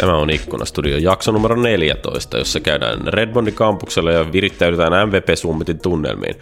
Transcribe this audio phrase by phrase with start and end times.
[0.00, 6.34] Tämä on Ikkunastudio jakso numero 14, jossa käydään Redmondin kampuksella ja virittäydytään MVP-summitin tunnelmiin.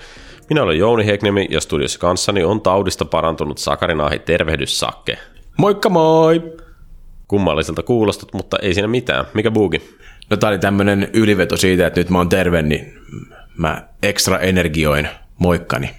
[0.51, 4.19] Minä olen Jouni Heknemi ja studiossa kanssani on taudista parantunut Sakarinaahi.
[4.19, 5.19] Tervehdys Sakke.
[5.57, 6.43] Moikka moi!
[7.29, 9.25] Kummalliselta kuulostat, mutta ei siinä mitään.
[9.35, 9.99] Mikä buugi?
[10.31, 12.99] No tää oli tämmönen yliveto siitä, että nyt mä oon terve, niin
[13.57, 15.91] mä ekstra energioin moikkani.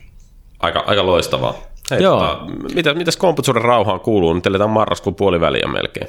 [0.59, 1.53] Aika, aika loistavaa.
[1.91, 2.19] Hei, Joo.
[2.19, 4.33] Tota, mitä, mitäs komputsuuden rauhaan kuuluu?
[4.33, 6.07] Nyt eletään marraskuun puoliväliä melkein.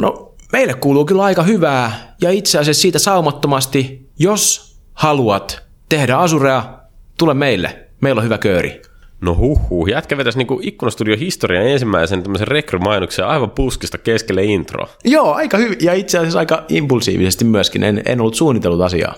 [0.00, 6.78] No meille kuuluu kyllä aika hyvää ja itse asiassa siitä saumattomasti, jos haluat tehdä asurea,
[7.18, 7.84] tule meille.
[8.00, 8.82] Meillä on hyvä kööri.
[9.20, 14.88] No huhhuh, jätkä vetäisi niinku Ikkunastudio historian ensimmäisen tämmöisen rekrymainoksen aivan puskista keskelle intro.
[15.04, 17.82] Joo, aika hyvin ja itse asiassa aika impulsiivisesti myöskin.
[17.82, 19.14] En, en ollut suunnitellut asiaa,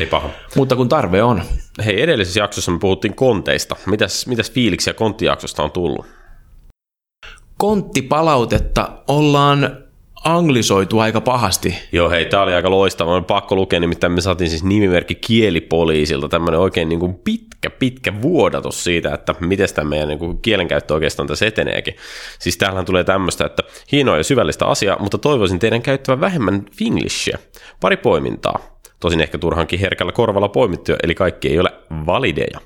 [0.00, 0.30] Ei paha.
[0.56, 1.42] mutta kun tarve on.
[1.84, 3.76] Hei, edellisessä jaksossa me puhuttiin konteista.
[3.86, 6.06] Mitäs, mitäs fiiliksiä konttijaksosta on tullut?
[7.58, 9.76] Konttipalautetta ollaan
[10.24, 11.74] anglisoitu aika pahasti.
[11.92, 13.14] Joo, hei, tää oli aika loistava.
[13.14, 18.22] On pakko lukea, nimittäin me saatiin siis nimimerkki kielipoliisilta tämmöinen oikein niin kuin pitkä, pitkä
[18.22, 21.96] vuodatus siitä, että miten tämä meidän niin kuin kielenkäyttö oikeastaan tässä eteneekin.
[22.38, 27.38] Siis täällähän tulee tämmöistä, että hienoa ja syvällistä asiaa, mutta toivoisin teidän käyttävän vähemmän finglishia.
[27.80, 28.78] Pari poimintaa.
[29.00, 31.70] Tosin ehkä turhankin herkällä korvalla poimittuja, eli kaikki ei ole
[32.06, 32.60] valideja.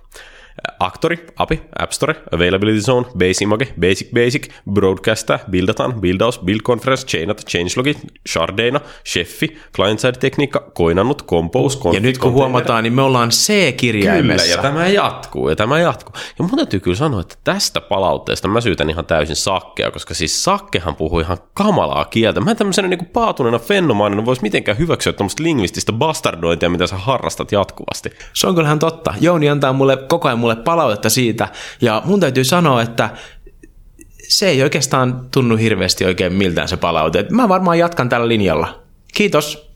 [0.78, 7.06] Aktori, API, App Store, Availability Zone, Base Image, Basic Basic, Broadcaster, Buildathon, Buildaus, Build Conference,
[7.06, 7.96] Chainat, Changelogi,
[8.28, 14.46] Shardena, Cheffi, Client-side tekniikka, Koinannut, Compose, Ja nyt kun huomataan, niin me ollaan C-kirjaimessa.
[14.46, 16.14] Kyllä, ja tämä jatkuu, ja tämä jatkuu.
[16.38, 20.44] Ja mun täytyy kyllä sanoa, että tästä palautteesta mä syytän ihan täysin Sakkea, koska siis
[20.44, 22.40] Sakkehan puhuu ihan kamalaa kieltä.
[22.40, 27.52] Mä en tämmöisenä niin paatuneena fenomaanina voisi mitenkään hyväksyä tämmöistä lingvististä bastardointia, mitä sä harrastat
[27.52, 28.10] jatkuvasti.
[28.32, 29.14] Se on kyllähän totta.
[29.20, 31.48] Jouni antaa mulle koko ajan mulle palautetta siitä,
[31.80, 33.10] ja mun täytyy sanoa, että
[34.28, 37.18] se ei oikeastaan tunnu hirveästi oikein miltään se palaute.
[37.18, 38.82] Et Mä varmaan jatkan tällä linjalla.
[39.14, 39.72] Kiitos.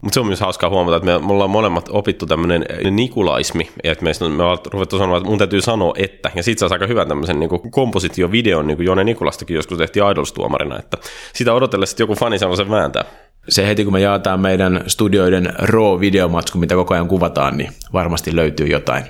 [0.00, 3.92] Mutta se on myös hauskaa huomata, että me, me ollaan molemmat opittu tämmöinen nikulaismi, ja
[3.92, 6.86] että meistä me ollaan ruvettu sanoa, että mun täytyy sanoa, että, ja sit saa aika
[6.86, 10.96] hyvän tämmöisen niin kompositiovideon, niin kuin Jone Nikulastakin joskus tehtiin Idols-tuomarina, että
[11.34, 13.04] sitä odotellessa että joku fani sellaisen vääntää.
[13.48, 18.66] Se heti kun me jaetaan meidän studioiden RAW-videomatsku, mitä koko ajan kuvataan, niin varmasti löytyy
[18.66, 19.04] jotain.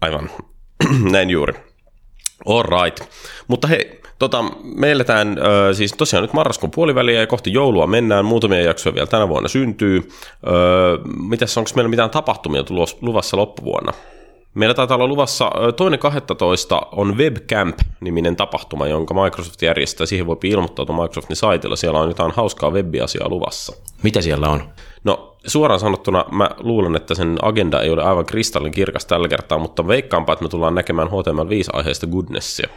[0.00, 0.30] Aivan,
[1.12, 1.54] näin juuri.
[2.46, 3.10] All right.
[3.48, 8.24] Mutta hei, tota, me eletään ö, siis tosiaan nyt marraskuun puoliväliä ja kohti joulua mennään.
[8.24, 10.08] Muutamia jaksoja vielä tänä vuonna syntyy.
[11.28, 12.64] Mitäs, onko meillä mitään tapahtumia
[13.00, 13.92] luvassa loppuvuonna?
[14.54, 20.06] Meillä taitaa olla luvassa toinen 12 on Webcamp-niminen tapahtuma, jonka Microsoft järjestää.
[20.06, 21.76] Siihen voi ilmoittautua Microsoftin saitilla.
[21.76, 23.76] Siellä on jotain hauskaa web-asiaa luvassa.
[24.02, 24.62] Mitä siellä on?
[25.04, 29.58] No suoraan sanottuna mä luulen, että sen agenda ei ole aivan kristallin kirkas tällä kertaa,
[29.58, 32.68] mutta veikkaanpa, että me tullaan näkemään HTML5-aiheesta goodnessia.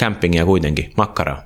[0.00, 1.42] Campingia kuitenkin, makkaraa.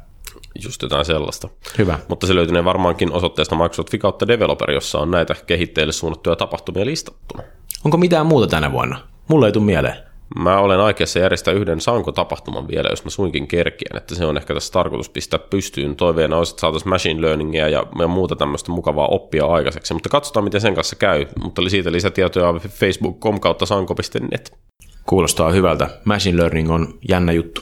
[0.65, 1.48] Just jotain sellaista.
[1.78, 1.98] Hyvä.
[2.09, 7.42] Mutta se löytynee varmaankin osoitteesta Microsoft kautta Developer, jossa on näitä kehitteille suunnattuja tapahtumia listattuna.
[7.84, 8.98] Onko mitään muuta tänä vuonna?
[9.28, 10.09] Mulle ei tule mieleen.
[10.39, 14.55] Mä olen aikeessa järjestää yhden Sanko-tapahtuman vielä, jos mä suinkin kerkien, että se on ehkä
[14.55, 15.97] tässä tarkoitus pistää pystyyn.
[15.97, 20.45] Toiveena olisi, että saataisiin machine learningia ja, ja muuta tämmöistä mukavaa oppia aikaiseksi, mutta katsotaan,
[20.45, 21.27] miten sen kanssa käy.
[21.43, 24.59] Mutta siitä lisätietoja facebook.com kautta sanko.net.
[25.07, 25.91] Kuulostaa hyvältä.
[26.05, 27.61] Machine learning on jännä juttu.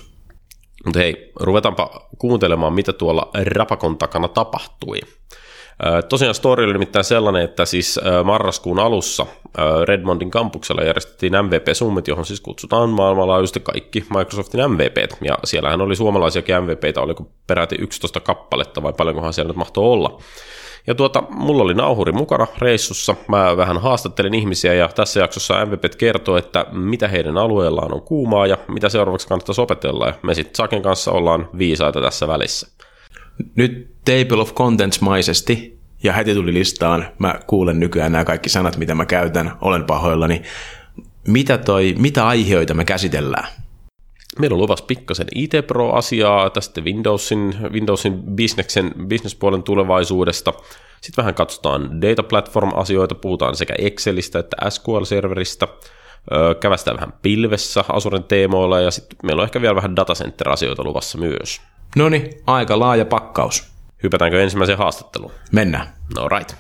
[0.84, 4.98] Mutta hei, ruvetaanpa kuuntelemaan, mitä tuolla Rapakon takana tapahtui.
[6.08, 9.26] Tosiaan story oli nimittäin sellainen, että siis marraskuun alussa
[9.84, 15.16] Redmondin kampuksella järjestettiin MVP Summit, johon siis kutsutaan maailmanlaajuisesti kaikki Microsoftin MVPt.
[15.20, 20.18] Ja siellähän oli suomalaisiakin MVPtä, oliko peräti 11 kappaletta vai paljonkohan siellä nyt mahtoi olla.
[20.86, 23.14] Ja tuota, mulla oli nauhuri mukana reissussa.
[23.28, 28.46] Mä vähän haastattelin ihmisiä ja tässä jaksossa MVP kertoo, että mitä heidän alueellaan on kuumaa
[28.46, 30.06] ja mitä seuraavaksi kannattaisi opetella.
[30.06, 32.68] Ja me sitten Saken kanssa ollaan viisaita tässä välissä.
[33.54, 38.94] Nyt Table of Contents-maisesti, ja heti tuli listaan, mä kuulen nykyään nämä kaikki sanat, mitä
[38.94, 40.42] mä käytän, olen pahoillani.
[41.26, 43.48] Mitä, toi, mitä aiheita me käsitellään?
[44.38, 50.52] Meillä on luvassa pikkasen IT Pro-asiaa tästä Windowsin, Windowsin bisneksen, bisnespuolen tulevaisuudesta.
[51.00, 55.68] Sitten vähän katsotaan data platform-asioita, puhutaan sekä Excelistä että SQL-serveristä.
[56.60, 61.60] Kävästään vähän pilvessä Azuren teemoilla ja sitten meillä on ehkä vielä vähän datacenter-asioita luvassa myös.
[61.98, 63.68] Noni, aika laaja pakkaus.
[64.02, 65.32] Hypätäänkö ensimmäiseen haastatteluun?
[65.52, 65.86] Mennään.
[66.16, 66.54] No right.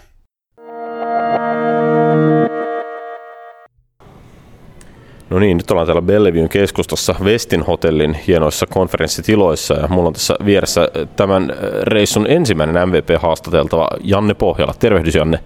[5.30, 10.34] No niin, nyt ollaan täällä Bellevuen keskustassa Westin hotellin hienoissa konferenssitiloissa ja mulla on tässä
[10.44, 11.52] vieressä tämän
[11.82, 14.74] reissun ensimmäinen MVP-haastateltava Janne Pohjala.
[14.78, 15.38] Tervehdys Janne.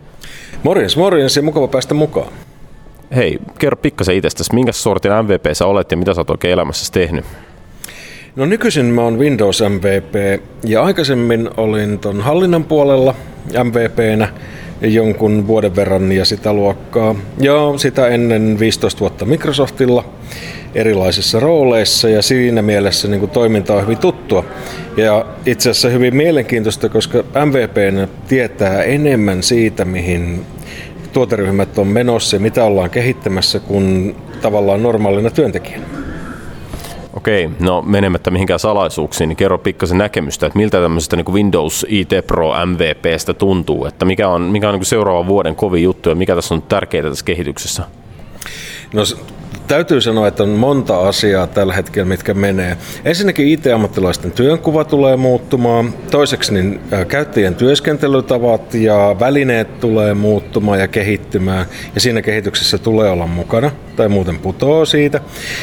[0.62, 2.32] Morjens, morjens ja mukava päästä mukaan.
[3.16, 6.92] Hei, kerro pikkasen itsestäsi, minkä sortin MVP sä olet ja mitä sä oot oikein elämässäsi
[6.92, 7.24] tehnyt?
[8.36, 13.14] No nykyisin mä oon Windows MVP ja aikaisemmin olin ton hallinnan puolella
[13.64, 14.28] MVPnä
[14.80, 17.14] jonkun vuoden verran ja sitä luokkaa.
[17.38, 20.04] Joo, sitä ennen 15 vuotta Microsoftilla
[20.74, 24.44] erilaisissa rooleissa ja siinä mielessä niin kuin toiminta on hyvin tuttua.
[24.96, 30.46] Ja itse asiassa hyvin mielenkiintoista, koska MVP tietää enemmän siitä, mihin
[31.12, 36.01] tuoteryhmät on menossa ja mitä ollaan kehittämässä kuin tavallaan normaalina työntekijänä.
[37.16, 42.10] Okei, no menemättä mihinkään salaisuuksiin, niin kerro pikkasen näkemystä, että miltä tämmöisestä niin Windows IT
[42.26, 46.34] Pro MVPstä tuntuu, että mikä on, mikä on niin seuraavan vuoden kovin juttu ja mikä
[46.34, 47.82] tässä on tärkeää tässä kehityksessä?
[48.92, 49.02] No
[49.66, 52.76] täytyy sanoa, että on monta asiaa tällä hetkellä, mitkä menee.
[53.04, 55.94] Ensinnäkin IT-ammattilaisten työnkuva tulee muuttumaan.
[56.10, 61.66] Toiseksi niin käyttäjien työskentelytavat ja välineet tulee muuttumaan ja kehittymään.
[61.94, 65.20] Ja siinä kehityksessä tulee olla mukana, tai muuten putoaa siitä.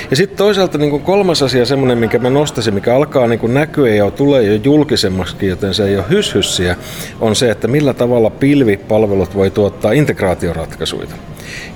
[0.10, 3.54] Ja sitten toisaalta niin kuin kolmas asia, semmoinen, minkä mä nostasin, mikä alkaa niin kuin
[3.54, 6.76] näkyä ja tulee jo julkisemmaksi, joten se ei ole hyshyssiä,
[7.20, 11.08] on se, että millä tavalla pilvipalvelut voi tuottaa integraatioratkaisuja.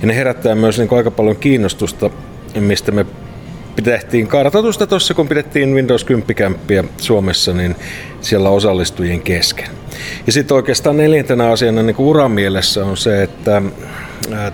[0.00, 2.10] Ja ne herättää myös niin aika paljon kiinnostusta,
[2.60, 3.06] mistä me
[3.82, 7.76] tehtiin kartoitusta tuossa, kun pidettiin Windows 10 kämppiä Suomessa, niin
[8.20, 9.68] siellä osallistujien kesken.
[10.26, 13.62] Ja sitten oikeastaan neljäntenä asiana niin uran mielessä on se, että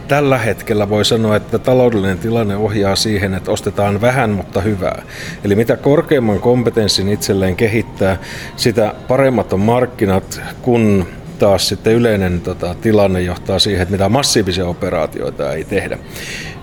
[0.09, 5.03] tällä hetkellä voi sanoa, että taloudellinen tilanne ohjaa siihen, että ostetaan vähän, mutta hyvää.
[5.45, 8.19] Eli mitä korkeimman kompetenssin itselleen kehittää,
[8.57, 11.07] sitä paremmat on markkinat, kun
[11.41, 15.99] taas sitten yleinen tota, tilanne johtaa siihen, että mitä massiivisia operaatioita ei tehdä.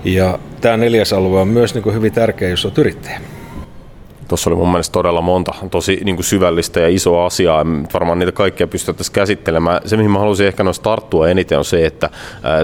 [0.04, 3.22] Ja tämä neljäs alue on myös niin kuin hyvin tärkeä, jos olet yrittäjä.
[4.28, 7.66] Tuossa oli mun mielestä todella monta tosi niin kuin syvällistä ja isoa asiaa.
[7.94, 9.82] Varmaan niitä kaikkia pystyttäisiin käsittelemään.
[9.86, 12.10] Se, mihin mä haluaisin ehkä noista tarttua eniten, on se, että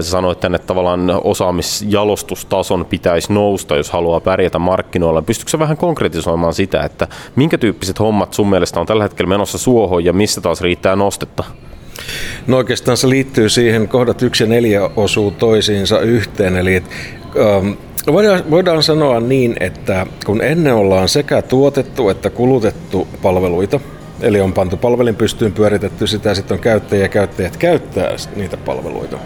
[0.00, 5.22] sä sanoit tänne, että tavallaan osaamisjalostustason pitäisi nousta, jos haluaa pärjätä markkinoilla.
[5.22, 9.58] Pystytkö sä vähän konkretisoimaan sitä, että minkä tyyppiset hommat sun mielestä on tällä hetkellä menossa
[9.58, 11.44] suohon ja missä taas riittää nostetta?
[12.46, 17.70] No oikeastaan se liittyy siihen, kohdat yksi ja neljä osuu toisiinsa yhteen, eli ähm,
[18.06, 23.80] Voidaan, voidaan sanoa niin, että kun ennen ollaan sekä tuotettu että kulutettu palveluita,
[24.20, 29.18] Eli on pantu palvelin pystyyn, pyöritetty sitä, sitten on käyttäjiä ja käyttäjät käyttää niitä palveluita.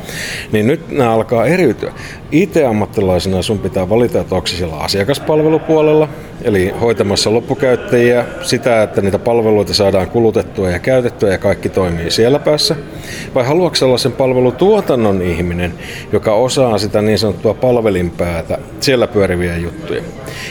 [0.52, 1.92] Niin nyt nämä alkaa eriytyä.
[2.32, 6.08] IT-ammattilaisena sun pitää valita, että onko siellä asiakaspalvelupuolella,
[6.42, 12.38] eli hoitamassa loppukäyttäjiä, sitä, että niitä palveluita saadaan kulutettua ja käytettyä ja kaikki toimii siellä
[12.38, 12.76] päässä.
[13.34, 15.74] Vai haluatko sellaisen palvelutuotannon ihminen,
[16.12, 20.02] joka osaa sitä niin sanottua palvelinpäätä, siellä pyöriviä juttuja.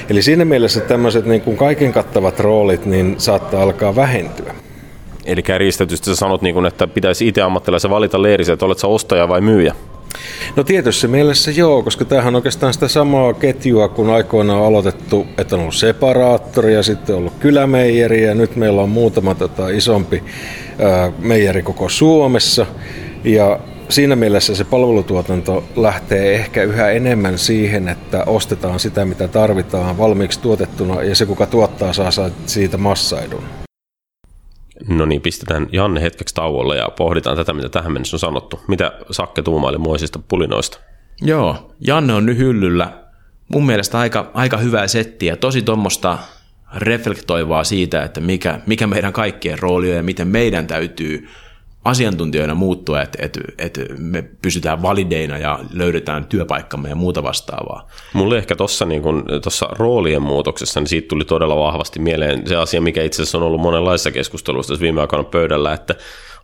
[0.10, 4.54] Eli siinä mielessä tämmöiset niin kuin kaiken kattavat roolit niin saattaa alkaa vähentyä.
[5.26, 8.88] Eli kärjistetysti sä sanot, niin kuin, että pitäisi itse ammattilaisen valita leirissä, että olet sä
[8.88, 9.76] ostaja vai myyjä?
[10.56, 15.28] No tietysti mielessä joo, koska tämähän on oikeastaan sitä samaa ketjua, kun aikoinaan on aloitettu,
[15.38, 19.70] että on ollut separaattori ja sitten on ollut kylämeijeri ja nyt meillä on muutama tota,
[19.70, 20.24] isompi
[20.80, 22.66] ää, meijeri koko Suomessa.
[23.24, 23.60] Ja
[23.90, 30.40] siinä mielessä se palvelutuotanto lähtee ehkä yhä enemmän siihen, että ostetaan sitä, mitä tarvitaan valmiiksi
[30.40, 33.67] tuotettuna ja se, kuka tuottaa, saa siitä massaidun.
[34.88, 38.60] No niin, pistetään Janne hetkeksi tauolle ja pohditaan tätä, mitä tähän mennessä on sanottu.
[38.68, 40.80] Mitä Sakke tuumaili moisista pulinoista?
[41.22, 42.92] Joo, Janne on nyt hyllyllä.
[43.54, 46.18] Mun mielestä aika, aika hyvää settiä, tosi tuommoista
[46.76, 51.28] reflektoivaa siitä, että mikä, mikä meidän kaikkien rooli on ja miten meidän täytyy
[51.88, 57.88] asiantuntijoina muuttua, että, että, että me pysytään valideina ja löydetään työpaikkamme ja muuta vastaavaa.
[58.14, 59.04] Mulle ehkä tuossa niin
[59.72, 63.62] roolien muutoksessa, niin siitä tuli todella vahvasti mieleen se asia, mikä itse asiassa on ollut
[63.62, 65.96] monenlaisissa keskusteluissa viime aikoina pöydällä, että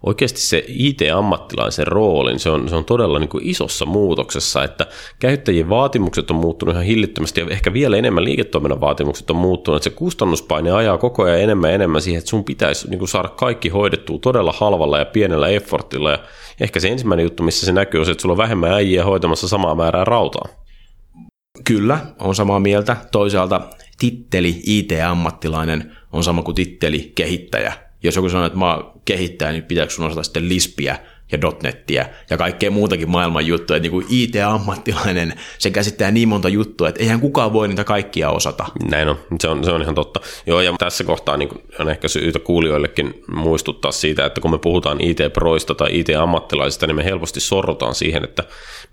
[0.04, 4.88] oikeasti se IT-ammattilaisen roolin, se on, se on todella niin kuin isossa muutoksessa, että
[5.20, 9.90] käyttäjien vaatimukset on muuttunut ihan hillittömästi ja ehkä vielä enemmän liiketoiminnan vaatimukset on muuttunut, että
[9.90, 13.28] se kustannuspaine ajaa koko ajan enemmän ja enemmän siihen, että sun pitäisi niin kuin saada
[13.28, 16.20] kaikki hoidettua todella halvalla ja pienellä effortilla ja
[16.60, 19.48] ehkä se ensimmäinen juttu, missä se näkyy, on se, että sulla on vähemmän äijiä hoitamassa
[19.48, 20.48] samaa määrää rautaa.
[21.64, 22.98] Kyllä, on samaa mieltä.
[23.12, 23.62] Toisaalta
[24.00, 29.64] titteli IT-ammattilainen on sama kuin titteli kehittäjä jos joku sanoo, että mä oon kehittäjä, niin
[29.64, 31.00] pitääkö sun osata sitten Lispiä
[31.34, 33.78] ja .nettiä ja kaikkea muutakin maailman juttuja.
[33.78, 38.66] Että niin IT-ammattilainen, se käsittää niin monta juttua, että eihän kukaan voi niitä kaikkia osata.
[38.90, 40.20] Näin on, se on, se on ihan totta.
[40.46, 41.50] Joo, ja tässä kohtaa niin
[41.80, 47.04] on ehkä syytä kuulijoillekin muistuttaa siitä, että kun me puhutaan IT-proista tai IT-ammattilaisista, niin me
[47.04, 48.44] helposti sorrotaan siihen, että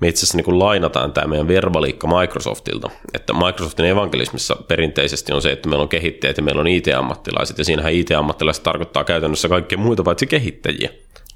[0.01, 2.91] me itse asiassa niin lainataan tämä meidän verbaliikka Microsoftilta.
[3.15, 7.65] Että Microsoftin evankelismissa perinteisesti on se, että meillä on kehittäjät ja meillä on IT-ammattilaiset, ja
[7.65, 10.91] siinähän IT-ammattilaiset tarkoittaa käytännössä kaikkea muita paitsi kehittäjiä.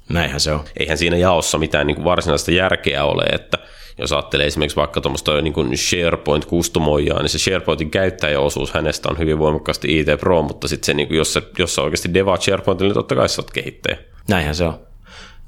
[0.09, 0.63] Näinhän se on.
[0.79, 3.57] Eihän siinä jaossa mitään niin kuin varsinaista järkeä ole, että
[3.97, 9.17] jos ajattelee esimerkiksi vaikka tuommoista niin kuin SharePoint kustomoijaa, niin se SharePointin käyttäjäosuus hänestä on
[9.17, 12.41] hyvin voimakkaasti IT Pro, mutta sitten se, niin kuin, jos, se, jos sä oikeasti devaat
[12.41, 13.97] SharePointille, niin totta kai sä oot kehittäjä.
[14.27, 14.79] Näinhän se on.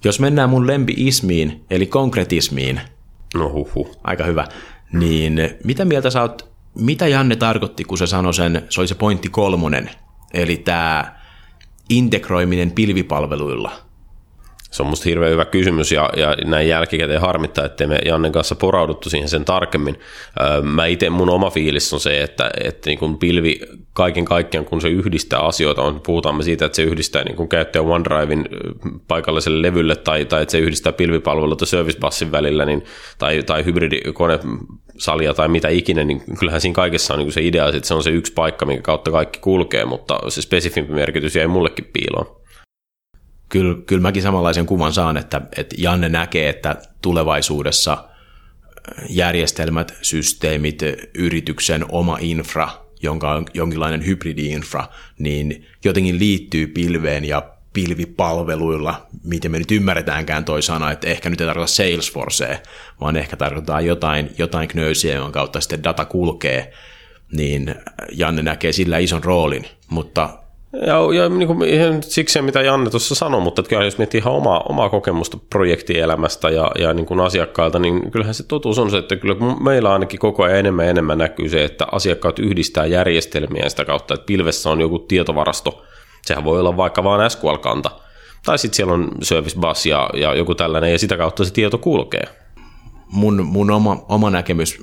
[0.03, 2.81] Jos mennään mun lempi-ismiin, eli konkretismiin,
[3.35, 3.95] No huhu.
[4.03, 4.47] aika hyvä,
[4.93, 8.95] niin mitä mieltä sä oot, mitä Janne tarkoitti, kun se sanoi sen, se oli se
[8.95, 9.89] pointti kolmonen,
[10.33, 11.15] eli tämä
[11.89, 13.71] integroiminen pilvipalveluilla–
[14.77, 18.55] Se on musta hirveän hyvä kysymys ja, ja näin jälkikäteen harmittaa, ettei me Jannen kanssa
[18.55, 19.99] porauduttu siihen sen tarkemmin.
[20.61, 23.59] Mä itse, mun oma fiilis on se, että, että niin kun pilvi
[23.93, 27.49] kaiken kaikkiaan, kun se yhdistää asioita, on, puhutaan me siitä, että se yhdistää niin kun
[27.49, 28.57] käyttäjä OneDrivein ö,
[29.07, 32.83] paikalliselle levylle tai, tai että se yhdistää pilvipalveluita Service Bussin välillä niin,
[33.17, 37.87] tai, tai hybridikonesalia tai mitä ikinä, niin kyllähän siinä kaikessa on niin se idea, että
[37.87, 41.89] se on se yksi paikka, minkä kautta kaikki kulkee, mutta se spesifimpi merkitys jäi mullekin
[41.93, 42.46] piiloon.
[43.49, 48.09] Kyllä, kyllä mäkin samanlaisen kuvan saan, että, että Janne näkee, että tulevaisuudessa
[49.09, 50.81] järjestelmät, systeemit,
[51.13, 52.69] yrityksen oma infra,
[53.01, 54.83] jonka on jonkinlainen hybridi-infra,
[55.19, 61.41] niin jotenkin liittyy pilveen ja pilvipalveluilla, miten me nyt ymmärretäänkään toi sana, että ehkä nyt
[61.41, 62.57] ei tarkoita Salesforcea,
[63.01, 66.73] vaan ehkä tarkoittaa jotain, jotain knöysiä, jonka kautta sitten data kulkee,
[67.31, 67.75] niin
[68.11, 70.39] Janne näkee sillä ison roolin, mutta
[70.85, 74.17] Ja, ja niin kuin, ihan siksi, mitä Janne tuossa sanoi, mutta että kyllä jos miettii
[74.17, 78.91] ihan omaa, omaa kokemusta projektielämästä ja, ja niin kuin asiakkailta, niin kyllähän se totuus on
[78.91, 82.85] se, että kyllä meillä ainakin koko ajan enemmän ja enemmän näkyy se, että asiakkaat yhdistää
[82.85, 85.85] järjestelmiä sitä kautta, että pilvessä on joku tietovarasto.
[86.25, 87.91] Sehän voi olla vaikka vain SQL-kanta.
[88.45, 91.77] Tai sitten siellä on Service Bus ja, ja joku tällainen, ja sitä kautta se tieto
[91.77, 92.23] kulkee.
[93.11, 94.79] mun, mun oma, oma näkemys,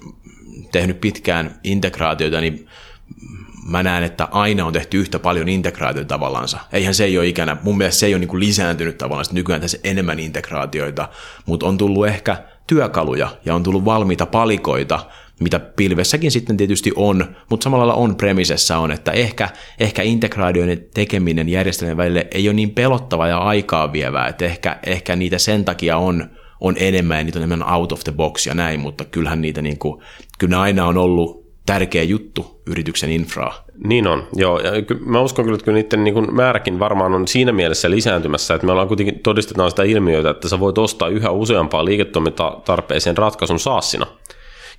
[0.73, 2.69] tehnyt pitkään integraatioita, niin
[3.67, 6.59] mä näen, että aina on tehty yhtä paljon integraatioita tavallansa.
[6.73, 9.35] Eihän se ei ole ikänä, mun mielestä se ei ole niin kuin lisääntynyt tavallaan, että
[9.35, 11.09] nykyään tässä enemmän integraatioita,
[11.47, 15.07] mutta on tullut ehkä työkaluja ja on tullut valmiita palikoita,
[15.41, 19.49] mitä pilvessäkin sitten tietysti on, mutta samalla lailla on premisessä on, että ehkä,
[19.81, 25.17] ehkä integraatioiden tekeminen järjestelmien välille ei ole niin pelottava ja aikaa vievää, että ehkä, ehkä
[25.17, 26.31] niitä sen takia on,
[26.61, 29.63] on enemmän ja niitä on enemmän out of the box ja näin, mutta kyllähän niitä
[29.63, 30.03] niin kuin,
[30.39, 33.65] kyllä aina on ollut tärkeä juttu yrityksen infraa.
[33.85, 34.61] Niin on, joo.
[34.61, 34.71] Ja
[35.07, 38.67] mä uskon kyllä, että kyllä niiden niin kuin määräkin varmaan on siinä mielessä lisääntymässä, että
[38.67, 44.07] me ollaan kuitenkin todistetaan sitä ilmiötä, että sä voit ostaa yhä useampaa liiketoimintatarpeeseen ratkaisun saassina.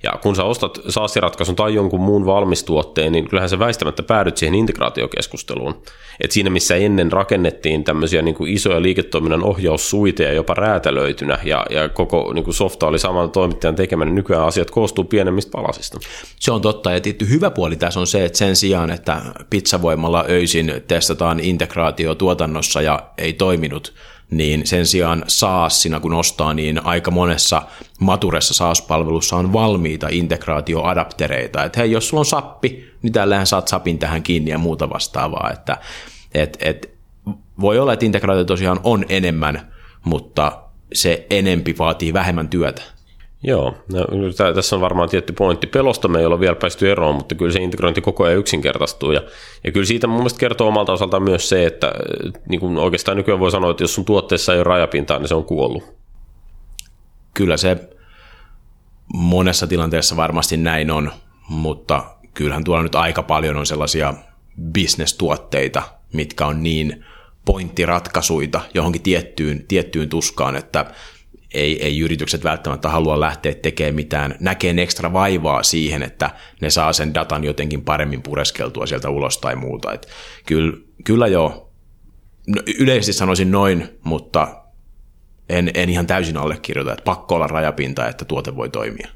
[0.02, 4.54] Ja kun sä ostat SaaS-ratkaisun tai jonkun muun valmistuotteen, niin kyllähän sä väistämättä päädyt siihen
[4.54, 5.82] integraatiokeskusteluun.
[6.20, 11.88] Et siinä, missä ennen rakennettiin tämmöisiä niin kuin isoja liiketoiminnan ohjaussuiteja jopa räätälöitynä, ja, ja
[11.88, 15.98] koko niin kuin softa oli saman toimittajan tekemä, niin nykyään asiat koostuu pienemmistä palasista.
[16.40, 20.24] Se on totta, ja tietty hyvä puoli tässä on se, että sen sijaan, että pizzavoimalla
[20.28, 23.94] öisin testataan integraatio tuotannossa ja ei toiminut,
[24.30, 27.62] niin sen sijaan SaaSina kun ostaa, niin aika monessa
[28.00, 33.98] maturessa SaaS-palvelussa on valmiita integraatioadaptereita, että hei, jos sulla on sappi, niin tällähän saat sapin
[33.98, 35.76] tähän kiinni ja muuta vastaavaa, että
[36.34, 36.96] et, et,
[37.60, 39.72] voi olla, että integraatio tosiaan on enemmän,
[40.04, 42.82] mutta se enempi vaatii vähemmän työtä.
[43.42, 44.04] Joo, no,
[44.54, 45.66] tässä on varmaan tietty pointti.
[45.66, 49.12] Pelosta me ei olla vielä päästy eroon, mutta kyllä se integrointi koko ajan yksinkertaistuu.
[49.12, 49.22] Ja,
[49.64, 53.16] ja kyllä siitä mun mielestä kertoo omalta osaltaan myös se, että äh, niin kuin oikeastaan
[53.16, 55.84] nykyään voi sanoa, että jos sun tuotteessa ei ole rajapintaa, niin se on kuollut.
[57.34, 57.76] kyllä se
[59.14, 61.12] monessa tilanteessa varmasti näin on,
[61.48, 64.14] mutta kyllähän tuolla nyt aika paljon on sellaisia
[64.72, 67.04] bisnestuotteita, mitkä on niin
[67.44, 70.86] pointtiratkaisuita johonkin tiettyyn, tiettyyn tuskaan, että
[71.56, 76.92] ei, ei yritykset välttämättä halua lähteä tekemään mitään, näkee ekstra vaivaa siihen, että ne saa
[76.92, 79.92] sen datan jotenkin paremmin pureskeltua sieltä ulos tai muuta.
[79.92, 80.08] Et
[80.46, 81.72] kyllä, kyllä joo,
[82.46, 84.62] no, yleisesti sanoisin noin, mutta
[85.48, 89.08] en, en ihan täysin allekirjoita, että pakko olla rajapinta, että tuote voi toimia.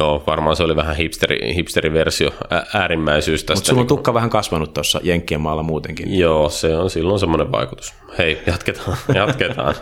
[0.00, 3.54] Joo, varmaan se oli vähän hipsteri, hipsteriversio, ä- äärimmäisyys tästä.
[3.54, 6.18] Mutta sulla on tukka vähän kasvanut tuossa Jenkkien maalla muutenkin.
[6.18, 7.94] Joo, se on silloin semmoinen vaikutus.
[8.18, 9.74] Hei, jatketaan, jatketaan.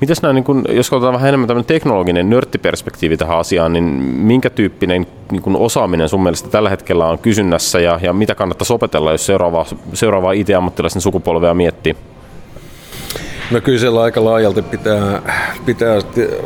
[0.00, 4.50] Mitäs näin, niin kun, jos otetaan vähän enemmän tämmöinen teknologinen nörttiperspektiivi tähän asiaan, niin minkä
[4.50, 9.12] tyyppinen niin kun osaaminen sun mielestä tällä hetkellä on kysynnässä ja, ja mitä kannattaisi opetella,
[9.12, 11.96] jos seuraavaa, seuraavaa IT-ammattilaisen sukupolvea miettii?
[13.50, 15.22] No kyllä siellä aika laajalti pitää,
[15.66, 15.98] pitää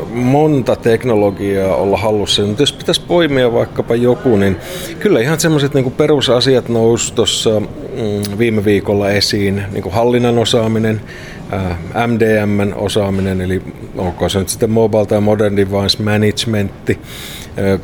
[0.08, 2.42] monta teknologiaa olla hallussa.
[2.42, 4.56] Mutta jos pitäisi poimia vaikkapa joku, niin
[4.98, 9.62] kyllä ihan semmoiset niin perusasiat nousi tuossa mm, viime viikolla esiin.
[9.72, 11.00] Niin kuin hallinnan osaaminen,
[12.06, 13.62] MDMn osaaminen, eli
[13.96, 16.98] onko se nyt sitten Mobile tai Modern Device Managementti,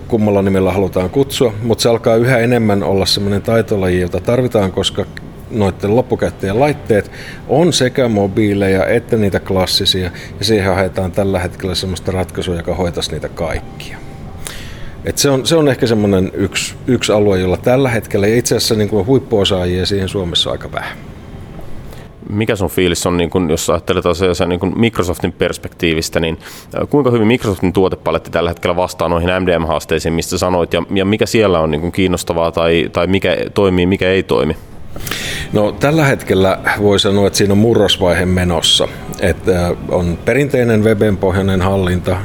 [0.09, 5.05] kummalla nimellä halutaan kutsua, mutta se alkaa yhä enemmän olla semmoinen taitolaji, jota tarvitaan, koska
[5.51, 7.11] noiden loppukäyttäjän laitteet
[7.49, 13.13] on sekä mobiileja että niitä klassisia, ja siihen haetaan tällä hetkellä sellaista ratkaisua, joka hoitaisi
[13.13, 13.99] niitä kaikkia.
[15.05, 18.57] Et se, on, se on ehkä semmoinen yksi, yksi alue, jolla tällä hetkellä, ja itse
[18.57, 20.99] asiassa niin kuin huippuosaajia siihen Suomessa on aika vähän.
[22.31, 26.39] Mikä sun fiilis on, niin kun, jos ajattelet asiassa niin kun Microsoftin perspektiivistä, niin
[26.91, 31.61] kuinka hyvin Microsoftin tuotepaletti tällä hetkellä vastaa noihin MDM-haasteisiin, mistä sanoit, ja, ja mikä siellä
[31.61, 34.57] on niin kun kiinnostavaa tai, tai mikä toimii, mikä ei toimi?
[35.53, 38.89] No tällä hetkellä voi sanoa, että siinä on murrosvaihe menossa.
[39.21, 42.17] Että on perinteinen weben pohjainen hallinta,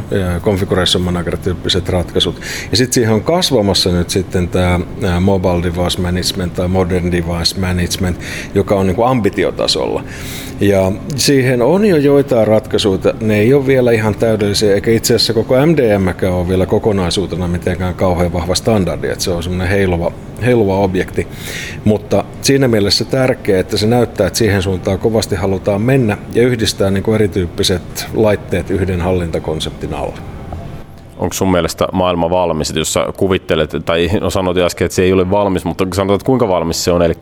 [0.41, 2.41] configuration manager-tyyppiset ratkaisut.
[2.71, 4.79] Ja sitten siihen on kasvamassa nyt sitten tämä
[5.19, 8.19] mobile device management tai modern device management,
[8.55, 10.03] joka on niin kuin ambitiotasolla.
[10.59, 15.33] Ja siihen on jo joitain ratkaisuja, ne ei ole vielä ihan täydellisiä, eikä itse asiassa
[15.33, 20.11] koko MDM ole vielä kokonaisuutena mitenkään kauhean vahva standardi, että se on semmoinen heiluva,
[20.45, 21.27] heiluva objekti.
[21.83, 26.91] Mutta siinä mielessä tärkeää, että se näyttää, että siihen suuntaan kovasti halutaan mennä ja yhdistää
[26.91, 30.13] niin kuin erityyppiset laitteet yhden hallintakonseptin alle.
[31.17, 35.03] Onko sun mielestä maailma valmis, että jos sä kuvittelet, tai no sanoit äsken, että se
[35.03, 37.13] ei ole valmis, mutta sanotaan, että kuinka valmis se on, eli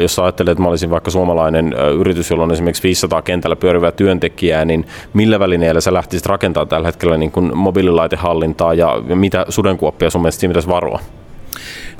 [0.00, 3.92] jos sä ajattelet, että mä olisin vaikka suomalainen yritys, jolla on esimerkiksi 500 kentällä pyörivää
[3.92, 10.10] työntekijää, niin millä välineellä sä lähtisit rakentamaan tällä hetkellä niin kuin mobiililaitehallintaa ja mitä sudenkuoppia
[10.10, 11.00] sun mielestä siinä pitäisi varoa?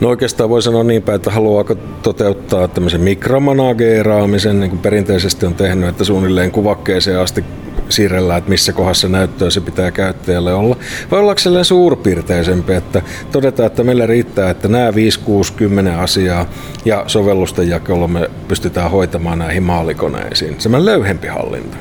[0.01, 5.55] No oikeastaan voi sanoa niin päin, että haluaako toteuttaa tämmöisen mikromanageeraamisen, niin kuin perinteisesti on
[5.55, 7.45] tehnyt, että suunnilleen kuvakkeeseen asti
[7.89, 10.77] siirrellään, että missä kohdassa näyttöä se pitää käyttäjälle olla.
[11.11, 16.47] Vai ollaanko sellainen suurpiirteisempi, että todetaan, että meillä riittää, että nämä 5, 6, 10 asiaa
[16.85, 20.61] ja sovellusten jakelua me pystytään hoitamaan näihin maalikoneisiin.
[20.61, 21.77] Semmoinen löyhempi hallinta.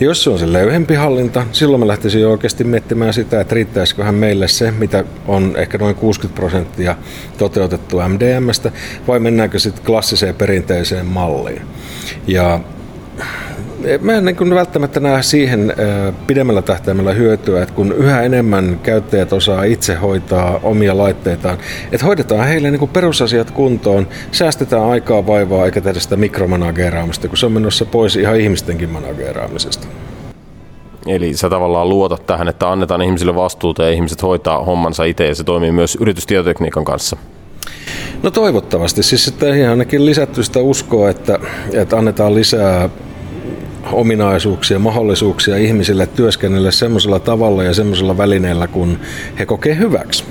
[0.00, 3.54] Ja jos se on se löyhempi hallinta, silloin mä lähtisin jo oikeasti miettimään sitä, että
[3.54, 6.96] riittäisiköhän meille se, mitä on ehkä noin 60 prosenttia
[7.38, 8.72] toteutettu MDMstä,
[9.08, 11.62] vai mennäänkö sitten klassiseen perinteiseen malliin.
[12.26, 12.60] Ja
[14.00, 15.74] mä en niin välttämättä näe siihen
[16.26, 21.58] pidemmällä tähtäimellä hyötyä, että kun yhä enemmän käyttäjät osaa itse hoitaa omia laitteitaan,
[21.92, 27.46] että hoidetaan heille niin perusasiat kuntoon, säästetään aikaa vaivaa eikä tehdä sitä mikromanageeraamista, kun se
[27.46, 29.86] on menossa pois ihan ihmistenkin manageeraamisesta.
[31.06, 35.34] Eli sä tavallaan luotat tähän, että annetaan ihmisille vastuuta ja ihmiset hoitaa hommansa itse ja
[35.34, 37.16] se toimii myös yritystietotekniikan kanssa.
[38.22, 39.02] No toivottavasti.
[39.02, 41.38] Siis että ainakin lisätty sitä uskoa, että,
[41.72, 42.88] että annetaan lisää
[43.94, 48.98] ominaisuuksia, mahdollisuuksia ihmisille työskennellä semmoisella tavalla ja semmoisella välineellä, kun
[49.38, 50.24] he kokee hyväksi.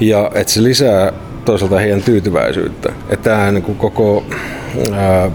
[0.00, 1.12] Ja että se lisää
[1.44, 2.92] toisaalta heidän tyytyväisyyttä.
[3.10, 4.24] Että tämä niin koko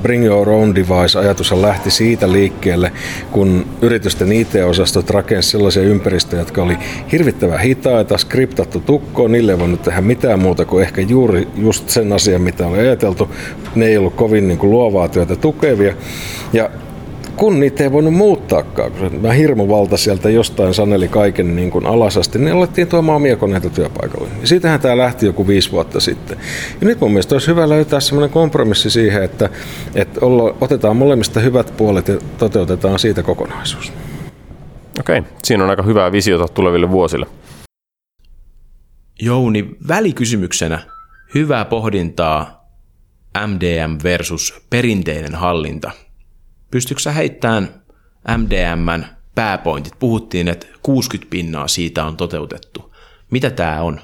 [0.01, 2.91] Bring Your Own Device-ajatus lähti siitä liikkeelle,
[3.31, 6.77] kun yritysten IT-osastot rakensivat sellaisia ympäristöjä, jotka oli
[7.11, 12.13] hirvittävän hitaita, skriptattu tukkoon, niille ei voinut tehdä mitään muuta kuin ehkä juuri just sen
[12.13, 13.29] asian, mitä oli ajateltu.
[13.75, 15.93] Ne ei ollut kovin niin kuin luovaa työtä tukevia.
[16.53, 16.69] Ja
[17.37, 22.39] kun niitä ei voinut muuttaakaan, kun mä hirmuvalta sieltä jostain saneli kaiken niin kuin alasasti,
[22.39, 24.27] niin alettiin tuomaan omia koneita työpaikalle.
[24.41, 26.37] Ja siitähän tämä lähti joku viisi vuotta sitten.
[26.81, 29.49] Ja nyt mun mielestä olisi hyvä löytää semmoinen kompromissi siihen, että,
[29.95, 33.93] että olla, otetaan molemmista hyvät puolet ja toteutetaan siitä kokonaisuus.
[34.99, 37.25] Okei, siinä on aika hyvää visiota tuleville vuosille.
[39.21, 40.79] Jouni, välikysymyksenä
[41.35, 42.67] hyvää pohdintaa
[43.47, 45.91] MDM versus perinteinen hallinta–
[46.71, 47.83] Pystytkö sä heittämään
[48.37, 49.93] MDMn pääpointit?
[49.99, 52.95] Puhuttiin, että 60 pinnaa siitä on toteutettu.
[53.31, 54.01] Mitä tämä on?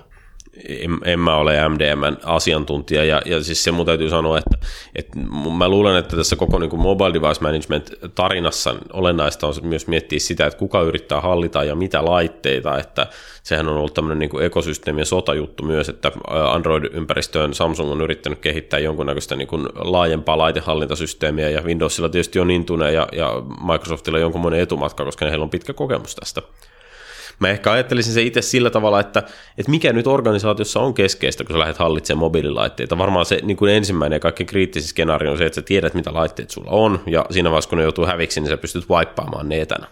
[0.67, 5.19] En, en mä ole MDMn asiantuntija, ja, ja siis se mun täytyy sanoa, että, että
[5.57, 10.19] mä luulen, että tässä koko niin kuin mobile device management tarinassa olennaista on myös miettiä
[10.19, 13.07] sitä, että kuka yrittää hallita ja mitä laitteita, että
[13.43, 18.39] sehän on ollut tämmöinen niin kuin ekosysteemi- ja sotajuttu myös, että Android-ympäristöön Samsung on yrittänyt
[18.39, 23.33] kehittää jonkunnäköistä niin kuin laajempaa laitehallintasysteemiä, ja Windowsilla tietysti on Intune ja, ja
[23.71, 26.41] Microsoftilla jonkunmoinen etumatka, koska heillä on pitkä kokemus tästä.
[27.39, 29.23] Mä ehkä ajattelisin se itse sillä tavalla, että,
[29.57, 32.97] että mikä nyt organisaatiossa on keskeistä, kun sä lähdet hallitsemaan mobiililaitteita.
[32.97, 36.13] Varmaan se niin kuin ensimmäinen ja kaikkein kriittisin skenaario on se, että sä tiedät, mitä
[36.13, 39.61] laitteet sulla on, ja siinä vaiheessa, kun ne joutuu häviksi, niin sä pystyt wipaamaan ne
[39.61, 39.87] etänä.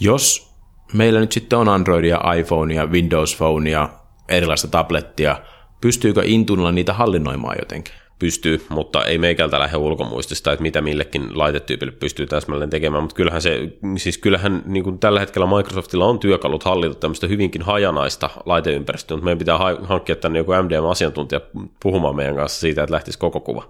[0.00, 0.54] Jos
[0.92, 3.88] meillä nyt sitten on Androidia, iPhonea, Windows Phonea,
[4.28, 5.38] erilaista tablettia,
[5.80, 7.94] pystyykö Intunilla niitä hallinnoimaan jotenkin?
[8.18, 13.42] Pystyy, mutta ei meikältä lähde ulkomuistista, että mitä millekin laitetyypille pystyy täsmälleen tekemään, mutta kyllähän
[13.42, 19.16] se, siis kyllähän niin kuin tällä hetkellä Microsoftilla on työkalut hallita tämmöistä hyvinkin hajanaista laiteympäristöä,
[19.16, 21.40] mutta meidän pitää hankkia tänne joku MDM-asiantuntija
[21.82, 23.68] puhumaan meidän kanssa siitä, että lähtisi koko kuva.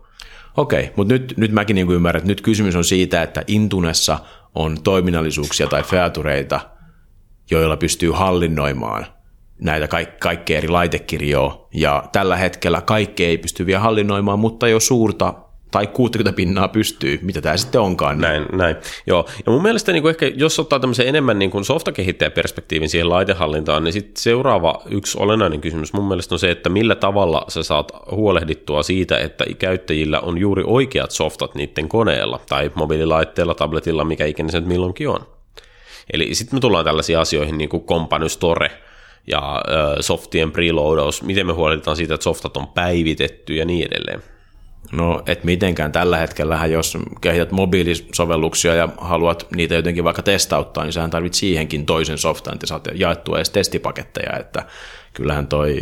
[0.57, 4.19] Okei, mutta nyt, nyt mäkin niin ymmärrän, että nyt kysymys on siitä, että Intunessa
[4.55, 6.61] on toiminnallisuuksia tai featureita,
[7.51, 9.07] joilla pystyy hallinnoimaan
[9.59, 14.81] näitä kaik- kaikkea eri laitekirjoa, ja tällä hetkellä kaikki ei pysty vielä hallinnoimaan, mutta jo
[14.81, 15.35] suurta
[15.71, 18.19] tai 60 pinnaa pystyy, mitä tämä sitten onkaan.
[18.19, 18.77] Näin, näin.
[19.07, 19.27] Joo.
[19.47, 23.85] Ja mun mielestä niin kuin ehkä, jos ottaa tämmöisen enemmän niin kuin softakehittäjäperspektiivin siihen laitehallintaan,
[23.85, 27.93] niin sitten seuraava yksi olennainen kysymys mun mielestä on se, että millä tavalla sä saat
[28.11, 34.51] huolehdittua siitä, että käyttäjillä on juuri oikeat softat niiden koneella tai mobiililaitteella, tabletilla, mikä ikinä
[34.51, 35.27] se milloinkin on.
[36.13, 38.71] Eli sitten me tullaan tällaisiin asioihin niin kuin Company Store
[39.27, 39.63] ja
[40.01, 44.23] softien preloadaus, miten me huolehditaan siitä, että softat on päivitetty ja niin edelleen.
[44.93, 50.93] No, et mitenkään tällä hetkellä, jos kehität mobiilisovelluksia ja haluat niitä jotenkin vaikka testauttaa, niin
[50.93, 54.65] sähän tarvit siihenkin toisen softan, että saat jaettua edes testipaketteja, että
[55.15, 55.79] kyllähän toi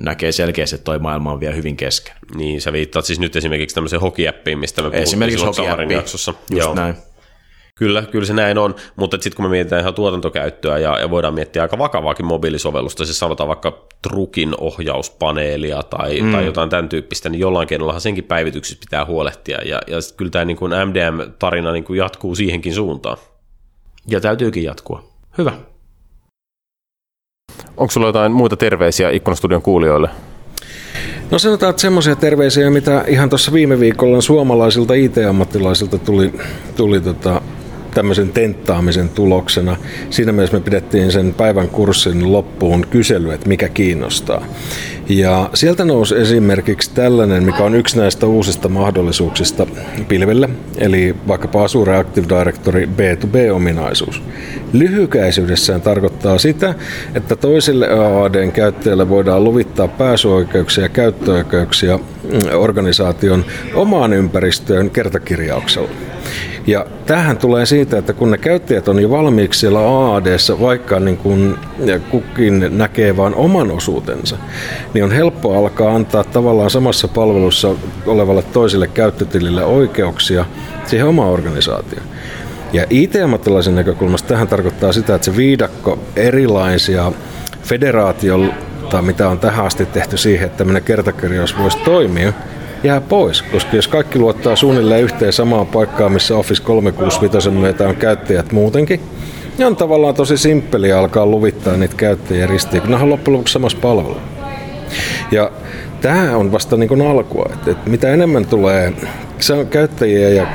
[0.00, 2.14] näkee selkeästi, että toi maailma on vielä hyvin kesken.
[2.34, 6.34] Niin, sä viittaat siis nyt esimerkiksi tämmöiseen hokiäppiin, mistä me Esimerkiksi hokiäppi, jaksossa.
[6.50, 6.74] just Joo.
[6.74, 6.94] näin.
[7.78, 11.34] Kyllä, kyllä se näin on, mutta sitten kun me mietitään ihan tuotantokäyttöä ja, ja voidaan
[11.34, 16.32] miettiä aika vakavaakin mobiilisovellusta, siis sanotaan vaikka trukin ohjauspaneelia tai, mm.
[16.32, 20.44] tai jotain tämän tyyppistä, niin jollain keinollahan senkin päivityksessä pitää huolehtia ja, ja kyllä tämä
[20.44, 23.16] niin kuin MDM-tarina niin kuin jatkuu siihenkin suuntaan.
[24.06, 25.04] Ja täytyykin jatkua.
[25.38, 25.52] Hyvä.
[27.76, 30.10] Onko sulla jotain muita terveisiä Ikkunastudion kuulijoille?
[31.30, 36.32] No sanotaan, että semmoisia terveisiä, mitä ihan tuossa viime viikolla suomalaisilta IT-ammattilaisilta tuli,
[36.76, 37.42] tuli tota,
[37.96, 39.76] tämmöisen tenttaamisen tuloksena.
[40.10, 44.46] Siinä mielessä me pidettiin sen päivän kurssin loppuun kysely, että mikä kiinnostaa.
[45.08, 49.66] Ja sieltä nousi esimerkiksi tällainen, mikä on yksi näistä uusista mahdollisuuksista
[50.08, 54.22] pilvelle, eli vaikkapa Azure Active Directory B2B-ominaisuus.
[54.72, 56.74] Lyhykäisyydessään tarkoittaa sitä,
[57.14, 62.02] että toisille AADn käyttäjille voidaan luvittaa pääsyoikeuksia ja käyttöoikeuksia mm,
[62.54, 66.15] organisaation omaan ympäristöön kertakirjauksella.
[66.66, 71.16] Ja tähän tulee siitä, että kun ne käyttäjät on jo valmiiksi siellä AADssä, vaikka niin
[71.16, 71.58] kun
[72.10, 74.36] kukin näkee vain oman osuutensa,
[74.94, 77.68] niin on helppo alkaa antaa tavallaan samassa palvelussa
[78.06, 80.44] olevalle toiselle käyttötilille oikeuksia
[80.86, 82.06] siihen omaan organisaatioon.
[82.72, 87.12] Ja IT-ammattilaisen näkökulmasta tähän tarkoittaa sitä, että se viidakko erilaisia
[87.62, 92.32] federaatiolta, mitä on tähän asti tehty siihen, että tämmöinen kertakirjaus voisi toimia,
[92.84, 97.96] jää pois, koska jos kaikki luottaa suunnilleen yhteen samaan paikkaan, missä Office 365 myötä on
[97.96, 99.00] käyttäjät muutenkin,
[99.58, 103.52] niin on tavallaan tosi simppeli alkaa luvittaa niitä käyttäjiä ristiin, kun ne on loppujen lopuksi
[103.52, 104.16] samassa palvelu.
[105.30, 105.50] Ja
[106.00, 108.92] tämä on vasta niin kuin alkua, että, että mitä enemmän tulee
[109.70, 110.46] käyttäjiä ja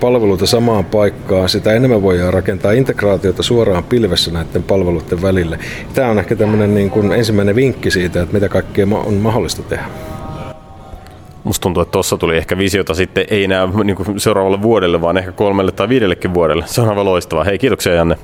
[0.00, 5.58] palveluita samaan paikkaan, sitä enemmän voidaan rakentaa integraatiota suoraan pilvessä näiden palveluiden välille.
[5.94, 9.84] Tämä on ehkä tämmöinen niin kuin ensimmäinen vinkki siitä, että mitä kaikkea on mahdollista tehdä.
[11.46, 15.18] Musta tuntuu, että tuossa tuli ehkä visiota sitten ei enää niin kuin seuraavalle vuodelle, vaan
[15.18, 16.66] ehkä kolmelle tai viidellekin vuodelle.
[16.66, 17.44] Se on aivan loistavaa.
[17.44, 18.18] Hei, kiitoksia Janne.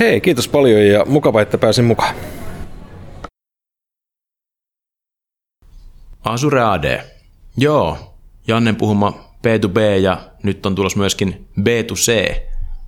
[0.00, 2.14] Hei, kiitos paljon ja mukava, että pääsin mukaan.
[6.24, 7.00] Azure AD.
[7.56, 7.96] Joo,
[8.48, 12.40] Jannen puhuma B2B ja nyt on tulos myöskin B2C.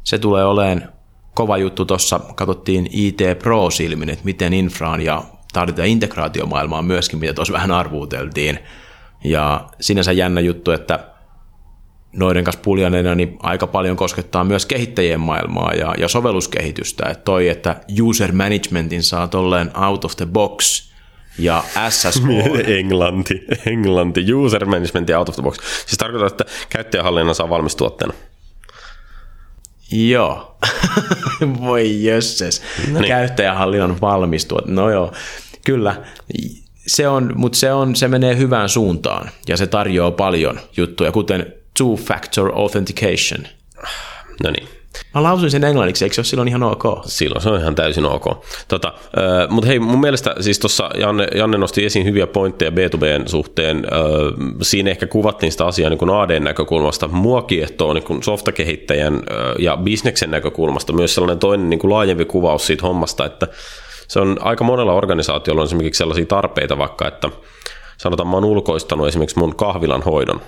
[0.04, 0.88] Se tulee oleen
[1.34, 7.54] kova juttu tuossa, katsottiin IT Pro-silmin, että miten infraan ja tarvitaan integraatiomaailmaan myöskin, mitä tuossa
[7.54, 8.58] vähän arvuuteltiin.
[9.24, 10.98] Ja sinänsä jännä juttu, että
[12.12, 17.08] noiden kanssa puljaneena niin aika paljon koskettaa myös kehittäjien maailmaa ja, ja sovelluskehitystä.
[17.08, 20.90] Että toi, että user managementin saa tolleen out of the box
[21.38, 22.24] ja SSH.
[22.78, 25.56] Englanti, Englanti, user management out of the box.
[25.86, 28.14] Siis tarkoittaa, että käyttäjähallinnan saa valmistuotteena.
[29.92, 30.58] Joo.
[31.60, 32.62] Voi jösses.
[32.92, 33.08] No niin.
[33.08, 34.66] Käyttäjähallinnon valmistuot.
[34.66, 35.12] No joo,
[35.64, 35.96] kyllä
[36.90, 41.52] se on, mutta se, on, se menee hyvään suuntaan ja se tarjoaa paljon juttuja, kuten
[41.78, 43.46] two-factor authentication.
[44.44, 44.68] No niin.
[45.14, 46.82] Mä lausuin sen englanniksi, eikö se ole silloin ihan ok?
[47.04, 48.24] Silloin se on ihan täysin ok.
[48.68, 53.28] Tota, äh, Mutta hei, mun mielestä siis tuossa Janne, Janne nosti esiin hyviä pointteja B2Bn
[53.28, 53.76] suhteen.
[53.76, 54.02] Äh,
[54.62, 57.08] siinä ehkä kuvattiin sitä asiaa niin ADn näkökulmasta.
[57.08, 59.20] Mua kiehtoo niin softakehittäjän äh,
[59.58, 63.46] ja bisneksen näkökulmasta myös sellainen toinen niin kuin laajempi kuvaus siitä hommasta, että
[64.10, 67.30] se on aika monella organisaatiolla on esimerkiksi sellaisia tarpeita vaikka, että
[67.96, 70.40] sanotaan mä oon ulkoistanut esimerkiksi mun kahvilan hoidon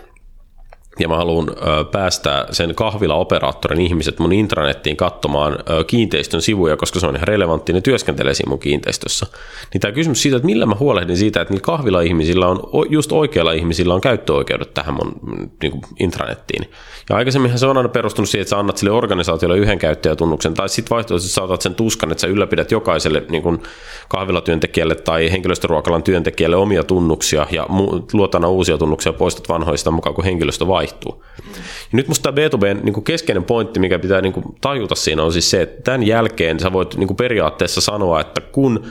[1.03, 1.47] ja mä haluan
[1.93, 7.81] päästää sen kahvilaoperaattorin ihmiset mun intranettiin katsomaan kiinteistön sivuja, koska se on ihan relevantti, ne
[7.81, 9.27] työskentelee siinä mun kiinteistössä.
[9.73, 13.53] Niin tämä kysymys siitä, että millä mä huolehdin siitä, että niillä kahvila-ihmisillä on, just oikealla
[13.53, 15.15] ihmisillä on käyttöoikeudet tähän mun
[15.63, 16.71] niin kuin intranettiin.
[17.11, 20.69] Ja aikaisemminhan se on aina perustunut siihen, että sä annat sille organisaatiolle yhden käyttäjätunnuksen, tai
[20.69, 23.63] sitten vaihtoehtoisesti saatat sen tuskan, että sä ylläpidät jokaiselle niin kuin
[24.09, 27.67] kahvilatyöntekijälle tai henkilöstöruokalan työntekijälle omia tunnuksia ja
[28.13, 30.92] luotana uusia tunnuksia poistat vanhoista mukaan, kun henkilöstö vaihtuu.
[31.07, 35.51] Ja nyt musta tämä B2B niin keskeinen pointti, mikä pitää niin tajuta siinä on siis
[35.51, 38.87] se, että tämän jälkeen sä voit niin periaatteessa sanoa, että kun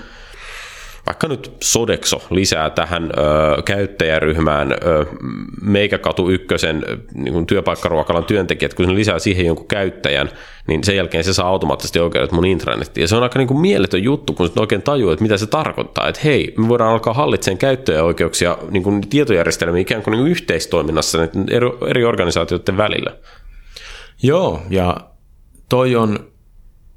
[1.05, 5.05] vaikka nyt Sodexo lisää tähän ö, käyttäjäryhmään ö,
[5.61, 6.83] Meikäkatu ykkösen
[7.13, 10.29] niin työpaikkaruokalan työntekijät, kun se lisää siihen jonkun käyttäjän,
[10.67, 13.01] niin sen jälkeen se saa automaattisesti oikeudet mun intranettiin.
[13.01, 16.07] Ja se on aika niin kuin mieletön juttu, kun oikein tajuu, että mitä se tarkoittaa.
[16.07, 21.17] Että hei, me voidaan alkaa hallitsemaan käyttäjäoikeuksia niin kuin tietojärjestelmiä ikään kuin, niin kuin yhteistoiminnassa
[21.51, 23.17] eri, eri organisaatioiden välillä.
[24.23, 24.97] Joo, ja
[25.69, 26.31] toi on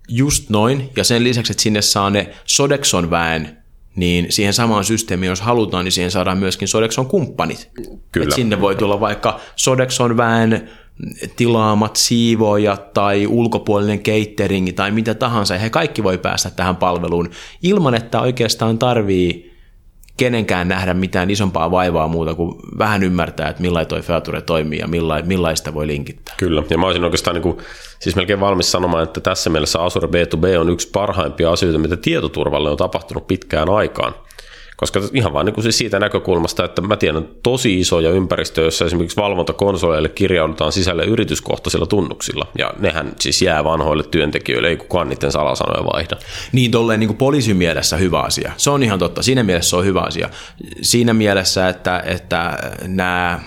[0.09, 3.64] just noin, ja sen lisäksi, että sinne saa ne Sodexon väen,
[3.97, 7.71] niin siihen samaan systeemiin, jos halutaan, niin siihen saadaan myöskin Sodexon kumppanit.
[8.13, 8.25] Kyllä.
[8.25, 10.69] Et sinne voi tulla vaikka Sodexon väen
[11.37, 17.31] tilaamat siivoojat tai ulkopuolinen catering tai mitä tahansa, he kaikki voi päästä tähän palveluun
[17.63, 19.54] ilman, että oikeastaan tarvii
[20.17, 24.89] kenenkään nähdä mitään isompaa vaivaa muuta kuin vähän ymmärtää, että millainen toi Feature toimii ja
[25.25, 26.35] millaista voi linkittää.
[26.39, 27.59] Kyllä, ja mä olisin oikeastaan niin kuin,
[28.01, 32.71] siis melkein valmis sanomaan, että tässä mielessä Azure B2B on yksi parhaimpia asioita, mitä tietoturvalle
[32.71, 34.15] on tapahtunut pitkään aikaan.
[34.77, 38.85] Koska ihan vaan niin kuin siis siitä näkökulmasta, että mä tiedän tosi isoja ympäristöjä, joissa
[38.85, 42.47] esimerkiksi valvontakonsoleille kirjaudutaan sisälle yrityskohtaisilla tunnuksilla.
[42.59, 46.17] Ja nehän siis jää vanhoille työntekijöille, ei kukaan niiden salasanoja vaihda.
[46.53, 48.53] Niin tolleen niin poliisin mielessä hyvä asia.
[48.57, 49.23] Se on ihan totta.
[49.23, 50.31] Siinä mielessä se on hyvä asia.
[50.83, 53.41] Siinä mielessä, että, että nämä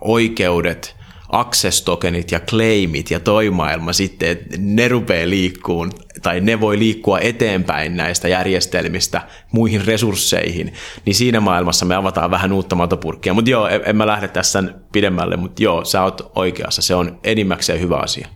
[0.00, 0.94] oikeudet–
[1.28, 6.78] access tokenit ja claimit ja toi maailma sitten, että ne rupeaa liikkuun tai ne voi
[6.78, 9.20] liikkua eteenpäin näistä järjestelmistä
[9.52, 10.72] muihin resursseihin,
[11.04, 13.34] niin siinä maailmassa me avataan vähän uutta matopurkkia.
[13.34, 17.20] Mutta joo, en, en mä lähde tässä pidemmälle, mutta joo, sä oot oikeassa, se on
[17.24, 18.28] enimmäkseen hyvä asia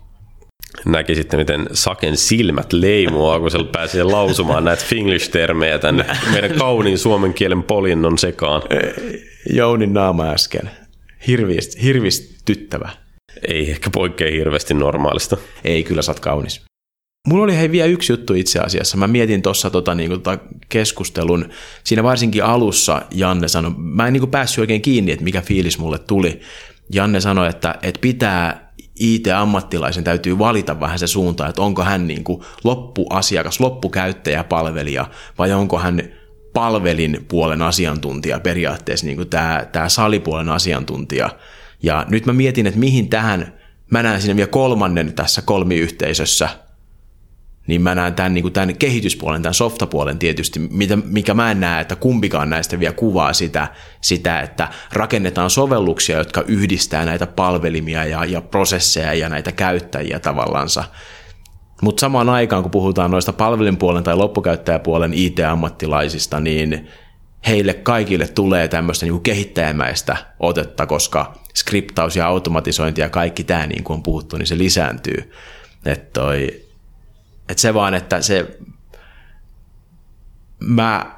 [0.84, 6.98] näki sitten, miten Saken silmät leimua, kun se pääsi lausumaan näitä Finglish-termejä tänne meidän kauniin
[6.98, 8.62] suomen kielen polinnon sekaan.
[9.54, 10.70] Jounin naama äsken
[11.26, 12.90] hirvist, hirvistyttävä.
[13.48, 15.36] Ei ehkä poikkea hirveästi normaalista.
[15.64, 16.62] Ei, kyllä sä oot kaunis.
[17.28, 18.96] Mulla oli hei vielä yksi juttu itse asiassa.
[18.96, 21.48] Mä mietin tuossa tota, niinku, tota keskustelun,
[21.84, 25.98] siinä varsinkin alussa Janne sanoi, mä en niinku päässyt oikein kiinni, että mikä fiilis mulle
[25.98, 26.40] tuli.
[26.92, 32.44] Janne sanoi, että, että pitää IT-ammattilaisen täytyy valita vähän se suunta, että onko hän niinku
[32.64, 35.06] loppuasiakas, loppukäyttäjä, palvelija
[35.38, 36.12] vai onko hän
[36.52, 41.30] palvelin puolen asiantuntija periaatteessa, niin kuin tämä, tämä salipuolen asiantuntija.
[41.82, 43.54] Ja nyt mä mietin, että mihin tähän,
[43.90, 46.48] mä näen siinä vielä kolmannen tässä kolmiyhteisössä,
[47.66, 51.60] niin mä näen tämän, niin kuin tämän kehityspuolen, tämän softapuolen tietysti, mitä, mikä mä en
[51.60, 53.68] näe, että kumpikaan näistä vielä kuvaa sitä,
[54.00, 60.84] sitä että rakennetaan sovelluksia, jotka yhdistää näitä palvelimia ja, ja prosesseja ja näitä käyttäjiä tavallansa.
[61.82, 66.88] Mutta samaan aikaan, kun puhutaan noista palvelinpuolen tai loppukäyttäjäpuolen IT-ammattilaisista, niin
[67.46, 73.84] heille kaikille tulee tämmöistä niin kehittäjämäistä otetta, koska skriptaus ja automatisointi ja kaikki tämä, niin
[73.84, 75.32] kuin on puhuttu, niin se lisääntyy.
[75.84, 76.62] Että toi,
[77.48, 78.58] et se vaan, että se
[80.60, 81.16] mä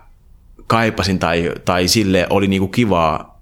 [0.66, 3.33] kaipasin tai, tai sille oli niinku kivaa,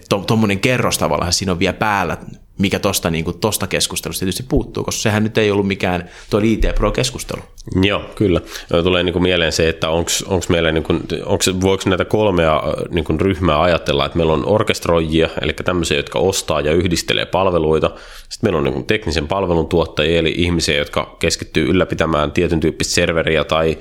[0.00, 2.16] että tuommoinen to, kerros tavallaan siinä on vielä päällä
[2.58, 6.40] mikä tosta, niin kuin, tosta keskustelusta tietysti puuttuu, koska sehän nyt ei ollut mikään tuo
[6.42, 7.42] IT Pro-keskustelu.
[7.82, 8.40] Joo, kyllä.
[8.82, 13.04] Tulee niin kuin mieleen se, että onks meillä, niin kuin, onks, voiko näitä kolmea niin
[13.04, 17.90] kuin ryhmää ajatella, että meillä on orkestroijia, eli tämmöisiä, jotka ostaa ja yhdistelee palveluita.
[18.28, 22.94] Sitten meillä on niin kuin teknisen palvelun tuottajia, eli ihmisiä, jotka keskittyy ylläpitämään tietyn tyyppistä
[22.94, 23.78] serveriä tai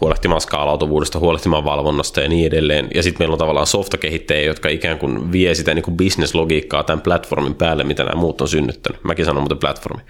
[0.00, 2.88] huolehtimaan skaalautuvuudesta, huolehtimaan valvonnasta ja niin edelleen.
[2.94, 7.00] Ja sitten meillä on tavallaan softakehittäjiä, jotka ikään kuin vie sitä niin kuin business-logiikkaa tämän
[7.00, 9.04] platformin päälle, mitä nämä muut on synnyttänyt.
[9.04, 10.02] Mäkin sanon muuten platformi.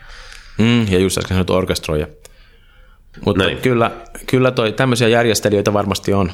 [0.59, 2.07] Mm, ja just äsken sanoit orkestroja.
[3.25, 3.59] Mutta Näin.
[3.59, 3.91] kyllä,
[4.27, 6.33] kyllä toi, tämmöisiä järjestelijöitä varmasti on.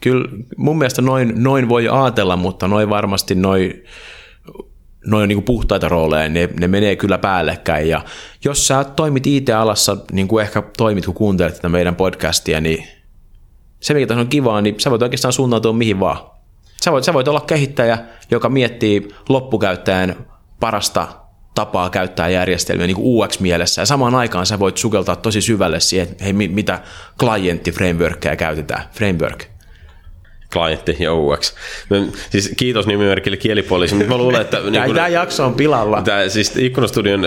[0.00, 3.84] Kyllä mun mielestä noin, noin voi ajatella, mutta noin varmasti noin
[5.06, 7.88] noin niin puhtaita rooleja, ne, ne menee kyllä päällekkäin.
[7.88, 8.04] Ja
[8.44, 12.88] jos sä toimit IT-alassa, niin kuin ehkä toimit, kun kuuntelet tätä meidän podcastia, niin
[13.80, 16.18] se, mikä tässä on kivaa, niin sä voit oikeastaan suuntautua mihin vaan.
[16.84, 17.98] Sä voit, sä voit olla kehittäjä,
[18.30, 20.26] joka miettii loppukäyttäjän
[20.60, 21.08] parasta
[21.54, 26.24] tapaa käyttää järjestelmiä niin UX-mielessä, ja samaan aikaan sä voit sukeltaa tosi syvälle siihen, että
[26.24, 26.80] hei, mitä
[27.18, 29.49] klientti-frameworkia käytetään, framework
[30.52, 31.54] klientti ja UX.
[32.30, 34.60] Siis kiitos nimimerkille kielipoliisi, mutta mä luulen, että...
[34.70, 36.02] niin kun, tämä jakso on pilalla.
[36.02, 37.26] Tämä, siis Ikkunastudion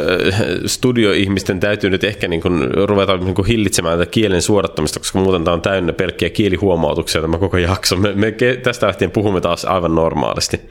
[0.65, 5.43] studioihmisten täytyy nyt ehkä niin kun, ruveta niin kun hillitsemään tätä kielen suodattamista, koska muuten
[5.43, 7.95] tämä on täynnä pelkkiä kielihuomautuksia tämä koko jakso.
[7.95, 8.33] Me, me
[8.63, 10.62] tästä lähtien puhumme taas aivan normaalisti.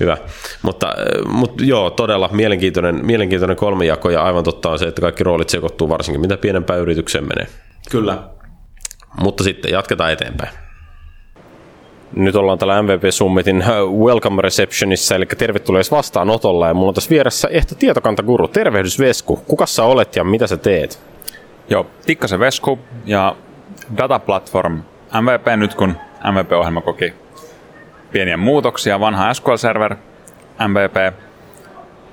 [0.00, 0.16] Hyvä.
[0.62, 0.94] Mutta,
[1.26, 5.88] mutta joo, todella mielenkiintoinen, mielenkiintoinen kolmijako ja aivan totta on se, että kaikki roolit sekoittuu
[5.88, 7.46] varsinkin mitä pienempään yritykseen menee.
[7.90, 8.22] Kyllä.
[9.20, 10.63] Mutta sitten jatketaan eteenpäin.
[12.16, 13.68] Nyt ollaan täällä MVP Summitin äh,
[14.04, 16.68] Welcome Receptionissa, eli tervetuloa vastaanotolla.
[16.68, 18.48] Ja mulla on tässä vieressä Ehto Tietokantaguru.
[18.48, 19.36] Tervehdys Vesku.
[19.36, 20.98] Kuka sä olet ja mitä sä teet?
[21.68, 23.36] Joo, Tikkasen Vesku ja
[23.96, 24.82] Data Platform
[25.20, 25.96] MVP nyt, kun
[26.32, 27.14] MVP-ohjelma koki
[28.12, 29.96] pieniä muutoksia, vanha SQL Server
[30.68, 31.14] MVP,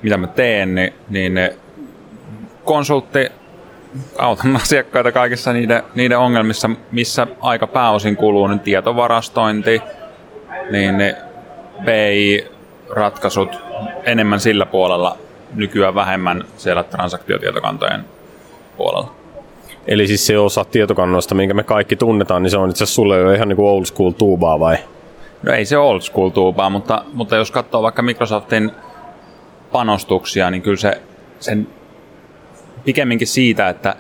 [0.02, 1.40] mitä mä teen, niin, niin
[2.64, 3.32] konsultti
[4.18, 9.82] autan asiakkaita kaikissa niiden, niiden ongelmissa, missä aika pääosin kuluu niin tietovarastointi,
[10.72, 11.18] niin ne
[11.86, 13.60] PI-ratkaisut
[14.04, 15.18] enemmän sillä puolella,
[15.56, 18.06] nykyään vähemmän siellä transaktiotietokantojen
[18.78, 19.12] puolella.
[19.88, 23.18] Eli siis se osa tietokannoista, minkä me kaikki tunnetaan, niin se on itse asiassa sulle
[23.18, 24.78] jo ihan niin kuin old school tuubaa vai?
[25.44, 28.72] No ei se old school tuubaa, mutta, mutta jos katsoo vaikka Microsoftin
[29.72, 31.02] panostuksia, niin kyllä se
[31.40, 31.68] sen
[32.84, 33.96] pikemminkin siitä, että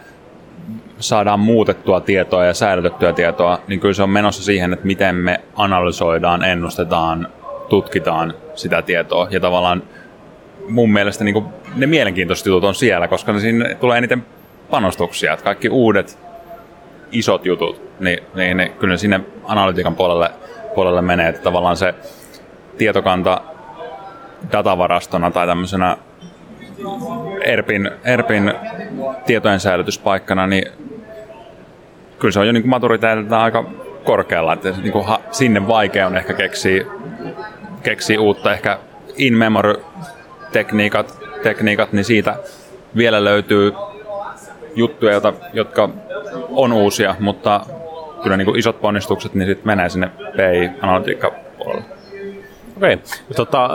[1.00, 5.41] saadaan muutettua tietoa ja säilytettyä tietoa, niin kyllä se on menossa siihen, että miten me
[5.56, 7.28] analysoidaan, ennustetaan,
[7.70, 9.28] tutkitaan sitä tietoa.
[9.32, 9.84] Ja tavallaan
[10.70, 14.26] mun mielestä niin ne mielenkiintoiset jutut on siellä, koska siinä tulee eniten
[14.70, 15.34] panostuksia.
[15.34, 16.20] Että kaikki uudet
[17.12, 20.32] isot jutut, niin, niin ne, kyllä ne sinne analytiikan puolelle,
[20.76, 21.30] puolelle menee.
[21.30, 21.96] Että tavallaan se
[22.78, 23.41] tietokanta
[24.52, 25.98] datavarastona tai tämmöisenä
[27.43, 28.54] ERPin, ERPin
[29.25, 30.71] tietojen säilytyspaikkana, niin
[32.19, 33.65] kyllä se on jo niin maturiteetilta aika
[34.04, 36.86] korkealla, että niin kuin ha, sinne vaikea on ehkä keksiä,
[37.84, 38.80] keksiä uutta, ehkä
[39.17, 39.84] in-memory
[41.43, 42.36] tekniikat, niin siitä
[42.95, 43.73] vielä löytyy
[44.75, 45.89] juttuja, joita, jotka
[46.49, 47.62] on uusia, mutta
[48.23, 52.01] kyllä niin kuin isot ponnistukset niin sitten menee sinne PI-analytiikka puolelle.
[52.82, 52.98] Okei.
[53.36, 53.70] Tota,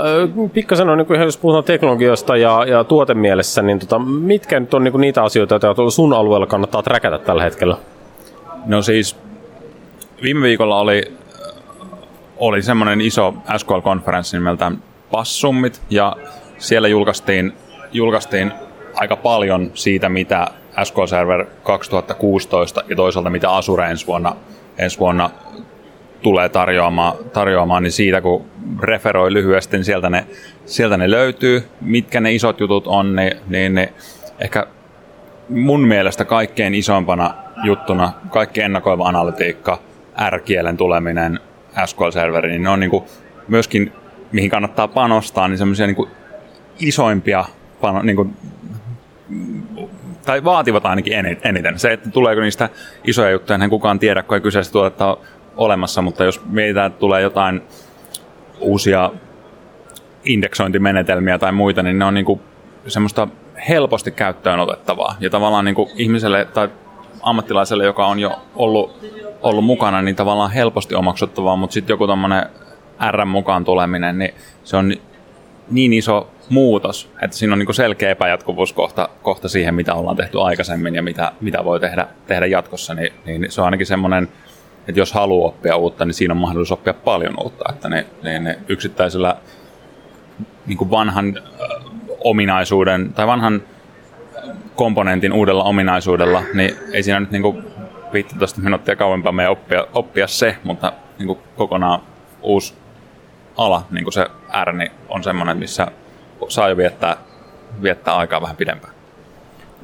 [0.53, 5.01] pikkasen on, niin jos puhutaan teknologiasta ja, ja tuotemielessä, niin tota, mitkä nyt on niin
[5.01, 7.77] niitä asioita, joita sun alueella kannattaa träkätä tällä hetkellä?
[8.65, 9.17] No siis
[10.23, 11.13] viime viikolla oli,
[12.37, 16.17] oli semmoinen iso SQL-konferenssi nimeltään Passummit, ja
[16.59, 17.53] siellä julkaistiin,
[17.93, 18.53] julkaistiin
[18.95, 20.47] aika paljon siitä, mitä
[20.85, 24.37] SQL Server 2016 ja toisaalta mitä Azure ensi vuonna,
[24.79, 25.31] ensi vuonna
[26.27, 28.45] tulee tarjoamaan, tarjoamaan, niin siitä kun
[28.83, 30.27] referoi lyhyesti, niin sieltä ne,
[30.65, 31.69] sieltä ne löytyy.
[31.81, 33.93] Mitkä ne isot jutut on, niin, niin ne
[34.39, 34.67] ehkä
[35.49, 37.35] mun mielestä kaikkein isoimpana
[37.65, 39.79] juttuna, kaikki ennakoiva analytiikka,
[40.31, 41.41] R-kielen tuleminen
[41.87, 43.05] SQL-serveriin, niin ne on niin kuin
[43.49, 43.93] myöskin,
[44.33, 46.09] mihin kannattaa panostaa, niin semmoisia niin
[46.79, 47.45] isoimpia
[47.81, 48.37] pano, niin kuin,
[50.25, 51.13] tai vaativat ainakin
[51.45, 51.79] eniten.
[51.79, 52.69] Se, että tuleeko niistä
[53.05, 55.17] isoja juttuja, en kukaan tiedä, kun ei kyseistä tuotetta
[55.57, 57.63] olemassa, mutta jos meitä tulee jotain
[58.61, 59.11] uusia
[60.25, 62.41] indeksointimenetelmiä tai muita, niin ne on niin kuin
[62.87, 63.29] semmoista
[63.69, 65.17] helposti käyttöön otettavaa.
[65.21, 66.69] Ja tavallaan niin kuin ihmiselle tai
[67.23, 69.07] ammattilaiselle, joka on jo ollut,
[69.43, 72.47] ollut mukana, niin tavallaan helposti omaksuttavaa, mutta sitten joku tämmöinen
[73.11, 74.93] R mukaan tuleminen, niin se on
[75.71, 80.41] niin iso muutos, että siinä on niin selkeä epäjatkuvuus kohta, kohta siihen, mitä ollaan tehty
[80.41, 84.29] aikaisemmin ja mitä, mitä voi tehdä, tehdä jatkossa, niin, niin se on ainakin semmoinen
[84.89, 87.65] että jos haluaa oppia uutta, niin siinä on mahdollisuus oppia paljon uutta.
[87.73, 89.37] Että ne, ne, ne yksittäisellä
[90.67, 91.43] niin kuin vanhan
[92.25, 93.63] ominaisuuden tai vanhan
[94.75, 97.65] komponentin uudella ominaisuudella, niin ei siinä nyt niin kuin
[98.13, 102.01] 15 minuuttia kauempaa me oppia, oppia se, mutta niin kuin kokonaan
[102.43, 102.75] uusi
[103.57, 104.27] ala, niin kuin se
[104.65, 105.87] R, niin on semmoinen, missä
[106.49, 107.17] saa jo viettää,
[107.83, 108.96] viettää aikaa vähän pidempään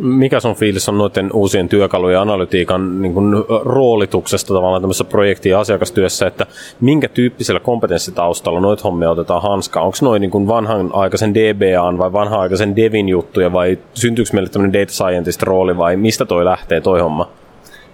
[0.02, 3.34] mikä sun fiilis on noiden uusien työkalujen analytiikan niin kuin,
[3.64, 6.46] roolituksesta tavallaan tämmöisessä projekti- ja asiakastyössä, että
[6.80, 9.86] minkä tyyppisellä kompetenssitaustalla noita hommia otetaan hanskaan?
[9.86, 14.80] Onko noin niin vanhan aikaisen DBAn vai vanhan aikaisen Devin juttuja vai syntyykö meille tämmöinen
[14.80, 17.30] data scientist rooli vai mistä toi lähtee toi homma?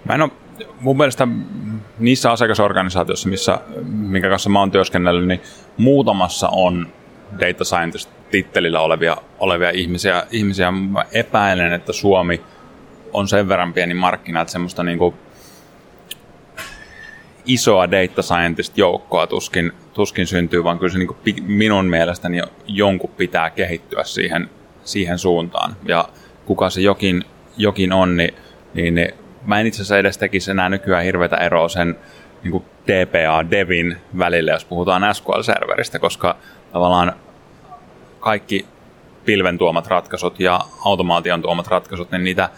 [0.05, 0.31] Mä en ole,
[0.81, 1.27] mun mielestä
[1.99, 5.41] niissä asiakasorganisaatioissa, missä, minkä kanssa mä oon työskennellyt, niin
[5.77, 6.87] muutamassa on
[7.39, 10.23] data scientist tittelillä olevia, olevia ihmisiä.
[10.31, 10.71] ihmisiä.
[10.71, 12.41] Mä epäilen, että Suomi
[13.13, 15.13] on sen verran pieni markkina, että semmoista niinku
[17.45, 24.03] isoa data scientist-joukkoa tuskin, tuskin syntyy, vaan kyllä se niinku minun mielestäni jonkun pitää kehittyä
[24.03, 24.49] siihen,
[24.83, 25.75] siihen suuntaan.
[25.85, 26.09] Ja
[26.45, 27.23] kuka se jokin,
[27.57, 28.33] jokin on, niin,
[28.73, 29.13] niin, niin
[29.45, 31.95] mä en itse asiassa edes tekisi enää nykyään hirveätä eroa sen
[32.43, 36.35] niin DPA, Devin välillä, jos puhutaan SQL-serveristä, koska
[36.73, 37.13] tavallaan
[38.19, 38.65] kaikki
[39.25, 42.49] pilven tuomat ratkaisut ja automaation tuomat ratkaisut, niin niitä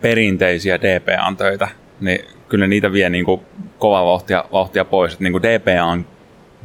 [0.00, 1.68] perinteisiä DPA-töitä,
[2.00, 3.40] niin kyllä niitä vie niin kuin
[3.78, 5.12] kovaa vauhtia, vauhtia pois.
[5.12, 6.06] Että niin kuin DPAn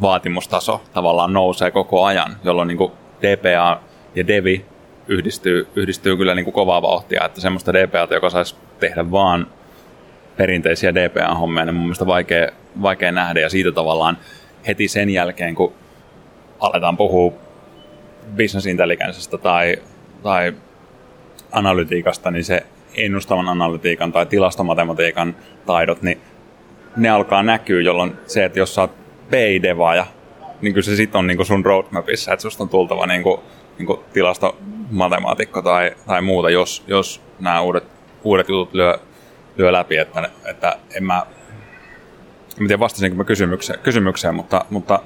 [0.02, 3.82] vaatimustaso tavallaan nousee koko ajan, jolloin niin kuin DPA
[4.16, 4.66] ja Devi
[5.08, 9.48] yhdistyy, yhdistyy kyllä niin kuin kovaa vauhtia, että semmoista DPAta, joka saisi tehdä vaan
[10.38, 12.50] perinteisiä DPA-hommia, niin mun mielestä vaikea,
[12.82, 14.18] vaikea nähdä, ja siitä tavallaan
[14.68, 15.74] heti sen jälkeen, kun
[16.60, 17.34] aletaan puhua
[18.38, 19.76] business intelligencestä tai,
[20.24, 20.54] tai
[21.52, 22.64] analytiikasta, niin se
[22.96, 26.22] ennustavan analytiikan tai tilastomatematiikan taidot, niin
[26.98, 28.92] ne alkaa näkyä, jolloin se, että jos sä oot
[29.30, 30.06] PI-devaaja,
[30.62, 33.42] niin kyllä se sit on niin kuin sun roadmapissa, että susta on tultava niin kuin,
[33.78, 37.84] niin kuin tilastomatemaatikko tai, tai muuta, jos, jos nämä uudet,
[38.24, 38.98] uudet jutut lyö,
[39.58, 41.26] lyö läpi, että, että en mä,
[42.62, 45.00] en tiedä vastasinko mä kysymykseen, kysymykseen mutta, mutta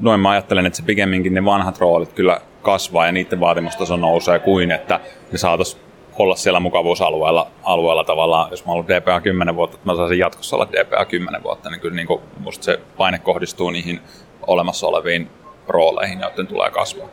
[0.00, 4.38] noin mä ajattelen, että se pikemminkin ne vanhat roolit kyllä kasvaa ja niiden vaatimustaso nousee
[4.38, 5.00] kuin, että
[5.32, 5.82] ne saataisiin
[6.18, 10.56] olla siellä mukavuusalueella alueella tavallaan, jos mä olen DPA 10 vuotta, että mä saisin jatkossa
[10.56, 14.00] olla DPA 10 vuotta, niin kyllä niin kuin musta se paine kohdistuu niihin
[14.46, 15.30] olemassa oleviin
[15.68, 17.08] rooleihin, joiden tulee kasvaa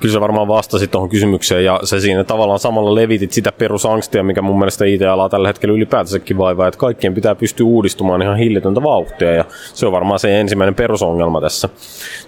[0.00, 4.42] kyllä se varmaan vastasi tuohon kysymykseen ja se siinä tavallaan samalla levitit sitä perusangstia, mikä
[4.42, 9.34] mun mielestä IT-alaa tällä hetkellä ylipäätänsäkin vaivaa, että kaikkien pitää pystyä uudistumaan ihan hillitöntä vauhtia
[9.34, 9.44] ja
[9.74, 11.68] se on varmaan se ensimmäinen perusongelma tässä.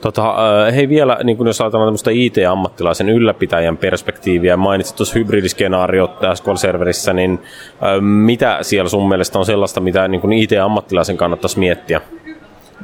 [0.01, 6.11] Tota, äh, hei vielä, niin kun jos ajatellaan tämmöistä IT-ammattilaisen ylläpitäjän perspektiiviä, mainitsit tuossa hybridiskenaariot
[6.34, 12.01] SQL-serverissä, niin äh, mitä siellä sun mielestä on sellaista, mitä niin IT-ammattilaisen kannattaisi miettiä?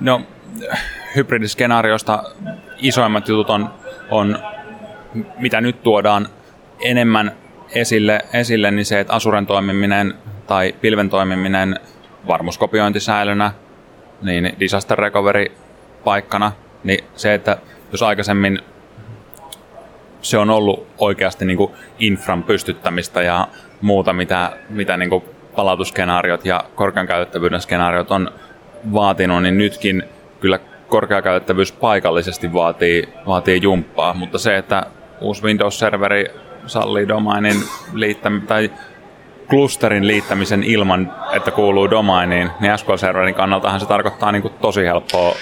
[0.01, 0.21] No,
[1.17, 2.23] hybridiskenaarioista
[2.79, 3.71] isoimmat jutut on
[4.11, 4.39] on,
[5.39, 6.29] mitä nyt tuodaan
[6.81, 7.33] enemmän
[7.75, 10.15] esille, esille niin se, että Asuren toimiminen
[10.47, 11.81] tai pilven toimiminen
[12.27, 13.53] varmuuskopiointisäilönä,
[14.23, 15.47] niin disaster recovery
[16.05, 16.53] paikkana,
[16.85, 17.57] niin se, että
[17.93, 18.59] jos aikaisemmin
[20.23, 23.49] se on ollut oikeasti niin kuin infran pystyttämistä ja
[23.81, 25.25] muuta, mitä, mitä niin kuin
[25.57, 28.31] palautuskenaariot ja korkean käytettävyyden skenaariot on
[28.93, 30.03] vaatinut, niin nytkin
[30.41, 30.59] kyllä
[30.91, 34.87] korkeakäytettävyys paikallisesti vaatii, vaatii jumppaa, mutta se, että
[35.21, 36.25] uusi Windows-serveri
[36.67, 37.57] sallii domainin
[37.93, 38.71] liittämisen tai
[39.51, 45.35] klusterin liittämisen ilman, että kuuluu domainiin, niin SQL-serverin kannaltahan se tarkoittaa niin kuin tosi helppoa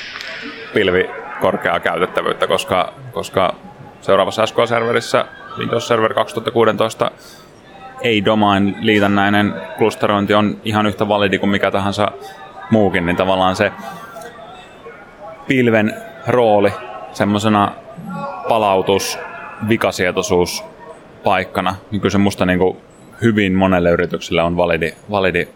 [0.74, 3.54] pilvi korkeaa käytettävyyttä, koska, koska
[4.00, 5.24] seuraavassa SQL-serverissä
[5.58, 7.10] Windows Server 2016
[8.02, 12.08] ei domain liitännäinen klusterointi on ihan yhtä validi kuin mikä tahansa
[12.70, 13.72] muukin, niin tavallaan se
[15.48, 15.94] pilven
[16.26, 16.72] rooli
[17.12, 17.72] semmoisena
[18.48, 19.18] palautus,
[19.68, 20.64] vikasietoisuus
[21.24, 22.76] paikkana, niin kyllä se musta niin kuin
[23.22, 25.48] hyvin monelle yritykselle on validi, validi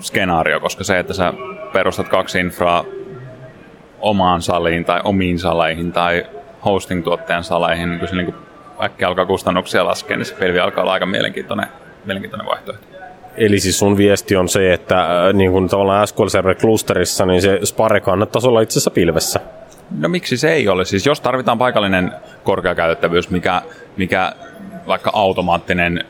[0.00, 1.32] skenaario, koska se, että sä
[1.72, 2.84] perustat kaksi infraa
[4.00, 6.26] omaan saliin tai omiin saleihin tai
[6.64, 8.36] hosting-tuottajan saleihin, niin kyllä se niin kuin
[8.82, 11.66] äkkiä alkaa kustannuksia laskea, niin se pilvi alkaa olla aika mielenkiintoinen,
[12.04, 12.93] mielenkiintoinen vaihtoehto.
[13.36, 17.42] Eli siis sun viesti on se, että äh, niin kuin tavallaan SQL Server Clusterissa, niin
[17.42, 19.40] se Spare kannattaisi olla itse asiassa pilvessä.
[19.98, 20.84] No miksi se ei ole?
[20.84, 22.12] Siis jos tarvitaan paikallinen
[22.44, 23.62] korkeakäytettävyys, mikä,
[23.96, 24.32] mikä
[24.86, 26.04] vaikka automaattinen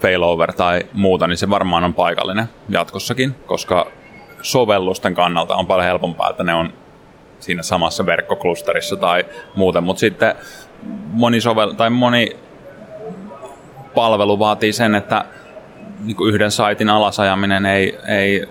[0.00, 3.86] failover tai muuta, niin se varmaan on paikallinen jatkossakin, koska
[4.42, 6.72] sovellusten kannalta on paljon helpompaa, että ne on
[7.40, 9.24] siinä samassa verkkoklusterissa tai
[9.56, 10.34] muuten, mutta sitten
[11.12, 12.36] moni, sovel- tai moni
[13.94, 15.24] palvelu vaatii sen, että
[16.00, 18.46] niin kuin yhden saitin alasajaminen ei, ei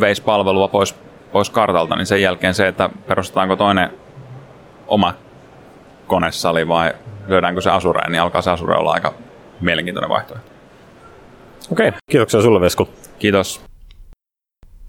[0.00, 0.94] veisi palvelua pois,
[1.32, 3.90] pois kartalta, niin sen jälkeen se, että perustetaanko toinen
[4.86, 5.14] oma
[6.06, 6.92] konesali vai
[7.26, 9.14] lyödäänkö se Asureen, niin alkaa se Asure olla aika
[9.60, 10.50] mielenkiintoinen vaihtoehto.
[11.70, 11.98] Okei, okay.
[12.10, 12.88] kiitoksia sulle Vesku.
[13.18, 13.60] Kiitos.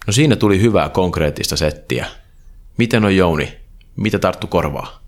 [0.07, 2.05] No siinä tuli hyvää konkreettista settiä.
[2.77, 3.57] Miten on Jouni?
[3.95, 4.99] Mitä tarttu korvaa?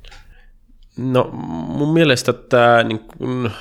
[0.98, 1.30] No
[1.68, 3.52] mun mielestä tämä niin kun,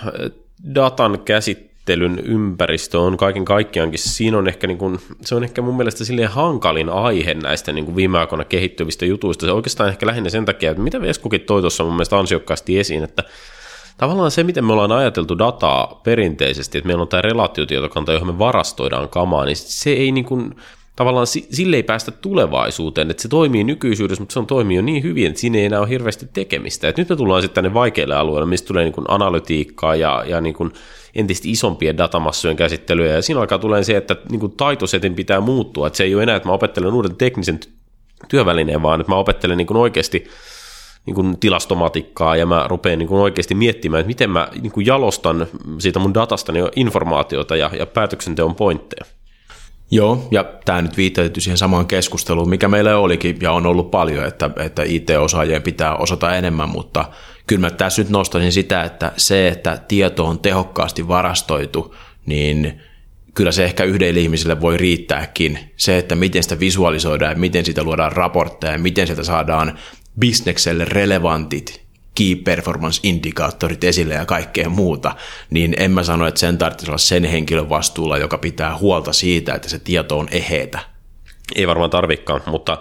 [0.74, 5.62] datan käsittely käsittelyn ympäristö on kaiken kaikkiaankin, siinä on ehkä, niin kuin, se on ehkä
[5.62, 9.46] mun mielestä silleen hankalin aihe näistä niin kuin viime aikoina kehittyvistä jutuista.
[9.46, 13.02] Se oikeastaan ehkä lähinnä sen takia, että mitä Veskukin toi tuossa mun mielestä ansiokkaasti esiin,
[13.04, 13.24] että
[13.96, 18.38] tavallaan se, miten me ollaan ajateltu dataa perinteisesti, että meillä on tämä relaatiotietokanta, johon me
[18.38, 20.54] varastoidaan kamaa, niin se ei niin kuin,
[20.96, 25.02] tavallaan sille ei päästä tulevaisuuteen, että se toimii nykyisyydessä, mutta se on toimii jo niin
[25.02, 26.88] hyvin, että siinä ei enää ole hirveästi tekemistä.
[26.88, 30.40] Et nyt me tullaan sitten tänne vaikeille alueille, mistä tulee niin kuin analytiikkaa ja, ja
[30.40, 30.72] niin kuin
[31.14, 35.86] entistä isompien datamassojen käsittelyä, ja siinä alkaa tulee se, että niin kuin taitosetin pitää muuttua,
[35.86, 37.60] että se ei ole enää, että mä opettelen uuden teknisen
[38.28, 40.28] työvälineen, vaan että mä opettelen niin kuin oikeasti
[41.06, 44.86] niin kuin tilastomatikkaa ja mä rupean niin kuin oikeasti miettimään, että miten mä niin kuin
[44.86, 45.46] jalostan
[45.78, 49.04] siitä mun datastani informaatiota ja, ja päätöksenteon pointteja.
[49.90, 54.26] Joo, ja tämä nyt viittailtu siihen samaan keskusteluun, mikä meillä olikin ja on ollut paljon,
[54.26, 57.04] että, että IT-osaajien pitää osata enemmän, mutta
[57.46, 61.94] kyllä mä tässä nyt nostaisin sitä, että se, että tieto on tehokkaasti varastoitu,
[62.26, 62.80] niin
[63.34, 65.58] kyllä se ehkä yhdelle ihmiselle voi riittääkin.
[65.76, 69.78] Se, että miten sitä visualisoidaan ja miten sitä luodaan raportteja ja miten sitä saadaan
[70.18, 71.84] bisnekselle relevantit
[72.14, 75.16] key performance indikaattorit esille ja kaikkea muuta,
[75.50, 79.54] niin en mä sano, että sen tarvitsisi olla sen henkilön vastuulla, joka pitää huolta siitä,
[79.54, 80.93] että se tieto on eheitä.
[81.54, 82.78] Ei varmaan tarvikaan, mutta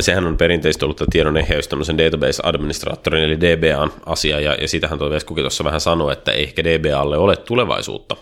[0.00, 5.10] sehän on perinteisesti ollut tiedon eheys tämmöisen database-administraattorin eli DBAn asia, ja, ja sitähän tuo
[5.10, 8.16] Veskukin tuossa vähän sanoi, että ehkä DBAlle ole tulevaisuutta.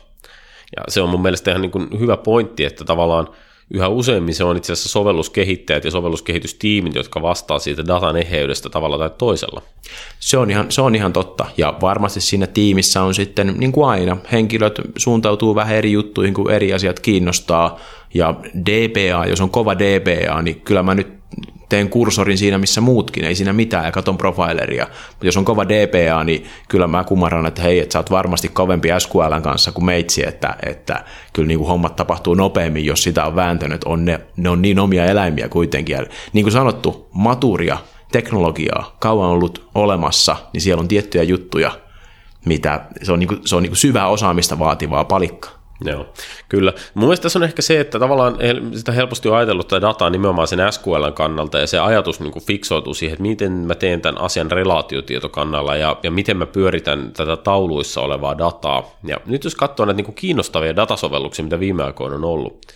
[0.76, 3.28] Ja se on mun mielestä ihan niin kuin hyvä pointti, että tavallaan
[3.74, 8.98] yhä useimmin se on itse asiassa sovelluskehittäjät ja sovelluskehitystiimit, jotka vastaa siitä datan eheydestä tavalla
[8.98, 9.62] tai toisella.
[10.20, 11.46] Se on, ihan, se on ihan totta.
[11.56, 16.50] Ja varmasti siinä tiimissä on sitten, niin kuin aina, henkilöt suuntautuu vähän eri juttuihin, kun
[16.50, 17.80] eri asiat kiinnostaa.
[18.14, 18.34] Ja
[18.70, 21.21] DBA, jos on kova DBA, niin kyllä mä nyt
[21.68, 24.86] teen kursorin siinä, missä muutkin, ei siinä mitään, ja katon profileria.
[25.08, 28.48] Mutta jos on kova DPA, niin kyllä mä kumarran, että hei, että sä oot varmasti
[28.48, 33.24] kovempi SQLn kanssa kuin meitsi, että, että kyllä niin kuin hommat tapahtuu nopeammin, jos sitä
[33.24, 35.96] on vääntänyt, on ne, ne on niin omia eläimiä kuitenkin.
[35.96, 37.78] Ja niin kuin sanottu, maturia,
[38.12, 41.72] teknologiaa, kauan ollut olemassa, niin siellä on tiettyjä juttuja,
[42.46, 45.61] mitä se on, niin kuin, se on niin kuin syvää osaamista vaativaa palikkaa.
[45.84, 46.06] Joo,
[46.48, 46.72] kyllä.
[46.94, 48.38] Mun mielestä tässä on ehkä se, että tavallaan
[48.74, 52.44] sitä helposti on ajatellut tätä dataa nimenomaan sen SQLn kannalta ja se ajatus niin kuin
[52.44, 57.36] fiksoituu siihen, että miten mä teen tämän asian relaatiotietokannalla ja, ja miten mä pyöritän tätä
[57.36, 58.98] tauluissa olevaa dataa.
[59.04, 62.66] Ja nyt jos katsoo näitä niin kuin kiinnostavia datasovelluksia, mitä viime aikoina on ollut,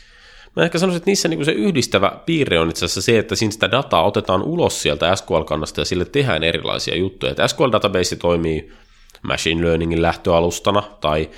[0.57, 3.53] Mä ehkä sanoisin, että niissä niin se yhdistävä piirre on itse asiassa se, että siinä
[3.53, 7.31] sitä dataa otetaan ulos sieltä SQL-kannasta ja sille tehdään erilaisia juttuja.
[7.31, 8.73] Että SQL-database toimii
[9.23, 11.31] machine learningin lähtöalustana tai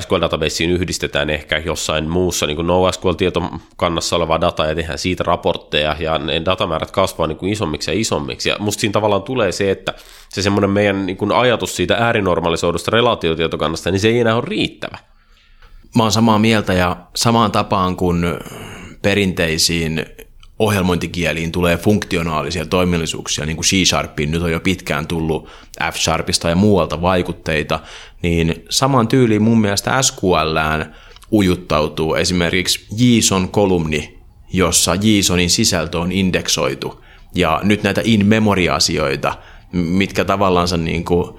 [0.00, 6.42] SQL-databaseen yhdistetään ehkä jossain muussa niin NoSQL-tietokannassa olevaa dataa ja tehdään siitä raportteja ja ne
[6.44, 8.48] datamäärät kasvaa niin kuin isommiksi ja isommiksi.
[8.48, 9.94] Ja musta siinä tavallaan tulee se, että
[10.28, 14.98] se semmoinen meidän niin kuin ajatus siitä äärinormalisoidusta relaatiotietokannasta, niin se ei enää ole riittävä.
[15.96, 18.24] Mä oon samaa mieltä ja samaan tapaan kuin
[19.02, 20.06] perinteisiin
[20.58, 25.48] ohjelmointikieliin tulee funktionaalisia toimillisuuksia, niin kuin C-Sharpiin nyt on jo pitkään tullut
[25.92, 27.80] F-Sharpista ja muualta vaikutteita,
[28.22, 30.94] niin saman tyyliin mun mielestä SQLään
[31.32, 34.18] ujuttautuu esimerkiksi JSON-kolumni,
[34.52, 37.04] jossa JSONin sisältö on indeksoitu,
[37.34, 39.34] ja nyt näitä in-memory-asioita,
[39.72, 41.34] mitkä tavallaan niin kuin,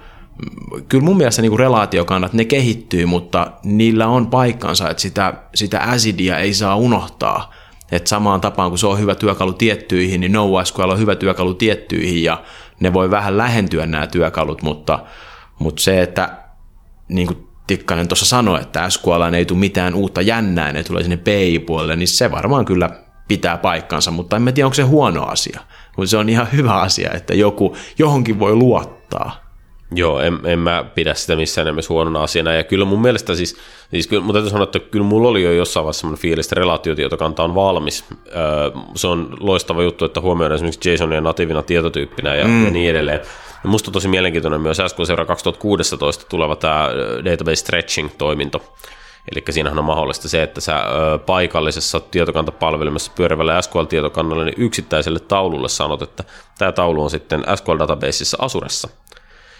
[0.88, 6.38] kyllä mun mielestä niin relaatiokannat, ne kehittyy, mutta niillä on paikkansa, että sitä, sitä acidia
[6.38, 7.54] ei saa unohtaa,
[7.92, 12.22] että samaan tapaan, kun se on hyvä työkalu tiettyihin, niin NoSQL on hyvä työkalu tiettyihin
[12.22, 12.42] ja
[12.80, 14.98] ne voi vähän lähentyä nämä työkalut, mutta,
[15.58, 16.41] mutta se, että
[17.14, 21.16] niin kuin Tikkanen tuossa sanoi, että SQL ei tule mitään uutta jännää, ne tulee sinne
[21.16, 22.90] PI-puolelle, niin se varmaan kyllä
[23.28, 25.60] pitää paikkansa, mutta en tiedä, onko se huono asia.
[25.96, 29.42] Mutta se on ihan hyvä asia, että joku, johonkin voi luottaa.
[29.94, 32.52] Joo, en, en mä pidä sitä missään nimessä huonona asiana.
[32.52, 33.56] Ja kyllä mun mielestä siis,
[33.90, 36.60] siis kyllä, mutta täytyy sanoa, että kyllä mulla oli jo jossain vaiheessa semmoinen fiilis, että
[36.60, 38.04] relaatiotietokanta on valmis.
[38.26, 42.64] Öö, se on loistava juttu, että huomioidaan esimerkiksi JSONia natiivina tietotyyppinä ja, mm.
[42.64, 43.20] ja niin edelleen.
[43.64, 46.88] Musta on tosi mielenkiintoinen myös SQL Seura 2016 tuleva tämä
[47.24, 48.62] database stretching-toiminto.
[49.32, 50.84] Eli siinähän on mahdollista se, että sä
[51.26, 56.24] paikallisessa tietokantapalvelimessa pyörivällä SQL-tietokannalla niin yksittäiselle taululle sanot, että
[56.58, 58.88] tämä taulu on sitten SQL-databaseissa Asuressa–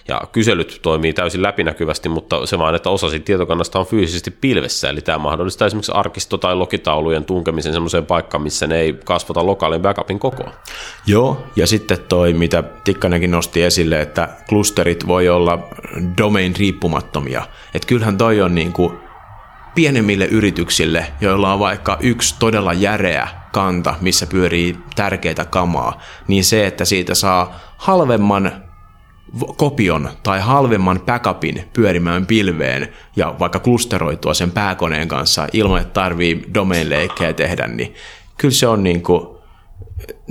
[0.09, 4.89] ja kyselyt toimii täysin läpinäkyvästi, mutta se vaan, että osa siitä tietokannasta on fyysisesti pilvessä,
[4.89, 9.83] eli tämä mahdollistaa esimerkiksi arkisto- tai lokitaulujen tunkemisen sellaiseen paikkaan, missä ne ei kasvata lokaalin
[9.83, 10.53] backupin kokoa.
[11.07, 15.69] Joo, ja sitten toi, mitä Tikkanenkin nosti esille, että klusterit voi olla
[16.19, 17.43] domain riippumattomia.
[17.75, 18.99] Että kyllähän toi on niin kuin
[19.75, 26.67] pienemmille yrityksille, joilla on vaikka yksi todella järeä kanta, missä pyörii tärkeitä kamaa, niin se,
[26.67, 28.53] että siitä saa halvemman
[29.57, 36.45] kopion tai halvemman backupin pyörimään pilveen ja vaikka klusteroitua sen pääkoneen kanssa ilman, että tarvii
[36.55, 37.95] domain-leikkejä tehdä, niin
[38.39, 39.29] kyllä se on niin kuin,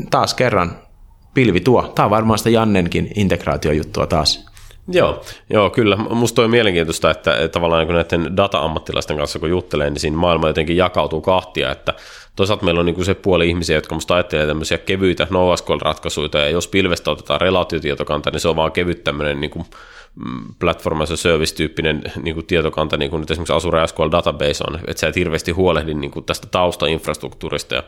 [0.09, 0.77] taas kerran
[1.33, 1.81] pilvi tuo.
[1.95, 4.51] Tämä on varmaan sitä Jannenkin integraatiojuttua taas.
[4.87, 5.95] Joo, joo, kyllä.
[5.95, 10.47] Musta on mielenkiintoista, että, että tavallaan kun näiden data-ammattilaisten kanssa kun juttelee, niin siinä maailma
[10.47, 11.93] jotenkin jakautuu kahtia, että
[12.35, 16.49] toisaalta meillä on niin kuin se puoli ihmisiä, jotka musta ajattelee tämmöisiä kevyitä NoSQL-ratkaisuja, ja
[16.49, 19.65] jos pilvestä otetaan relaatiotietokanta, niin se on vaan kevyt tämmöinen niin kuin
[20.15, 24.63] mm, platform as a service-tyyppinen niin kuin tietokanta, niin kuin nyt esimerkiksi Azure SQL Database
[24.67, 27.83] on, että sä et hirveästi huolehdi niin kuin tästä taustainfrastruktuurista ja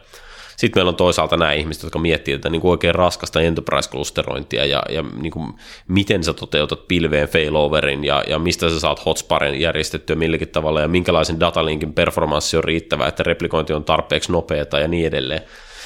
[0.63, 4.83] sitten meillä on toisaalta nämä ihmiset, jotka miettii tätä niin kuin oikein raskasta enterprise-klusterointia ja,
[4.89, 5.53] ja niin kuin
[5.87, 10.87] miten sä toteutat pilveen failoverin ja, ja mistä sä saat hotsparin järjestettyä milläkin tavalla ja
[10.87, 15.41] minkälaisen datalinkin performanssi on riittävä, että replikointi on tarpeeksi nopeata ja niin edelleen.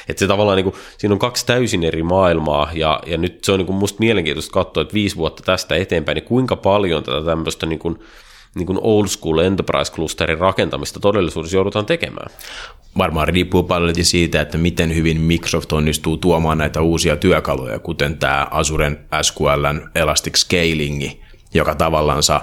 [0.09, 3.51] Että se tavallaan, niin kuin, siinä on kaksi täysin eri maailmaa, ja, ja nyt se
[3.51, 7.25] on niin kuin musta mielenkiintoista katsoa, että viisi vuotta tästä eteenpäin, niin kuinka paljon tätä
[7.25, 7.99] tämmöistä niin kuin,
[8.57, 12.31] niin kuin old school enterprise clusterin rakentamista todellisuudessa joudutaan tekemään
[12.97, 18.47] varmaan riippuu paljon siitä, että miten hyvin Microsoft onnistuu tuomaan näitä uusia työkaluja, kuten tämä
[18.51, 21.11] Azuren SQLn Elastic Scaling,
[21.53, 22.41] joka tavallansa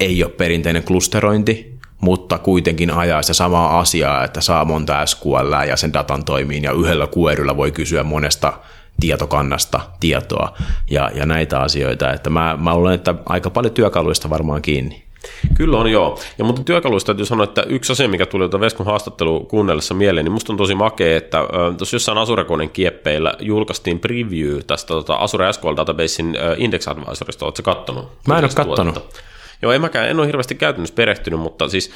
[0.00, 5.76] ei ole perinteinen klusterointi, mutta kuitenkin ajaa sitä samaa asiaa, että saa monta SQL ja
[5.76, 8.52] sen datan toimiin, ja yhdellä kueryllä voi kysyä monesta
[9.00, 10.56] tietokannasta tietoa
[10.90, 12.12] ja, ja näitä asioita.
[12.12, 15.07] Että mä, mä luulen, että aika paljon työkaluista varmaan kiinni.
[15.56, 16.18] Kyllä on joo.
[16.38, 20.24] Ja mutta työkaluista täytyy sanoa, että yksi asia, mikä tuli tuota Veskun haastattelu kuunnellessa mieleen,
[20.24, 21.38] niin musta on tosi makea, että
[21.78, 27.44] tuossa jossain Azure-koneen kieppeillä julkaistiin preview tästä tota, Azure SQL Databasein Index Advisorista.
[27.44, 28.08] Oletko kattonut?
[28.28, 29.22] Mä en ole kattonut.
[29.62, 31.90] Joo, en mäkään, en ole hirveästi käytännössä perehtynyt, mutta siis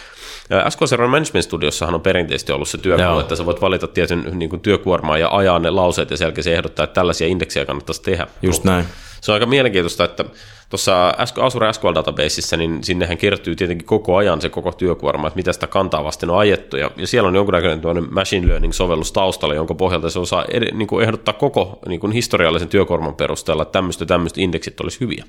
[0.68, 3.20] SQL Server Management Studiossahan on perinteisesti ollut se työkalu, Joo.
[3.20, 6.54] että sä voit valita tietyn niin kuin, työkuormaa ja ajaa ne lauseet ja sen se
[6.54, 8.26] ehdottaa, että tällaisia indeksejä kannattaisi tehdä.
[8.42, 8.84] Just näin.
[9.22, 10.24] Se on aika mielenkiintoista, että
[10.70, 15.52] tuossa Azure SQL Databaseissa, niin sinnehän kertyy tietenkin koko ajan se koko työkuorma, että mitä
[15.52, 20.10] sitä kantaa vasten on ajettu, ja, ja siellä on jonkunnäköinen machine learning-sovellus taustalla, jonka pohjalta
[20.10, 24.40] se osaa ed, niin kuin ehdottaa koko niin kuin historiallisen työkuorman perusteella, että tämmöistä tämmöistä
[24.40, 25.24] indeksit olisi hyviä.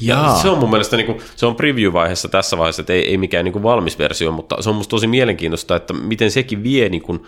[0.00, 3.18] Ja se on mun mielestä, niin kuin, se on preview-vaiheessa tässä vaiheessa, että ei, ei
[3.18, 6.88] mikään niin kuin valmis versio, mutta se on musta tosi mielenkiintoista, että miten sekin vie
[6.88, 7.22] niin kuin,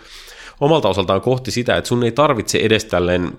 [0.59, 3.37] omalta osaltaan kohti sitä, että sun ei tarvitse edes tälleen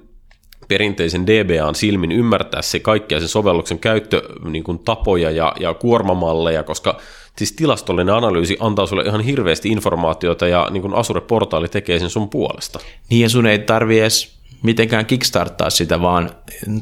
[0.69, 4.64] perinteisen DBAn silmin ymmärtää se kaikkia sen sovelluksen käyttö niin
[5.35, 6.99] ja, ja kuormamalleja, koska
[7.39, 12.31] siis tilastollinen analyysi antaa sulle ihan hirveästi informaatiota ja niin kuin Azure-portaali tekee sen sun
[12.31, 12.79] puolesta.
[13.11, 16.31] Niin ja sun ei tarvi edes mitenkään kickstarttaa sitä, vaan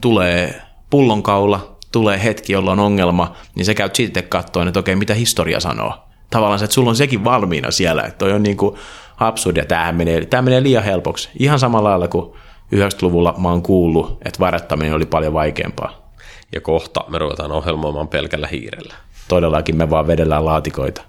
[0.01, 5.15] tulee pullonkaula, tulee hetki, jolloin on ongelma, niin sä käyt sitten katsoa, että okei, mitä
[5.15, 5.95] historia sanoo.
[6.31, 8.77] Tavallaan se, että sulla on sekin valmiina siellä, että toi on niin kuin
[9.19, 11.29] absurdia, tämähän menee, tämä menee liian helpoksi.
[11.39, 12.33] Ihan samalla lailla kuin
[12.75, 16.13] 90-luvulla mä oon kuullut, että varettaminen oli paljon vaikeampaa.
[16.53, 18.95] Ja kohta me ruvetaan ohjelmoimaan pelkällä hiirellä.
[19.29, 21.03] Todellakin me vaan vedellään laatikoita.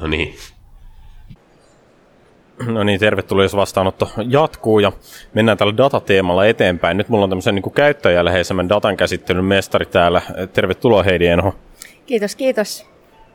[0.00, 0.34] No niin.
[2.66, 4.92] No niin, tervetuloa, jos vastaanotto jatkuu ja
[5.34, 6.96] mennään tällä datateemalla eteenpäin.
[6.96, 10.22] Nyt mulla on tämmöisen niin käyttäjäläheisemmän datan käsittelyn mestari täällä.
[10.52, 11.54] Tervetuloa Heidi Enho.
[12.06, 12.86] Kiitos, kiitos.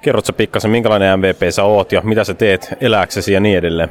[0.02, 3.90] Kerrotko pikkasen, minkälainen MVP sä oot ja mitä sä teet elääksesi ja niin edelleen?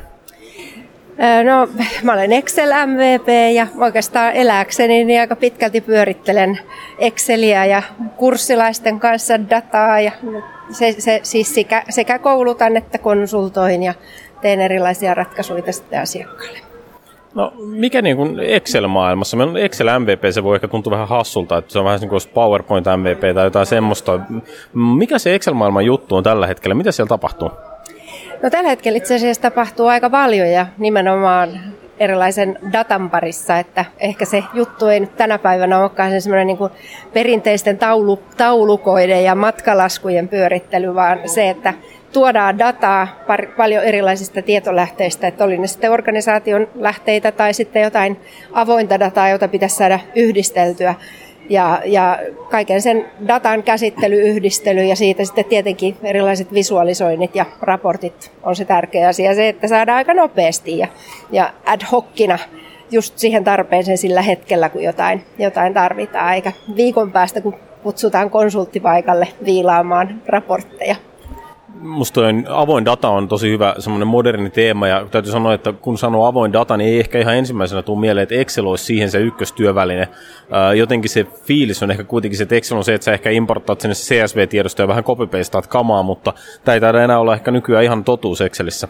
[1.44, 1.68] No,
[2.02, 6.58] mä olen Excel MVP ja oikeastaan elääkseni niin aika pitkälti pyörittelen
[6.98, 7.82] Exceliä ja
[8.16, 10.12] kurssilaisten kanssa dataa ja
[10.70, 13.94] se, se, siis sekä, sekä koulutan että konsultoin ja
[14.40, 16.58] teen erilaisia ratkaisuja sitten asiakkaille.
[17.34, 21.78] No mikä niin kuin Excel-maailmassa, Excel MVP se voi ehkä tuntua vähän hassulta, että se
[21.78, 24.20] on vähän niin kuin PowerPoint MVP tai jotain semmoista.
[24.74, 26.74] Mikä se Excel-maailman juttu on tällä hetkellä?
[26.74, 27.50] Mitä siellä tapahtuu?
[28.42, 31.60] No tällä hetkellä itse asiassa tapahtuu aika paljon ja nimenomaan
[32.00, 36.72] erilaisen datan parissa, että ehkä se juttu ei nyt tänä päivänä olekaan semmoinen niin kuin
[37.12, 41.74] perinteisten taulu, taulukoiden ja matkalaskujen pyörittely, vaan se, että
[42.12, 48.20] tuodaan dataa par, paljon erilaisista tietolähteistä, että oli ne sitten organisaation lähteitä tai sitten jotain
[48.52, 50.94] avointa dataa, jota pitäisi saada yhdisteltyä.
[51.48, 52.18] Ja, ja
[52.50, 58.64] kaiken sen datan käsittely, yhdistely ja siitä sitten tietenkin erilaiset visualisoinnit ja raportit on se
[58.64, 59.34] tärkeä asia.
[59.34, 60.88] Se, että saadaan aika nopeasti ja,
[61.32, 62.38] ja ad hocina
[62.90, 69.28] just siihen tarpeeseen sillä hetkellä, kun jotain, jotain tarvitaan, eikä viikon päästä, kun kutsutaan konsulttipaikalle
[69.44, 70.96] viilaamaan raportteja
[71.80, 76.26] musta avoin data on tosi hyvä semmoinen moderni teema, ja täytyy sanoa, että kun sanoo
[76.26, 80.08] avoin data, niin ei ehkä ihan ensimmäisenä tule mieleen, että Excel olisi siihen se ykköstyöväline.
[80.76, 83.80] Jotenkin se fiilis on ehkä kuitenkin se, että Excel on se, että sä ehkä importaat
[83.80, 85.28] sinne CSV-tiedostoja ja vähän copy
[85.68, 86.32] kamaa, mutta
[86.64, 88.88] tämä ei taida enää olla ehkä nykyään ihan totuus Excelissä.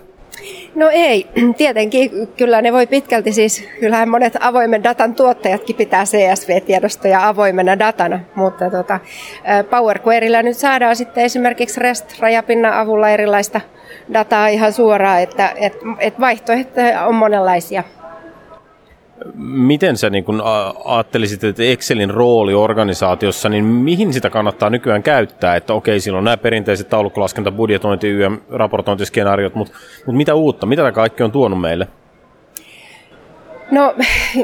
[0.75, 1.27] No ei,
[1.57, 8.21] tietenkin kyllä ne voi pitkälti siis, kyllähän monet avoimen datan tuottajatkin pitää CSV-tiedostoja avoimena datana,
[8.35, 9.01] mutta tota,
[9.71, 13.61] Power Queryllä nyt saadaan sitten esimerkiksi REST-rajapinnan avulla erilaista
[14.13, 17.85] dataa ihan suoraan, että et, et vaihtoehtoja on monenlaisia
[19.35, 20.43] miten sä niin kun
[20.85, 25.57] ajattelisit, että Excelin rooli organisaatiossa, niin mihin sitä kannattaa nykyään käyttää?
[25.57, 30.67] Että okei, silloin on nämä perinteiset taulukkolaskenta, budjetointi, YM, raportointiskenaariot, mutta, mutta mitä uutta?
[30.67, 31.89] Mitä tämä kaikki on tuonut meille?
[33.71, 33.95] No,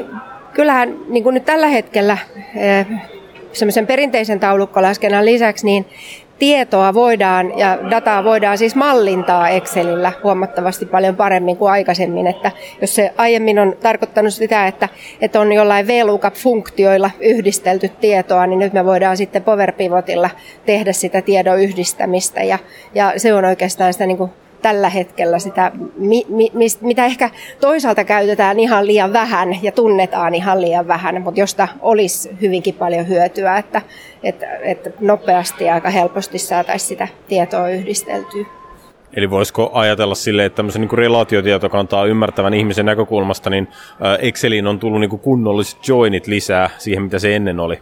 [0.55, 2.17] kyllähän niin kuin nyt tällä hetkellä
[2.55, 2.87] eh,
[3.51, 5.85] semmoisen perinteisen taulukkolaskennan lisäksi, niin
[6.39, 12.27] tietoa voidaan ja dataa voidaan siis mallintaa Excelillä huomattavasti paljon paremmin kuin aikaisemmin.
[12.27, 14.89] Että jos se aiemmin on tarkoittanut sitä, että,
[15.21, 20.29] että on jollain VLOOKUP-funktioilla yhdistelty tietoa, niin nyt me voidaan sitten Power Pivotilla
[20.65, 22.59] tehdä sitä tiedon yhdistämistä ja,
[22.95, 24.31] ja se on oikeastaan sitä niin kuin
[24.65, 26.51] tällä hetkellä sitä, mi, mi,
[26.81, 27.29] mitä ehkä
[27.61, 33.07] toisaalta käytetään ihan liian vähän ja tunnetaan ihan liian vähän, mutta josta olisi hyvinkin paljon
[33.07, 33.81] hyötyä, että,
[34.23, 38.45] että, että nopeasti ja aika helposti saataisiin sitä tietoa yhdisteltyä.
[39.15, 43.67] Eli voisiko ajatella sille, että tämmöisen niin relaatiotietokantaa ymmärtävän ihmisen näkökulmasta, niin
[44.19, 47.79] Exceliin on tullut niin kunnolliset joinit lisää siihen, mitä se ennen oli?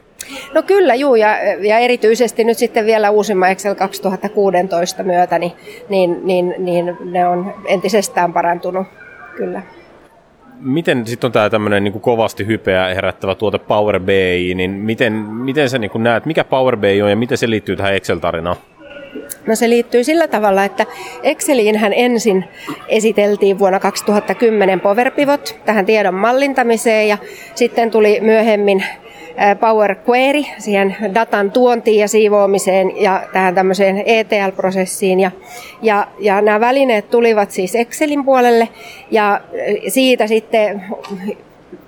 [0.54, 5.52] No kyllä, juu, ja, ja erityisesti nyt sitten vielä uusimman Excel 2016 myötä, niin,
[5.90, 8.88] niin, niin, niin ne on entisestään parantunut,
[9.38, 9.62] kyllä.
[10.60, 15.70] Miten sitten on tämä tämmöinen niin kovasti hypeä herättävä tuote Power BI, niin miten, miten
[15.70, 18.56] sä niin näet, mikä Power BI on ja miten se liittyy tähän Excel-tarinaan?
[19.48, 20.86] No se liittyy sillä tavalla, että
[21.24, 22.46] Exceliin hän ensin
[22.88, 27.18] esiteltiin vuonna 2010 Power Pivot tähän tiedon mallintamiseen ja
[27.56, 28.84] sitten tuli myöhemmin
[29.60, 35.20] Power Query siihen datan tuontiin ja siivoamiseen ja tähän tämmöiseen ETL-prosessiin.
[35.20, 35.32] Ja,
[35.82, 38.70] ja, ja nämä välineet tulivat siis Excelin puolelle
[39.12, 39.42] ja
[39.88, 40.84] siitä sitten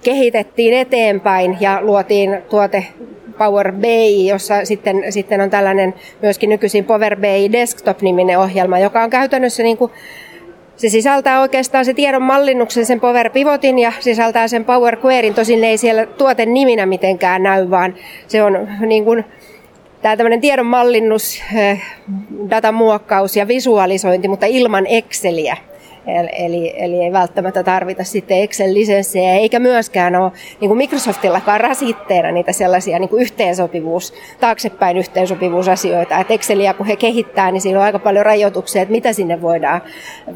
[0.04, 2.86] kehitettiin eteenpäin ja luotiin tuote
[3.38, 9.10] Power BI, jossa sitten, sitten on tällainen myöskin nykyisin Power BI Desktop-niminen ohjelma, joka on
[9.10, 9.92] käytännössä niin kuin
[10.76, 15.34] se sisältää oikeastaan se tiedon mallinnuksen, sen Power Pivotin ja sisältää sen Power Queryn.
[15.34, 17.96] Tosin ne ei siellä tuoten niminä mitenkään näy, vaan
[18.28, 19.26] se on niin kuin,
[20.02, 21.82] tämä tämmöinen tiedon mallinnus, eh,
[23.36, 25.58] ja visualisointi, mutta ilman Exceliä.
[26.08, 30.32] Eli, eli ei välttämättä tarvita sitten Excel-lisenssejä, eikä myöskään ole
[30.62, 36.20] niin kuin Microsoftillakaan rasitteena niitä sellaisia niin kuin yhteensopivuus, taaksepäin yhteensopivuusasioita.
[36.20, 39.82] Että Excelia kun he kehittää, niin siinä on aika paljon rajoituksia, että mitä sinne voidaan,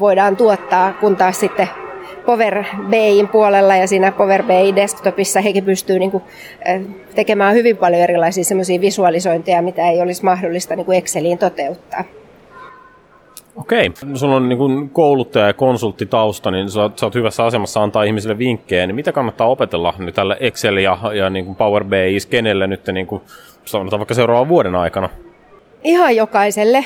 [0.00, 1.68] voidaan tuottaa, kun taas sitten
[2.26, 6.22] Power BIin puolella ja siinä Power BI desktopissa hekin pystyy niin kuin,
[7.14, 12.04] tekemään hyvin paljon erilaisia semmoisia visualisointeja, mitä ei olisi mahdollista niin kuin Exceliin toteuttaa.
[13.56, 18.38] Okei, sulla on niin kouluttaja ja konsulttitausta, niin sä, sä oot hyvässä asemassa antaa ihmisille
[18.38, 22.66] vinkkejä, niin mitä kannattaa opetella nyt tällä Excel ja, ja niin kuin Power BI skenelle
[22.66, 23.22] nyt niin kuin,
[23.64, 25.08] sanotaan vaikka seuraavan vuoden aikana?
[25.84, 26.84] Ihan jokaiselle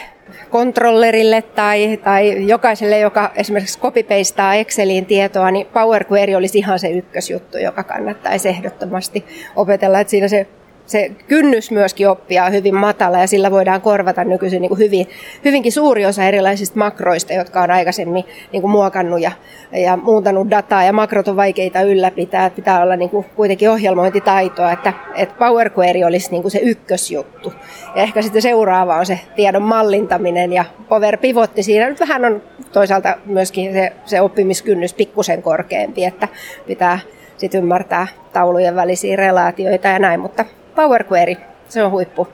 [0.51, 6.91] kontrollerille tai, tai jokaiselle, joka esimerkiksi copypastaa Exceliin tietoa, niin Power Query olisi ihan se
[6.91, 9.25] ykkösjuttu, joka kannattaisi ehdottomasti
[9.57, 10.01] opetella.
[10.01, 10.47] Että siinä se
[10.87, 15.07] se kynnys myöskin oppia on hyvin matala ja sillä voidaan korvata nykyisin niin kuin hyvin,
[15.45, 19.33] hyvinkin suuri osa erilaisista makroista, jotka on aikaisemmin niin kuin muokannut ja,
[19.73, 22.51] ja muuntanut dataa ja makrot on vaikeita ylläpitää.
[22.51, 27.53] Pitää olla niin kuin kuitenkin ohjelmointitaitoa, että, että Power Query olisi niin kuin se ykkösjuttu.
[27.95, 31.63] Ja ehkä sitten seuraava on se tiedon mallintaminen ja Power Pivotti.
[31.63, 36.29] Siinä nyt vähän on toisaalta myöskin se, se oppimiskynnys pikkusen korkeampi, että
[36.67, 36.99] pitää
[37.37, 40.45] sitten ymmärtää taulujen välisiä relaatioita ja näin, mutta
[40.75, 41.35] Power Query,
[41.69, 42.29] se on huippu.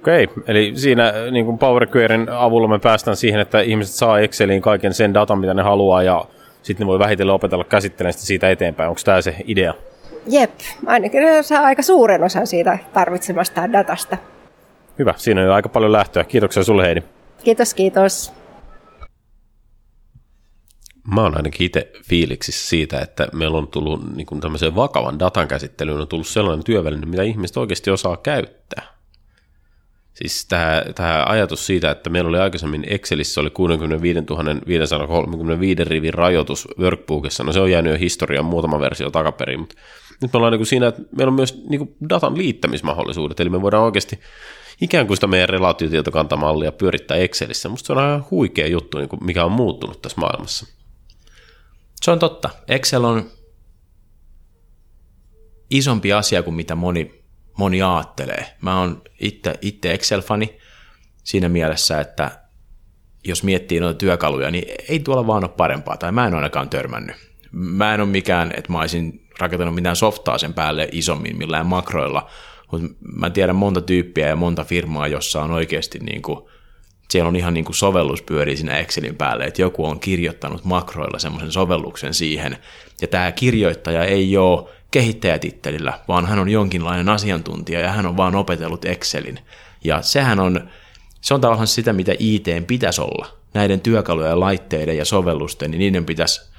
[0.00, 4.62] Okei, eli siinä niin kuin Power Queryn avulla me päästään siihen, että ihmiset saa Exceliin
[4.62, 6.24] kaiken sen datan, mitä ne haluaa, ja
[6.62, 8.88] sitten ne voi vähitellen opetella käsittelemään sitä siitä eteenpäin.
[8.88, 9.74] Onko tämä se idea?
[10.26, 10.50] Jep,
[10.86, 14.16] ainakin ne saa aika suuren osan siitä tarvitsemasta datasta.
[14.98, 16.24] Hyvä, siinä on jo aika paljon lähtöä.
[16.24, 17.02] Kiitoksia sulle Heidi.
[17.44, 18.32] Kiitos, kiitos
[21.06, 25.48] mä oon ainakin itse fiiliksissä siitä, että meillä on tullut niin kuin tämmöiseen vakavan datan
[25.48, 28.92] käsittelyyn on tullut sellainen työväline, mitä ihmiset oikeasti osaa käyttää.
[30.14, 34.18] Siis tämä, tämä ajatus siitä, että meillä oli aikaisemmin Excelissä oli 65
[34.66, 39.74] 535 rivin rajoitus workbookissa, no se on jäänyt jo historiaan muutama versio takaperin, mutta
[40.22, 43.84] nyt me ollaan niin siinä, että meillä on myös niin datan liittämismahdollisuudet, eli me voidaan
[43.84, 44.20] oikeasti
[44.80, 47.68] ikään kuin sitä meidän relaatiotietokantamallia pyörittää Excelissä.
[47.68, 50.81] Musta se on aika huikea juttu, niin kuin mikä on muuttunut tässä maailmassa.
[52.02, 52.50] Se on totta.
[52.68, 53.30] Excel on
[55.70, 57.24] isompi asia kuin mitä moni,
[57.58, 58.56] moni ajattelee.
[58.60, 60.58] Mä oon itse, itse Excel-fani
[61.24, 62.30] siinä mielessä, että
[63.24, 67.16] jos miettii noita työkaluja, niin ei tuolla vaan ole parempaa, tai mä en ainakaan törmännyt.
[67.52, 72.30] Mä en ole mikään, että mä olisin rakentanut mitään softaa sen päälle isommin millään makroilla,
[72.72, 76.48] mutta mä tiedän monta tyyppiä ja monta firmaa, jossa on oikeasti niin kuin
[77.12, 81.18] siellä on ihan niin kuin sovellus pyörii siinä Excelin päälle, että joku on kirjoittanut makroilla
[81.18, 82.58] semmoisen sovelluksen siihen,
[83.00, 88.34] ja tämä kirjoittaja ei ole kehittäjätittelillä, vaan hän on jonkinlainen asiantuntija ja hän on vaan
[88.34, 89.38] opetellut Excelin.
[89.84, 90.70] Ja sehän on,
[91.20, 93.26] se on tavallaan sitä, mitä IT pitäisi olla.
[93.54, 96.52] Näiden työkalujen, laitteiden ja sovellusten, niin niiden pitäisi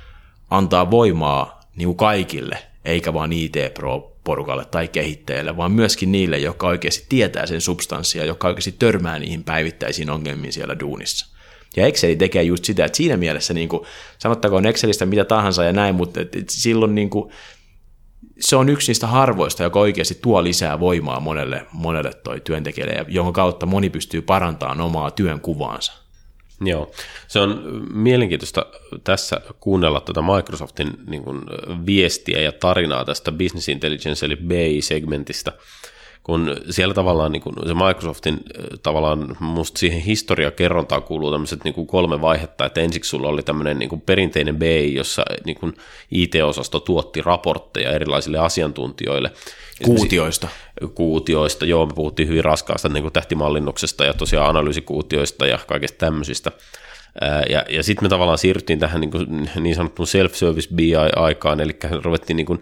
[0.49, 6.67] antaa voimaa niin kuin kaikille, eikä vaan IT-pro porukalle tai kehittäjälle, vaan myöskin niille, jotka
[6.67, 11.33] oikeasti tietää sen substanssia, jotka oikeasti törmää niihin päivittäisiin ongelmiin siellä duunissa.
[11.77, 13.83] Ja Excel tekee just sitä, että siinä mielessä niin kuin,
[14.17, 17.31] sanottakoon Excelistä mitä tahansa ja näin, mutta et, et silloin niin kuin,
[18.39, 23.31] se on yksi niistä harvoista, joka oikeasti tuo lisää voimaa monelle, monelle toi työntekijälle, jonka
[23.31, 26.02] kautta moni pystyy parantamaan omaa työn kuvaansa.
[26.63, 26.91] Joo,
[27.27, 28.65] se on mielenkiintoista
[29.03, 31.41] tässä kuunnella tuota Microsoftin niin kuin,
[31.85, 35.51] viestiä ja tarinaa tästä Business Intelligence eli BI-segmentistä,
[36.23, 38.39] kun siellä tavallaan niin kuin se Microsoftin
[38.83, 43.79] tavallaan musta siihen historiakerrontaan kuuluu tämmöiset niin kuin kolme vaihetta, että ensiksi sulla oli tämmöinen
[43.79, 45.73] niin kuin perinteinen BI, jossa niin kuin
[46.11, 49.31] IT-osasto tuotti raportteja erilaisille asiantuntijoille.
[49.83, 50.47] Kuutioista.
[50.95, 56.51] Kuutioista, joo, me puhuttiin hyvin raskaasta niin kuin tähtimallinnuksesta ja tosiaan analyysikuutioista ja kaikista tämmöisistä.
[57.49, 62.37] Ja, ja sitten me tavallaan siirryttiin tähän niin, kuin, niin sanottuun self-service BI-aikaan, eli ruvettiin
[62.37, 62.61] niin kuin,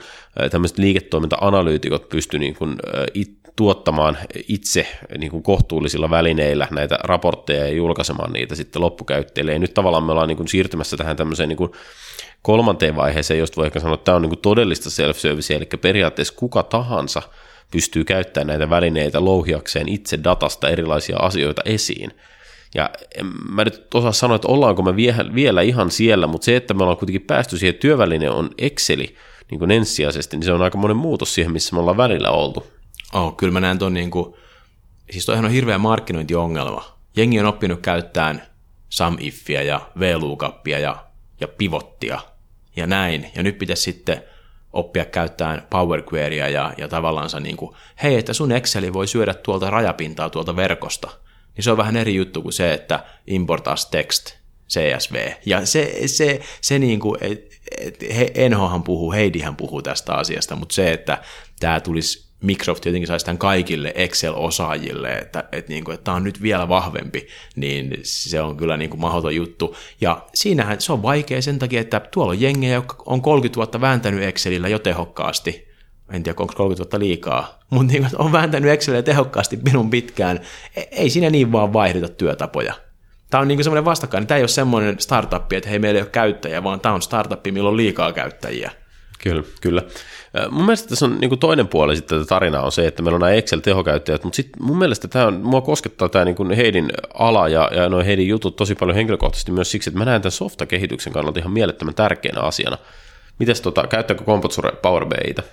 [0.52, 2.76] tämmöiset liiketoiminta-analyytikot pysty niin kuin,
[3.14, 4.88] it, tuottamaan itse
[5.18, 9.54] niin kuin kohtuullisilla välineillä näitä raportteja ja julkaisemaan niitä sitten loppukäyttäjille.
[9.54, 11.72] Ja nyt tavallaan me ollaan niin kuin siirtymässä tähän tämmöiseen niin kuin
[12.42, 16.34] kolmanteen vaiheeseen, josta voi ehkä sanoa, että tämä on niin kuin todellista self-servicea, eli periaatteessa
[16.38, 17.22] kuka tahansa
[17.72, 22.12] pystyy käyttämään näitä välineitä louhiakseen itse datasta erilaisia asioita esiin.
[22.76, 22.90] Ja
[23.50, 24.96] mä nyt osaa sanoa, että ollaanko me
[25.36, 29.16] vielä ihan siellä, mutta se, että me ollaan kuitenkin päästy siihen, että työväline on Exceli
[29.52, 32.68] niin kuin ensisijaisesti, niin se on aika monen muutos siihen, missä me ollaan välillä oltu.
[33.14, 34.36] Oh, kyllä mä näen ton niin kuin,
[35.12, 36.98] siis toihan on hirveä markkinointiongelma.
[37.18, 38.42] Jengi on oppinut käyttämään
[38.90, 41.06] SumIfia ja VLOOKUPia ja,
[41.40, 42.20] ja pivottia
[42.76, 43.32] ja näin.
[43.36, 44.24] Ja nyt pitäisi sitten
[44.74, 49.34] oppia käyttämään Power Querya ja, ja tavallaan niin kuin, hei, että sun Exceli voi syödä
[49.34, 51.10] tuolta rajapintaa tuolta verkosta.
[51.56, 54.34] Niin se on vähän eri juttu kuin se, että import as text,
[54.70, 55.32] CSV.
[55.46, 60.56] Ja se, se, se niin kuin, et, et, he, Enhohan puhuu, Heidihän puhuu tästä asiasta,
[60.56, 61.24] mutta se, että
[61.60, 66.24] tämä tulisi Microsoft jotenkin saisi tämän kaikille Excel-osaajille, että, että, niin kuin, että tämä on
[66.24, 69.76] nyt vielä vahvempi, niin se on kyllä niin kuin mahdoton juttu.
[70.02, 73.82] Ja siinähän se on vaikea sen takia, että tuolla on jengejä, jotka on 30 vuotta
[73.82, 75.72] vääntänyt Excelillä jo tehokkaasti.
[76.12, 80.40] En tiedä, onko 30 vuotta liikaa, mutta niin, on vääntänyt Excelillä tehokkaasti minun pitkään.
[80.76, 82.74] E, ei siinä niin vaan vaihdeta työtapoja.
[83.30, 84.28] Tämä on niin semmoinen vastakkain.
[84.28, 87.40] Tämä ei ole semmoinen startup, että hei, meillä ei ole käyttäjiä, vaan tämä on startup,
[87.52, 88.72] millä on liikaa käyttäjiä.
[89.24, 89.82] Kyllä, kyllä.
[90.50, 93.22] Mun mielestä tässä on niin toinen puoli sitten tätä tarinaa on se, että meillä on
[93.22, 97.70] nämä Excel-tehokäyttäjät, mutta sitten mun mielestä tämä on, mua koskettaa tämä niin Heidin ala ja,
[97.76, 101.40] ja noin Heidin jutut tosi paljon henkilökohtaisesti myös siksi, että mä näen tämän softakehityksen kannalta
[101.40, 102.78] ihan mielettömän tärkeänä asiana.
[103.40, 105.44] Mites tota, käyttääkö Compotsure Power BIitä?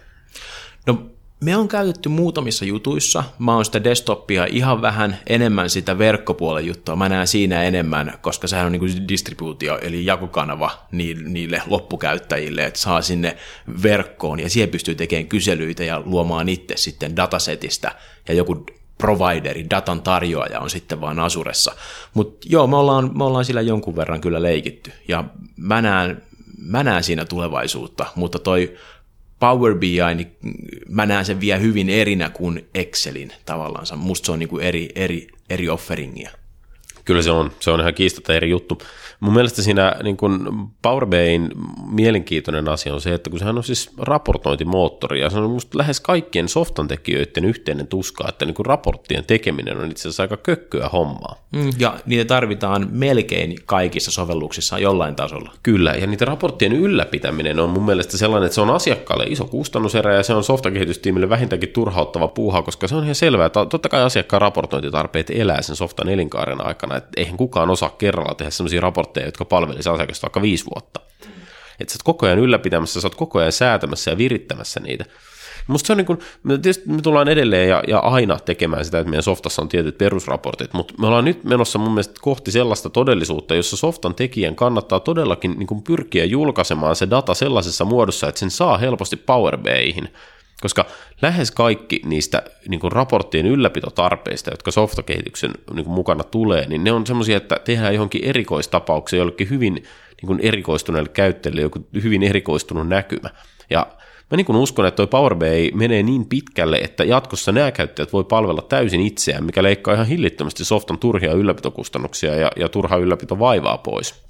[1.40, 3.24] Me on käytetty muutamissa jutuissa.
[3.38, 6.96] Mä oon sitä desktopia ihan vähän enemmän sitä verkkopuolen juttua.
[6.96, 13.02] Mä näen siinä enemmän, koska sehän on niin distribuutio, eli jakokanava niille loppukäyttäjille, että saa
[13.02, 13.36] sinne
[13.82, 17.92] verkkoon ja siihen pystyy tekemään kyselyitä ja luomaan itse sitten datasetistä
[18.28, 18.66] ja joku
[18.98, 21.72] provideri, datan tarjoaja on sitten vaan Asuressa.
[22.14, 25.24] Mutta joo, me ollaan, me ollaan sillä jonkun verran kyllä leikitty ja
[25.56, 26.22] mä näen,
[26.58, 28.76] mä näen siinä tulevaisuutta, mutta toi
[29.38, 30.36] Power BI, niin
[30.88, 33.86] mä näen sen vielä hyvin erinä kuin Excelin tavallaan.
[33.96, 36.30] Musta se on niin kuin eri, eri, eri offeringia.
[37.04, 38.82] Kyllä se on, se on ihan kiistata eri juttu.
[39.20, 40.40] Mun mielestä siinä niin kuin
[40.82, 41.50] Power BIin
[41.90, 46.00] mielenkiintoinen asia on se, että kun sehän on siis raportointimoottori, ja se on musta lähes
[46.00, 51.44] kaikkien softan tekijöiden yhteinen tuska, että niin raporttien tekeminen on itse asiassa aika kökköä hommaa.
[51.52, 55.52] Mm, ja niitä tarvitaan melkein kaikissa sovelluksissa jollain tasolla.
[55.62, 60.14] Kyllä, ja niitä raporttien ylläpitäminen on mun mielestä sellainen, että se on asiakkaalle iso kustannuserä,
[60.14, 64.02] ja se on softakehitystiimille vähintäänkin turhauttava puuha, koska se on ihan selvää, että totta kai
[64.02, 69.07] asiakkaan raportointitarpeet elää sen softan elinkaaren aikana, että eihän kukaan osaa kerralla tehdä sellaisia raportteja,
[69.08, 71.00] raportteja, jotka palvelisivat asiakasta vaikka viisi vuotta.
[71.80, 75.04] Että sä oot koko ajan ylläpitämässä, sä oot koko ajan säätämässä ja virittämässä niitä.
[75.66, 79.10] Musta se on niin kuin, tietysti me tullaan edelleen ja, ja aina tekemään sitä, että
[79.10, 83.54] meidän softassa on tietyt perusraportit, mutta me ollaan nyt menossa mun mielestä kohti sellaista todellisuutta,
[83.54, 88.50] jossa softan tekijän kannattaa todellakin niin kuin pyrkiä julkaisemaan se data sellaisessa muodossa, että sen
[88.50, 90.08] saa helposti Power BIihin,
[90.60, 90.84] koska
[91.22, 96.92] lähes kaikki niistä niin kuin raporttien ylläpitotarpeista, jotka softakehityksen niin kuin mukana tulee, niin ne
[96.92, 102.88] on semmoisia, että tehdään johonkin erikoistapauksia jollekin hyvin niin kuin erikoistuneelle käyttäjälle joku hyvin erikoistunut
[102.88, 103.30] näkymä.
[103.70, 103.86] Ja
[104.30, 108.12] mä niin kuin uskon, että toi Power BI menee niin pitkälle, että jatkossa nämä käyttäjät
[108.12, 113.78] voi palvella täysin itseään, mikä leikkaa ihan hillittömästi softan turhia ylläpitokustannuksia ja, ja turhaa ylläpitovaivaa
[113.78, 114.27] pois.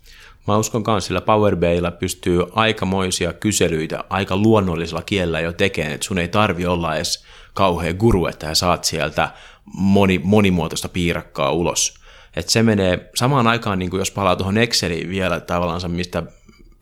[0.49, 6.07] Mä uskon myös, sillä Power BIlla pystyy aikamoisia kyselyitä aika luonnollisella kielellä jo tekemään, että
[6.07, 7.24] sun ei tarvi olla edes
[7.55, 9.30] kauhean guru, että sä saat sieltä
[9.74, 11.94] moni, monimuotoista piirakkaa ulos.
[12.36, 16.22] Et se menee samaan aikaan, niin kuin jos palaa tuohon Exceliin vielä tavallaan, mistä,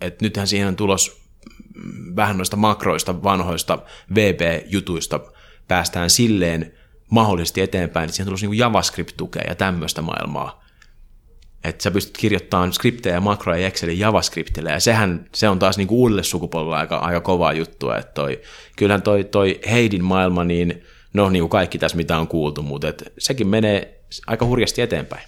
[0.00, 1.22] että nythän siihen on tulos
[2.16, 3.78] vähän noista makroista, vanhoista
[4.14, 5.20] VB-jutuista
[5.68, 6.72] päästään silleen
[7.10, 10.65] mahdollisesti eteenpäin, että siihen tulossa niin JavaScript-tukea ja tämmöistä maailmaa
[11.66, 15.76] että sä pystyt kirjoittamaan skriptejä ja makroja ja Excelin JavaScriptille, ja sehän, se on taas
[15.76, 18.40] niinku uudelle sukupolvelle aika, aika kovaa juttua, että toi,
[18.76, 22.92] kyllähän toi, toi Heidin maailma, niin no niin kuin kaikki tässä mitä on kuultu, mutta
[23.18, 25.22] sekin menee aika hurjasti eteenpäin.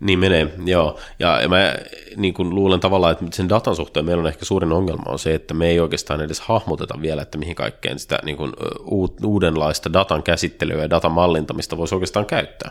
[0.00, 0.98] Niin menee, joo.
[1.18, 1.74] Ja mä
[2.16, 5.34] niin kuin luulen tavallaan, että sen datan suhteen meillä on ehkä suurin ongelma on se,
[5.34, 8.52] että me ei oikeastaan edes hahmoteta vielä, että mihin kaikkeen sitä niin kuin
[9.24, 12.70] uudenlaista datan käsittelyä ja datan mallintamista voisi oikeastaan käyttää.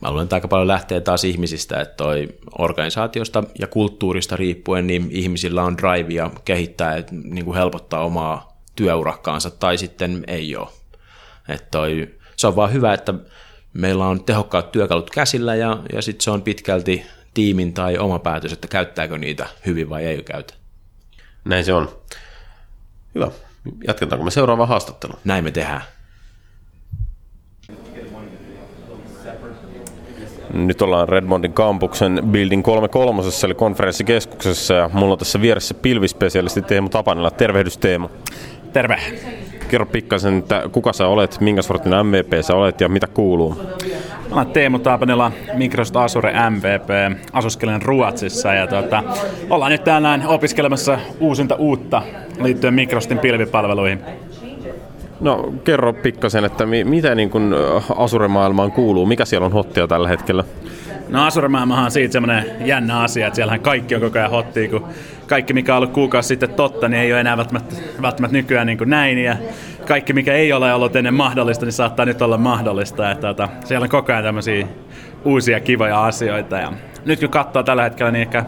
[0.00, 5.08] Mä luulen, että aika paljon lähtee taas ihmisistä, että toi organisaatiosta ja kulttuurista riippuen, niin
[5.10, 10.68] ihmisillä on drivea kehittää ja niin kuin helpottaa omaa työurakkaansa, tai sitten ei ole.
[11.48, 13.14] Että toi, se on vaan hyvä, että
[13.78, 18.52] meillä on tehokkaat työkalut käsillä ja, ja sitten se on pitkälti tiimin tai oma päätös,
[18.52, 20.54] että käyttääkö niitä hyvin vai ei käytä.
[21.44, 21.88] Näin se on.
[23.14, 23.30] Hyvä.
[23.86, 25.12] Jatketaanko me seuraava haastattelu?
[25.24, 25.82] Näin me tehdään.
[30.52, 36.88] Nyt ollaan Redmondin kampuksen Building 33, eli konferenssikeskuksessa, ja mulla on tässä vieressä pilvispesialisti Teemu
[36.88, 37.30] Tapanella.
[37.30, 38.08] Tervehdys Teemu.
[38.72, 39.00] Terve.
[39.68, 43.54] Kerro pikkasen, että kuka sä olet, minkä sortin MVP sä olet ja mitä kuuluu?
[44.30, 49.02] Mä olen Teemu Taapanila, Microsoft Azure MVP, asuskelen Ruotsissa ja tota,
[49.50, 52.02] ollaan nyt täällä opiskelemassa uusinta uutta
[52.42, 54.00] liittyen Microsoftin pilvipalveluihin.
[55.20, 57.54] No kerro pikkasen, että mi- mitä niin kun
[57.96, 60.44] Azure-maailmaan kuuluu, mikä siellä on hottia tällä hetkellä?
[61.08, 64.88] No Azure-maailmahan on siitä semmoinen jännä asia, että siellähän kaikki on koko ajan hottia, kun
[65.26, 68.78] kaikki mikä on ollut kuukausi sitten totta, niin ei ole enää välttämättä, välttämättä nykyään niin
[68.78, 69.18] kuin näin.
[69.18, 69.36] Ja
[69.86, 73.10] kaikki mikä ei ole ollut ennen mahdollista, niin saattaa nyt olla mahdollista.
[73.10, 74.66] Että, että siellä on koko ajan tämmöisiä
[75.24, 76.56] uusia kivoja asioita.
[76.56, 76.72] Ja
[77.04, 78.44] nyt kun katsoo tällä hetkellä, niin ehkä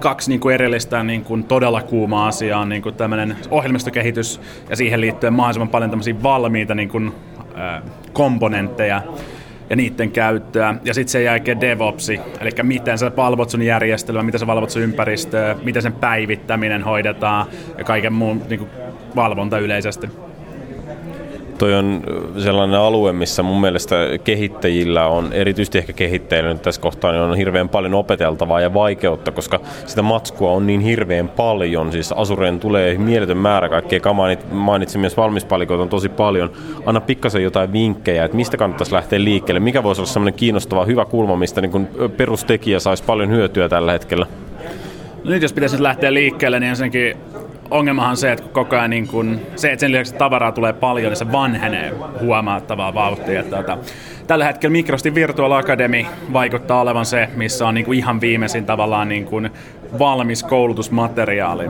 [0.00, 4.40] kaksi niin kuin erillistä niin kuin todella kuumaa asiaa on niin kuin tämmöinen ohjelmistokehitys
[4.70, 7.12] ja siihen liittyen mahdollisimman paljon tämmöisiä valmiita niin kuin,
[7.58, 7.82] äh,
[8.12, 9.02] komponentteja
[9.70, 10.74] ja niiden käyttöä.
[10.84, 14.82] Ja sitten sen jälkeen DevOpsi, eli miten sä valvot sun järjestelmä, miten sä valvot sun
[14.82, 17.46] ympäristöä, miten sen päivittäminen hoidetaan
[17.78, 18.70] ja kaiken muun niin kuin,
[19.16, 20.08] valvonta yleisesti
[21.58, 22.02] toi on
[22.38, 27.36] sellainen alue, missä mun mielestä kehittäjillä on, erityisesti ehkä kehittäjillä nyt tässä kohtaa, niin on
[27.36, 31.92] hirveän paljon opeteltavaa ja vaikeutta, koska sitä matskua on niin hirveän paljon.
[31.92, 36.50] Siis Asureen tulee mieletön määrä kaikkea kamaa, mainitsin myös valmispalikoita on tosi paljon.
[36.86, 41.04] Anna pikkasen jotain vinkkejä, että mistä kannattaisi lähteä liikkeelle, mikä voisi olla sellainen kiinnostava, hyvä
[41.04, 44.26] kulma, mistä niin kun perustekijä saisi paljon hyötyä tällä hetkellä.
[45.24, 47.16] No nyt jos pitäisi lähteä liikkeelle, niin ensinnäkin
[47.70, 51.10] ongelmahan on se, että koko ajan niin kun, se, että sen lisäksi tavaraa tulee paljon,
[51.10, 53.40] niin se vanhenee huomattavaa vauhtia.
[53.40, 53.78] Että, että,
[54.28, 59.08] tällä hetkellä Microsoftin Virtual Academy vaikuttaa olevan se, missä on niin kuin ihan viimeisin tavallaan
[59.08, 59.50] niin kuin
[59.98, 61.64] valmis koulutusmateriaali.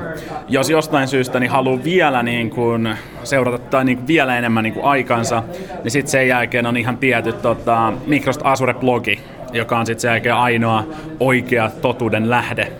[0.48, 4.74] Jos jostain syystä niin haluaa vielä niin kuin seurata tai niin kuin vielä enemmän niin
[4.74, 5.42] kuin aikansa,
[5.84, 9.20] niin sitten sen jälkeen on ihan tietyt tota, Microsoft Azure-blogi,
[9.52, 10.84] joka on sitten sen jälkeen ainoa
[11.20, 12.72] oikea totuuden lähde,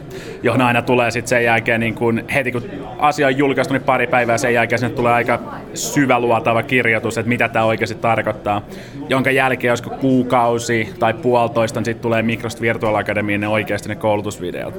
[0.43, 2.63] johon aina tulee sitten sen jälkeen niin kun heti kun
[2.99, 5.41] asia on julkaistu, niin pari päivää sen jälkeen sinne tulee aika
[5.75, 8.63] syväluotava kirjoitus, että mitä tämä oikeasti tarkoittaa,
[9.09, 13.97] jonka jälkeen olisiko kuukausi tai puolitoista, niin sitten tulee Microsoft Virtual Academy ne oikeasti ne
[13.97, 14.75] koulutusvideot.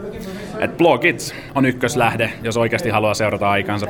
[0.60, 3.88] Et blogit on ykköslähde, jos oikeasti haluaa seurata aikansa.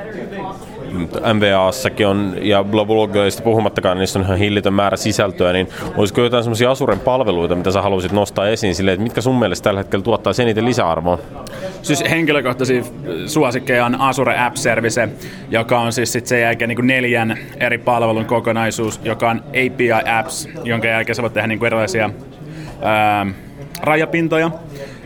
[1.33, 6.71] MVAssakin on, ja blogoista puhumattakaan, niissä on ihan hillitön määrä sisältöä, niin olisiko jotain semmoisia
[6.71, 10.33] Asuren palveluita, mitä sä haluaisit nostaa esiin silleen, että mitkä sun mielestä tällä hetkellä tuottaa
[10.41, 11.19] eniten lisäarvoa?
[11.81, 12.83] Siis henkilökohtaisia
[13.25, 15.09] suosikkeja on Azure App Service,
[15.49, 20.49] joka on siis sit sen jälkeen niin neljän eri palvelun kokonaisuus, joka on API Apps,
[20.63, 22.09] jonka jälkeen sä voit tehdä niin erilaisia
[22.81, 23.25] ää,
[23.81, 24.51] rajapintoja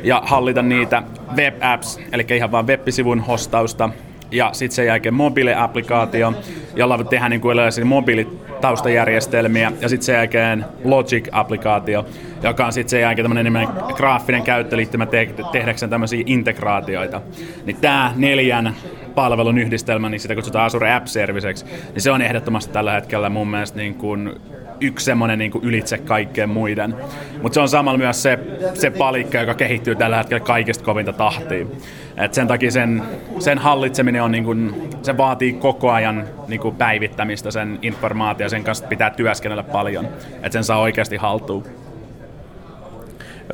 [0.04, 1.04] ja hallita niitä
[1.36, 3.90] web apps, eli ihan vain web-sivun hostausta,
[4.34, 6.34] ja sitten sen jälkeen mobiiliaplikaatio,
[6.76, 12.06] jolla voi tehdä niin kuin erilaisia mobiilitaustajärjestelmiä, ja sitten sen jälkeen Logic-applikaatio,
[12.44, 17.22] joka on sitten sen jälkeen tämmöinen graafinen käyttöliittymä te- tehdäkseen tämmöisiä integraatioita.
[17.66, 18.76] Niin tämä neljän
[19.16, 23.48] palvelun yhdistelmä, niin sitä kutsutaan Azure App Serviceksi, niin se on ehdottomasti tällä hetkellä mun
[23.48, 24.34] mielestä niin kuin
[24.82, 26.96] yksi semmoinen niin ylitse kaikkeen muiden.
[27.42, 28.40] Mutta se on samalla myös se,
[28.74, 31.66] se palikka, joka kehittyy tällä hetkellä kaikista kovinta tahtia.
[32.18, 33.04] Et sen takia sen,
[33.40, 38.64] sen hallitseminen on niin kuin, se vaatii koko ajan niin kuin päivittämistä sen informaatio, sen
[38.64, 40.06] kanssa pitää työskennellä paljon,
[40.36, 41.83] että sen saa oikeasti haltuun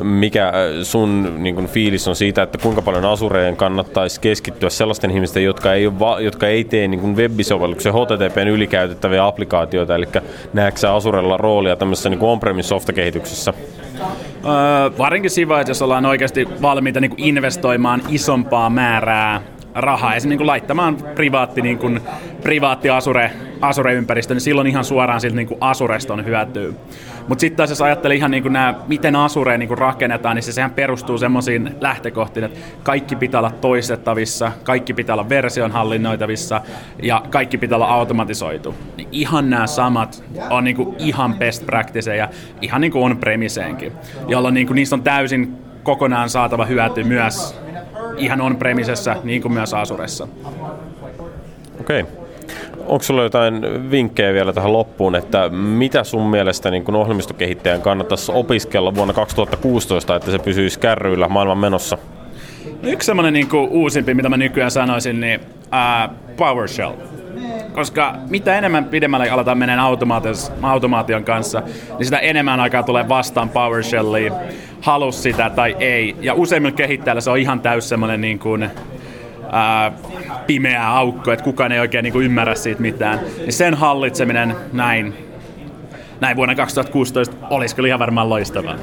[0.04, 5.12] mikä äh, sun niin kun, fiilis on siitä, että kuinka paljon Asureen kannattaisi keskittyä sellaisten
[5.12, 10.06] ihmisten, jotka ei, va, jotka ei tee niin web-sovelluksen HTTPn ylikäytettäviä applikaatioita, eli
[10.54, 13.54] näetkö Asurella roolia tämmöisessä niin on-premise softakehityksessä?
[14.46, 19.42] Öö, varinkin siinä että jos ollaan oikeasti valmiita niin investoimaan isompaa määrää
[19.76, 22.02] rahaa, esimerkiksi niin laittamaan privaatti, niin kuin,
[22.44, 23.32] privaatti Asure,
[23.62, 26.70] Asure-ympäristö, niin silloin ihan suoraan siltä niin Asuresta on hyötyä.
[27.30, 30.44] Mutta sitten taas jos ajattelee ihan niin kuin nämä, miten Asure niin kuin rakennetaan, niin
[30.44, 36.62] se sehän perustuu semmoisiin lähtökohtiin, että kaikki pitää olla toistettavissa, kaikki pitää olla version hallinnoitavissa
[37.04, 38.76] ja kaikki pitää olla automatisoitu.
[38.98, 42.30] Niin ihan nämä samat on niin kuin ihan best practiceja,
[42.62, 43.92] ihan niin kuin on premiseenkin,
[44.28, 47.60] jolloin niin kuin niistä on täysin kokonaan saatava hyöty myös
[48.18, 50.28] ihan on-premisessä, niin kuin myös Asuressa.
[51.80, 52.02] Okei.
[52.02, 52.29] Okay.
[52.90, 53.62] Onko sulla jotain
[53.92, 60.16] vinkkejä vielä tähän loppuun, että mitä sun mielestä niin kun ohjelmistokehittäjän kannattaisi opiskella vuonna 2016,
[60.16, 61.98] että se pysyisi kärryillä maailman menossa?
[62.84, 66.94] No yksi semmoinen niin uusimpi, mitä mä nykyään sanoisin, niin uh, PowerShell.
[67.74, 69.84] Koska mitä enemmän pidemmälle aletaan mennä
[70.62, 71.64] automaation kanssa,
[71.98, 74.34] niin sitä enemmän aikaa tulee vastaan PowerShelliin,
[74.82, 76.16] halus sitä tai ei.
[76.22, 78.70] Ja useimmilla kehittäjillä se on ihan täys semmoinen niin kuin,
[79.52, 79.92] ää,
[80.48, 83.20] pimeä aukko, että kukaan ei oikein niin kuin ymmärrä siitä mitään.
[83.38, 85.14] Niin sen hallitseminen näin,
[86.22, 88.76] näin vuonna 2016 olisi kyllä ihan varmaan loistavaa.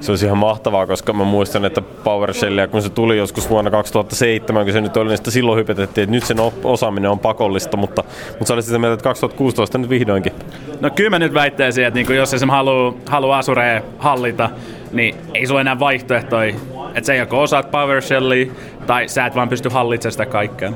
[0.00, 4.64] se olisi ihan mahtavaa, koska mä muistan, että PowerShellia, kun se tuli joskus vuonna 2007,
[4.64, 8.04] kun se nyt oli, niin sitä silloin hypetettiin, että nyt sen osaaminen on pakollista, mutta,
[8.28, 10.32] mutta sä olisit sitä mieltä, että 2016 nyt vihdoinkin.
[10.80, 14.50] No kyllä mä nyt väittäisin, että niinku, jos esimerkiksi haluaa halu Asureen hallita,
[14.92, 16.54] niin ei sulla enää vaihtoehtoja.
[16.94, 18.52] Että sä joko osaat PowerShellia,
[18.86, 20.72] tai sä et vaan pysty hallitsemaan sitä kaikkea.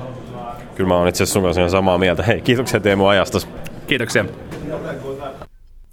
[0.75, 2.23] Kyllä mä oon itse asiassa sun kanssa ihan samaa mieltä.
[2.23, 3.49] Hei, kiitoksia Teemu ajastas.
[3.87, 4.25] Kiitoksia.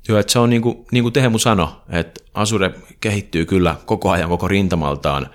[0.09, 4.11] Joo, että se on niin kuin, niin kuin Teemu sanoi, että Azure kehittyy kyllä koko
[4.11, 5.28] ajan koko rintamaltaan,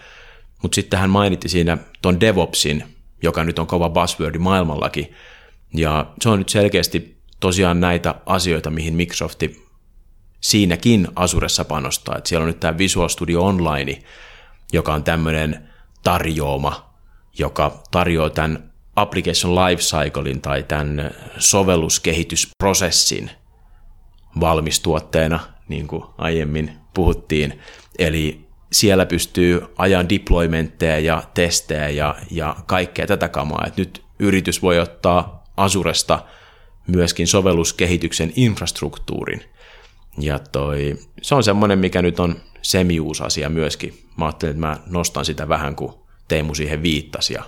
[0.62, 2.84] mutta sitten hän mainitti siinä ton DevOpsin,
[3.22, 5.14] joka nyt on kova buzzwordi maailmallakin,
[5.74, 9.68] ja se on nyt selkeästi tosiaan näitä asioita, mihin Microsofti
[10.41, 12.16] siinäkin Azuressa panostaa.
[12.18, 14.03] että siellä on nyt tämä Visual Studio Online,
[14.72, 15.68] joka on tämmöinen
[16.03, 16.95] tarjoama,
[17.39, 23.30] joka tarjoaa tämän application lifecyclein tai tämän sovelluskehitysprosessin
[24.41, 27.61] valmistuotteena, niin kuin aiemmin puhuttiin.
[27.99, 33.64] Eli siellä pystyy ajan deploymentteja ja testejä ja, ja kaikkea tätä kamaa.
[33.66, 36.24] Et nyt yritys voi ottaa Azuresta
[36.86, 39.45] myöskin sovelluskehityksen infrastruktuurin.
[40.19, 43.99] Ja toi, se on semmoinen, mikä nyt on semi asia myöskin.
[44.16, 47.35] Mä ajattelin, että mä nostan sitä vähän, kun Teemu siihen viittasi.
[47.35, 47.43] Ja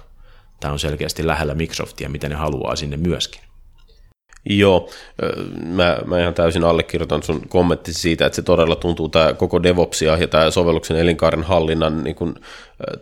[0.61, 3.41] tämä on selkeästi lähellä Microsoftia, mitä ne haluaa sinne myöskin.
[4.45, 4.91] Joo,
[5.65, 10.17] mä, mä ihan täysin allekirjoitan sun kommentti siitä, että se todella tuntuu tämä koko DevOpsia
[10.17, 12.35] ja tämä sovelluksen elinkaaren hallinnan niin kun,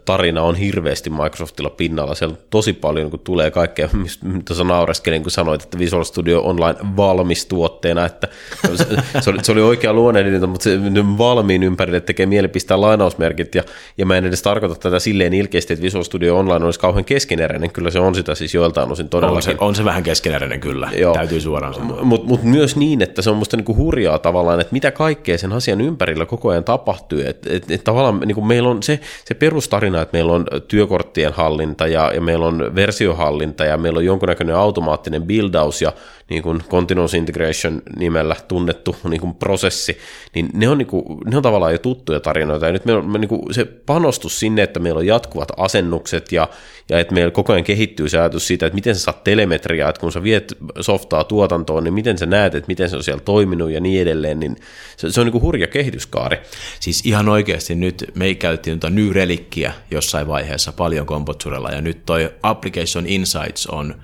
[0.05, 2.15] tarina on hirveästi Microsoftilla pinnalla.
[2.15, 3.89] Siellä tosi paljon kun tulee kaikkea,
[4.23, 8.29] mitä sä naureskelin, kun sanoit, että Visual Studio Online valmis tuotteena, että
[8.75, 8.87] se,
[9.21, 10.79] se, oli, se oli oikea luonnehdinta, mutta se
[11.19, 13.63] valmiin ympärille tekee mieli pistää lainausmerkit, ja,
[13.99, 17.71] ja mä en edes tarkoita tätä silleen ilkeästi, että Visual Studio Online olisi kauhean keskeneräinen,
[17.71, 19.51] kyllä se on sitä siis joiltain osin todellakin.
[19.51, 21.15] On se, on se vähän keskeneräinen kyllä, Joo.
[21.15, 22.05] täytyy suoraan sanoa.
[22.05, 25.53] Mutta mut myös niin, että se on musta niinku hurjaa tavallaan, että mitä kaikkea sen
[25.53, 29.68] asian ympärillä koko ajan tapahtuu, että et, et tavallaan niinku meillä on se, se perus
[29.69, 34.57] tarina, että meillä on työkorttien hallinta ja, ja meillä on versiohallinta ja meillä on jonkunnäköinen
[34.57, 35.93] automaattinen buildaus ja
[36.31, 39.99] niin kuin continuous integration nimellä tunnettu niin kuin prosessi,
[40.35, 42.67] niin ne on, niin kuin, ne on tavallaan jo tuttuja tarinoita.
[42.67, 46.49] Ja nyt meillä on niin kuin se panostus sinne, että meillä on jatkuvat asennukset ja,
[46.89, 50.01] ja että meillä koko ajan kehittyy se ajatus siitä, että miten sä saat telemetriaa, että
[50.01, 53.71] kun sä viet softaa tuotantoon, niin miten sä näet, että miten se on siellä toiminut
[53.71, 54.57] ja niin edelleen, niin
[54.97, 56.39] se, se on niin kuin hurja kehityskaari.
[56.81, 62.07] Siis ihan oikeasti nyt me käytiin tuota New Relikkiä jossain vaiheessa paljon kompotsurella ja nyt
[62.07, 63.95] toi Application Insights on,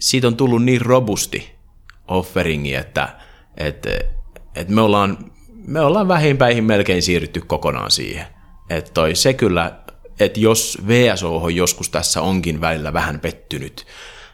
[0.00, 1.55] siitä on tullut niin robusti,
[2.08, 3.08] offeringi, että,
[3.56, 3.90] että,
[4.54, 5.32] että me, ollaan,
[5.66, 8.26] me ollaan vähimpäihin melkein siirrytty kokonaan siihen.
[8.70, 9.72] Että toi, se kyllä,
[10.20, 13.86] että jos VSO joskus tässä onkin välillä vähän pettynyt,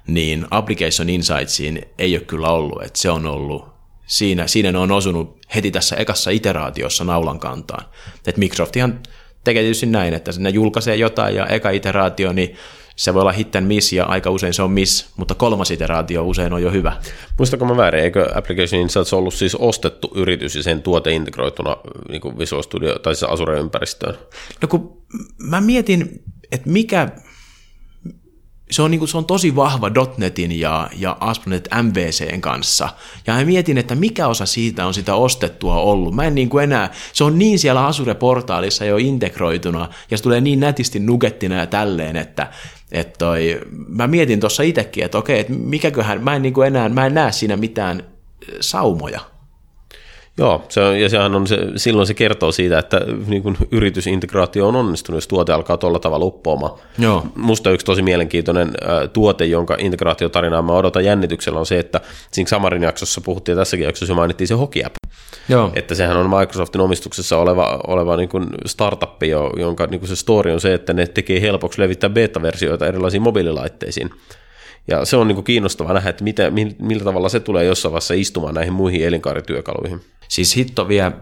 [0.07, 3.69] niin Application Insightsiin ei ole kyllä ollut, että se on ollut,
[4.07, 7.85] siinä, siinä ne on osunut heti tässä ekassa iteraatiossa naulan kantaan.
[8.27, 9.01] Että Microsoftihan
[9.45, 12.57] tekee tietysti näin, että ne julkaisee jotain ja eka iteraatio, niin
[12.97, 16.25] se voi olla hit and miss ja aika usein se on miss, mutta kolmas iteraatio
[16.25, 16.97] usein on jo hyvä.
[17.39, 21.77] Muistako mä väärin, eikö Application Insights ollut siis ostettu yritys ja sen tuote integroituna
[22.09, 24.19] niin kuin Visual Studio tai siis Azure-ympäristöön?
[24.63, 25.03] No kun
[25.39, 26.23] mä mietin,
[26.53, 27.09] että mikä,
[28.71, 32.89] se on, niin kuin, se on tosi vahva .NETin ja, ja ASP.NET MVCn kanssa.
[33.27, 36.15] Ja mä mietin, että mikä osa siitä on sitä ostettua ollut.
[36.15, 40.41] Mä en niin kuin enää, se on niin siellä Azure-portaalissa jo integroituna, ja se tulee
[40.41, 42.51] niin nätisti nugettina ja tälleen, että,
[42.93, 47.07] että toi, mä mietin tuossa itsekin, että okei, että mikäköhän, mä en niin enää, mä
[47.07, 48.03] en näe siinä mitään
[48.61, 49.21] saumoja.
[50.39, 54.69] Joo, se on, ja sehän on se, silloin se kertoo siitä, että niin kuin yritysintegraatio
[54.69, 56.73] on onnistunut, jos tuote alkaa tuolla tavalla uppoamaan.
[56.99, 57.27] Joo.
[57.37, 62.01] Musta yksi tosi mielenkiintoinen ä, tuote, jonka integraatiotarinaa mä odotan jännityksellä, on se, että
[62.31, 64.95] siinä Samarin jaksossa puhuttiin, tässäkin jaksossa mainittiin se Hoki App.
[65.49, 65.73] Joo.
[65.75, 69.23] Että sehän on Microsoftin omistuksessa oleva, oleva niin kuin startup,
[69.57, 74.11] jonka niin kuin se story on se, että ne tekee helpoksi levittää beta-versioita erilaisiin mobiililaitteisiin.
[74.89, 78.15] Ja se on niin kuin kiinnostavaa nähdä, että mitä, millä tavalla se tulee jossain vaiheessa
[78.15, 80.01] istumaan näihin muihin elinkaarityökaluihin.
[80.33, 81.13] Siis hitto vie,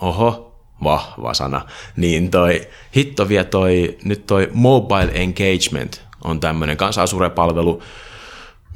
[0.00, 0.54] oho,
[0.84, 1.66] vahva sana,
[1.96, 7.82] niin toi, hitto vie toi, nyt toi mobile engagement on tämmöinen kanssa palvelu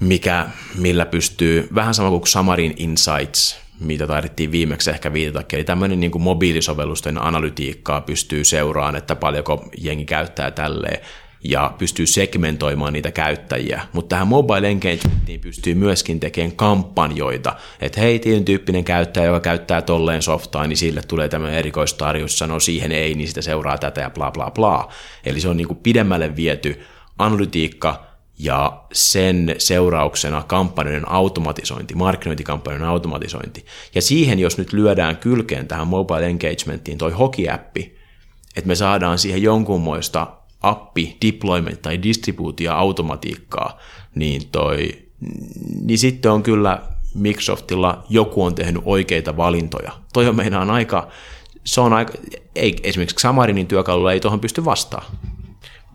[0.01, 0.47] mikä,
[0.79, 6.11] millä pystyy, vähän sama kuin Samarin Insights, mitä taidettiin viimeksi ehkä viitata, eli tämmöinen niin
[6.11, 11.01] kuin mobiilisovellusten analytiikkaa pystyy seuraamaan, että paljonko jengi käyttää tälleen,
[11.45, 13.83] ja pystyy segmentoimaan niitä käyttäjiä.
[13.93, 19.83] Mutta tähän mobile engagementiin pystyy myöskin tekemään kampanjoita, että hei, tietyn tyyppinen käyttäjä, joka käyttää
[19.83, 24.11] tolleen softaa, niin sille tulee tämmöinen erikoistarjous, sanoo siihen ei, niin sitä seuraa tätä ja
[24.11, 24.89] bla bla bla.
[25.25, 26.81] Eli se on niin kuin pidemmälle viety
[27.19, 28.07] analytiikka
[28.39, 33.67] ja sen seurauksena kampanjoiden automatisointi, markkinointikampanjoiden automatisointi.
[33.95, 37.99] Ja siihen, jos nyt lyödään kylkeen tähän mobile engagementiin toi hoki-appi,
[38.57, 43.79] että me saadaan siihen jonkunmoista appi, deployment tai distribuutio automatiikkaa,
[44.15, 44.99] niin, toi,
[45.81, 46.83] niin sitten on kyllä
[47.15, 49.93] Microsoftilla joku on tehnyt oikeita valintoja.
[50.13, 51.09] Toi on meinaan aika,
[51.65, 52.13] se on aika,
[52.55, 55.17] ei, esimerkiksi Xamarinin työkalulla ei tuohon pysty vastaamaan.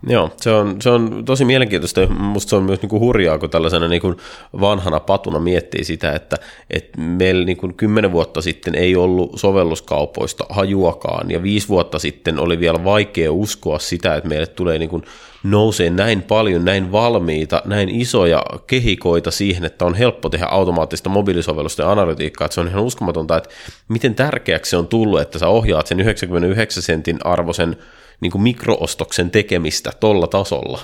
[0.08, 2.08] Joo, se on, se on tosi mielenkiintoista.
[2.08, 4.18] Musta se on myös niin kuin hurjaa, kun tällaisena niin kuin
[4.62, 6.38] vanhana patuna miettii sitä, että,
[6.70, 12.40] että meillä niin kuin kymmenen vuotta sitten ei ollut sovelluskaupoista hajuakaan, ja viisi vuotta sitten
[12.40, 15.04] oli vielä vaikea uskoa sitä, että meille tulee niin kuin
[15.52, 21.82] nousee näin paljon, näin valmiita, näin isoja kehikoita siihen, että on helppo tehdä automaattista mobiilisovellusta
[21.82, 23.50] ja analytiikkaa, että se on ihan uskomatonta, että
[23.88, 27.78] miten tärkeäksi se on tullut, että sä ohjaat sen 99 sentin arvoisen
[28.22, 30.80] niin kuin mikroostoksen tekemistä tolla tasolla.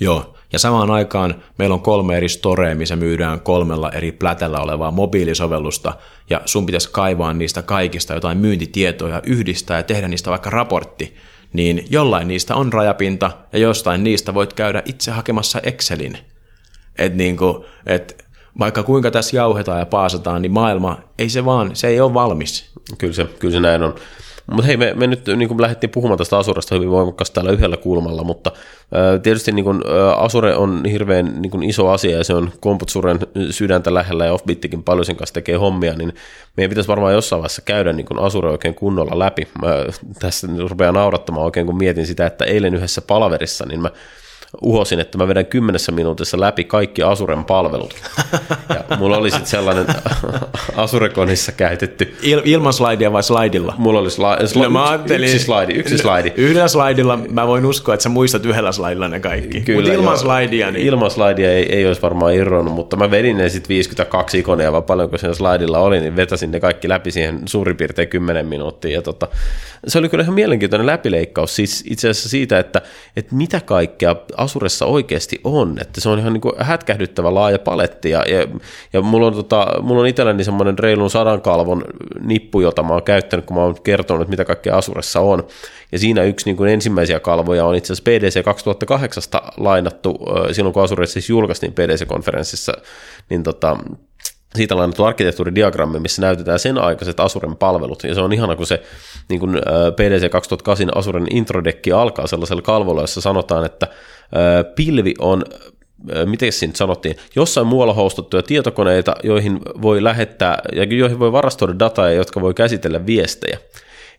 [0.00, 4.90] Joo, ja samaan aikaan meillä on kolme eri storea, missä myydään kolmella eri plätällä olevaa
[4.90, 5.92] mobiilisovellusta,
[6.30, 11.16] ja sun pitäisi kaivaa niistä kaikista jotain myyntitietoja, yhdistää ja tehdä niistä vaikka raportti,
[11.52, 16.18] niin jollain niistä on rajapinta, ja jostain niistä voit käydä itse hakemassa Excelin.
[16.98, 18.24] Et niin kuin, et
[18.58, 22.72] vaikka kuinka tässä jauhetaan ja paasataan, niin maailma, ei se vaan, se ei ole valmis.
[22.98, 23.94] Kyllä se, kyllä se näin on.
[24.50, 27.76] Mutta hei, me, me nyt niin kuin lähdettiin puhumaan tästä Asuresta hyvin voimakkaasti täällä yhdellä
[27.76, 28.52] kulmalla, mutta
[29.22, 29.80] tietysti niin kuin,
[30.16, 33.18] Asure on hirveän niin kuin iso asia ja se on Komputsuren
[33.50, 36.14] sydäntä lähellä ja Offbittikin paljon sen kanssa tekee hommia, niin
[36.56, 39.48] meidän pitäisi varmaan jossain vaiheessa käydä niin kuin Asure oikein kunnolla läpi.
[39.62, 39.68] Mä
[40.18, 43.90] tässä rupean naurattamaan oikein, kun mietin sitä, että eilen yhdessä palaverissa, niin mä
[44.60, 47.94] uhosin, että mä vedän kymmenessä minuutissa läpi kaikki Asuren palvelut.
[48.68, 49.86] Ja mulla oli sitten sellainen
[50.76, 52.16] Asurekonissa käytetty.
[52.22, 53.74] Il, ilman slaidia vai slaidilla?
[53.78, 56.32] Mulla oli sla, sla, no, mä yksi slaidi, yksi slaidi.
[56.36, 59.60] Yhdellä slaidilla mä voin uskoa, että sä muistat yhdellä slaidilla ne kaikki.
[59.60, 60.70] Kyllä, Mutta ilman slaidia.
[60.70, 60.86] Niin...
[60.86, 64.82] Ilman slaidia ei, ei olisi varmaan irronnut, mutta mä vedin ne sitten 52 ikonia, vaan
[64.82, 68.90] paljonko siinä slaidilla oli, niin vetäsin ne kaikki läpi siihen suurin piirtein 10 minuuttia.
[68.90, 69.28] Ja tota,
[69.86, 72.82] se oli kyllä ihan mielenkiintoinen läpileikkaus siis itse asiassa siitä, että,
[73.16, 78.10] että mitä kaikkea Asuressa oikeasti on, että se on ihan niin kuin hätkähdyttävä laaja paletti
[78.10, 78.46] ja, ja,
[78.92, 81.84] ja mulla on, tota, mulla on itselläni semmoinen reilun sadan kalvon
[82.20, 85.46] nippu, jota mä oon käyttänyt, kun mä oon kertonut, mitä kaikkea Asuressa on.
[85.92, 89.22] Ja siinä yksi niin kuin ensimmäisiä kalvoja on itse asiassa PDC 2008
[89.56, 90.18] lainattu,
[90.52, 92.72] silloin kun Asure siis julkaistiin PDC-konferenssissa,
[93.30, 93.76] niin tota,
[94.56, 98.82] siitä lainattu arkkitehtuuridiagrammi, missä näytetään sen aikaiset Asuren palvelut, ja se on ihana, kun se
[99.28, 99.58] niin kuin
[99.96, 103.88] PDC 2008 Asuren introdekki alkaa sellaisella kalvolla, jossa sanotaan, että
[104.76, 105.44] pilvi on
[106.26, 112.08] miten siinä sanottiin, jossain muualla hostattuja tietokoneita, joihin voi lähettää ja joihin voi varastoida dataa
[112.08, 113.58] ja jotka voi käsitellä viestejä.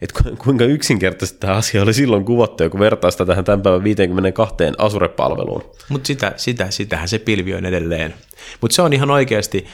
[0.01, 4.55] Et kuinka yksinkertaisesti tämä asia oli silloin kuvattu, kun vertaa sitä tähän tämän päivän 52
[4.77, 5.63] Asure-palveluun.
[5.89, 8.13] Mutta sitä, sitä, sitähän se pilvi on edelleen.
[8.61, 9.65] Mutta se on ihan oikeasti,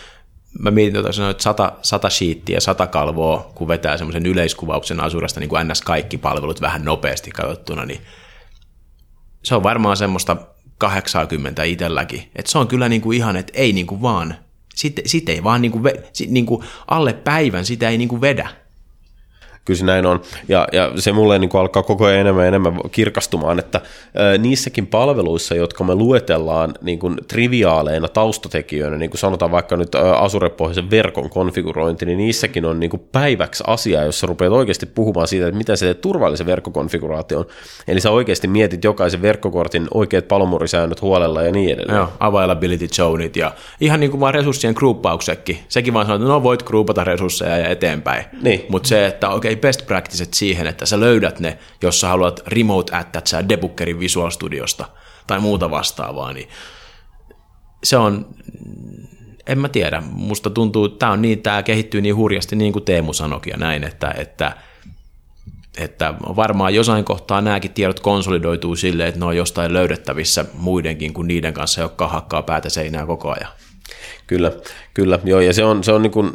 [0.59, 5.39] mä mietin tuota sanoa, että sata, sata sheettiä, sata kalvoa, kun vetää semmoisen yleiskuvauksen Asuresta,
[5.39, 5.81] niin kuin ns.
[5.81, 8.01] kaikki palvelut vähän nopeasti katsottuna, niin
[9.43, 10.37] se on varmaan semmoista
[10.77, 12.31] 80 itselläkin.
[12.35, 14.35] Et se on kyllä niinku ihan, että ei niinku vaan,
[14.75, 15.81] sitten sit ei vaan niinku,
[16.27, 18.49] niinku alle päivän sitä ei niinku vedä
[19.65, 20.21] kyllä se näin on.
[20.47, 23.81] Ja, ja se mulle niin kuin alkaa koko ajan enemmän ja enemmän kirkastumaan, että
[24.15, 29.95] ää, niissäkin palveluissa, jotka me luetellaan niin kuin triviaaleina taustatekijöinä, niin kuin sanotaan vaikka nyt
[29.95, 35.47] Azure-pohjaisen verkon konfigurointi, niin niissäkin on niin kuin päiväksi asia, jossa rupeat oikeasti puhumaan siitä,
[35.47, 37.45] että miten se teet turvallisen verkkokonfiguraation.
[37.87, 41.97] Eli sä oikeasti mietit jokaisen verkkokortin oikeat palomurisäännöt huolella ja niin edelleen.
[41.97, 45.59] Joo, availability zoneit ja ihan niin kuin vaan resurssien gruppauksekin.
[45.67, 48.25] Sekin vaan sanoo, että no voit gruupata resursseja ja eteenpäin.
[48.41, 48.65] Niin.
[48.69, 52.39] Mutta se, että okei, okay, best practicet siihen, että sä löydät ne, jos sä haluat
[52.47, 54.85] remote attachaa debuggerin Visual Studiosta
[55.27, 56.49] tai muuta vastaavaa, niin
[57.83, 58.27] se on,
[59.47, 63.13] en mä tiedä, musta tuntuu, tää on niin, tää kehittyy niin hurjasti, niin kuin Teemu
[63.13, 64.55] sanoikin ja näin, että, että
[65.77, 71.27] että varmaan jossain kohtaa nämäkin tiedot konsolidoituu silleen, että ne on jostain löydettävissä muidenkin kuin
[71.27, 73.51] niiden kanssa, jotka hakkaa päätä seinää koko ajan.
[74.29, 74.51] Kyllä,
[74.93, 76.31] kyllä, joo, ja se on, se on niin kuin,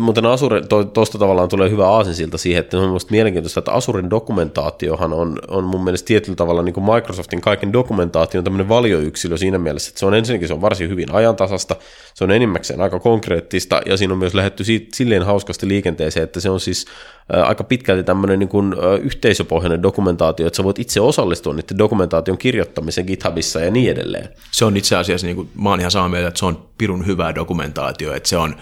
[0.00, 0.62] muuten Asure,
[0.94, 5.38] tuosta to, tavallaan tulee hyvä aasinsilta siihen, että on mielestäni mielenkiintoista, että Asurin dokumentaatiohan on,
[5.48, 10.00] on mun mielestä tietyllä tavalla niin kuin Microsoftin kaiken dokumentaation tämmöinen valioyksilö siinä mielessä, että
[10.00, 11.76] se on ensinnäkin se on varsin hyvin ajantasasta,
[12.14, 14.64] se on enimmäkseen aika konkreettista, ja siinä on myös lähetty
[14.94, 16.86] silleen hauskasti liikenteeseen, että se on siis
[17.28, 23.06] aika pitkälti tämmöinen niin kuin, yhteisöpohjainen dokumentaatio, että sä voit itse osallistua niiden dokumentaation kirjoittamiseen
[23.06, 24.28] GitHubissa ja niin edelleen.
[24.50, 27.06] Se on itse asiassa, niin kuin, mä oon ihan samaa mieltä, että se on pirun
[27.18, 28.56] hyvää dokumentaatio, että se on,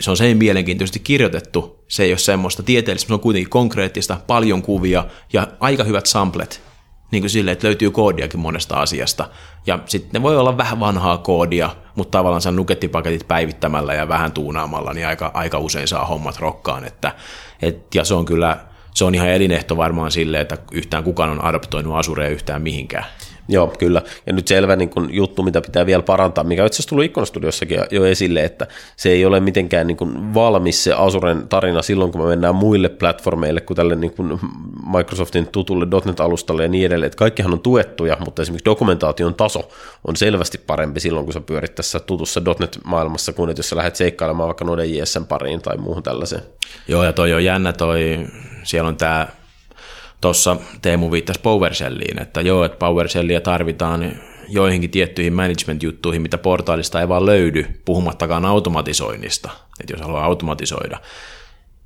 [0.00, 4.62] se on sen mielenkiintoisesti kirjoitettu, se ei ole semmoista tieteellistä, se on kuitenkin konkreettista, paljon
[4.62, 6.62] kuvia ja aika hyvät samplet.
[7.10, 9.28] niin kuin silleen, että löytyy koodiakin monesta asiasta.
[9.66, 14.92] Ja sitten ne voi olla vähän vanhaa koodia, mutta tavallaan nukettipaketit päivittämällä ja vähän tuunaamalla,
[14.92, 16.84] niin aika, aika usein saa hommat rokkaan.
[16.84, 17.12] Että,
[17.62, 18.58] et, ja se on kyllä,
[18.94, 23.04] se on ihan elinehto varmaan sille, että yhtään kukaan on adoptoinut Azurea yhtään mihinkään.
[23.48, 24.02] Joo, kyllä.
[24.26, 27.78] Ja nyt selvä niin kun, juttu, mitä pitää vielä parantaa, mikä itse asiassa tullut Ikkonastudiossakin
[27.90, 28.66] jo esille, että
[28.96, 32.88] se ei ole mitenkään niin kun, valmis se Azuren tarina silloin, kun me mennään muille
[32.88, 34.40] platformeille kuin tälle niin kun
[34.96, 37.06] Microsoftin tutulle .NET-alustalle ja niin edelleen.
[37.06, 39.68] Että kaikkihan on tuettuja, mutta esimerkiksi dokumentaation taso
[40.04, 43.96] on selvästi parempi silloin, kun sä pyörit tässä tutussa .NET-maailmassa, kuin että jos sä lähdet
[43.96, 46.42] seikkailemaan vaikka JSN pariin tai muuhun tällaiseen.
[46.88, 48.26] Joo, ja toi on jännä toi,
[48.62, 49.26] siellä on tämä
[50.22, 54.12] tuossa Teemu viittasi PowerShelliin, että joo, että PowerShellia tarvitaan
[54.48, 59.50] joihinkin tiettyihin management-juttuihin, mitä portaalista ei vaan löydy, puhumattakaan automatisoinnista,
[59.80, 61.00] että jos haluaa automatisoida.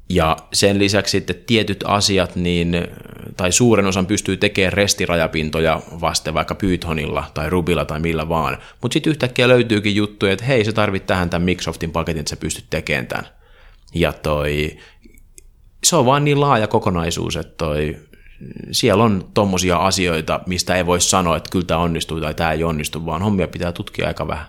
[0.08, 2.86] Ja sen lisäksi sitten tietyt asiat, niin,
[3.36, 8.58] tai suuren osan pystyy tekemään restirajapintoja vasten vaikka Pythonilla tai Rubilla tai millä vaan.
[8.82, 12.36] Mutta sitten yhtäkkiä löytyykin juttuja, että hei, se tarvit tähän tämän Microsoftin paketin, että sä
[12.36, 13.26] pystyt tekemään tämän.
[13.94, 14.76] Ja toi,
[15.84, 17.96] se on vaan niin laaja kokonaisuus, että toi
[18.70, 22.64] siellä on tommosia asioita, mistä ei voi sanoa, että kyllä tämä onnistuu tai tämä ei
[22.64, 24.46] onnistu, vaan hommia pitää tutkia aika vähän.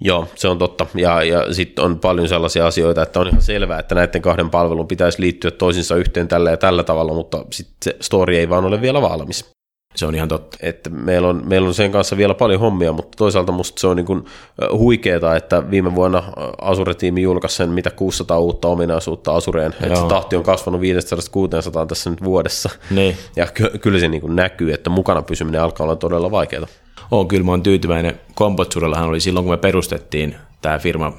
[0.00, 0.86] Joo, se on totta.
[0.94, 4.88] Ja, ja sitten on paljon sellaisia asioita, että on ihan selvää, että näiden kahden palvelun
[4.88, 8.80] pitäisi liittyä toisinsa yhteen tällä ja tällä tavalla, mutta sitten se story ei vaan ole
[8.80, 9.59] vielä valmis.
[9.94, 10.58] Se on ihan totta.
[10.62, 13.96] Että meillä, on, meillä on sen kanssa vielä paljon hommia, mutta toisaalta musta se on
[13.96, 14.24] niin kuin
[14.72, 16.22] huikeeta, että viime vuonna
[16.60, 19.74] Azure-tiimi julkaisi sen mitä 600 uutta ominaisuutta Azureen.
[19.82, 22.70] Että se tahti on kasvanut 500-600 tässä nyt vuodessa.
[22.90, 23.16] Niin.
[23.36, 26.66] Ja ky- kyllä se niin kuin näkyy, että mukana pysyminen alkaa olla todella vaikeaa.
[27.10, 28.20] On, kyllä mä oon tyytyväinen.
[28.34, 31.12] Kompotsurellahan oli silloin, kun me perustettiin tämä firma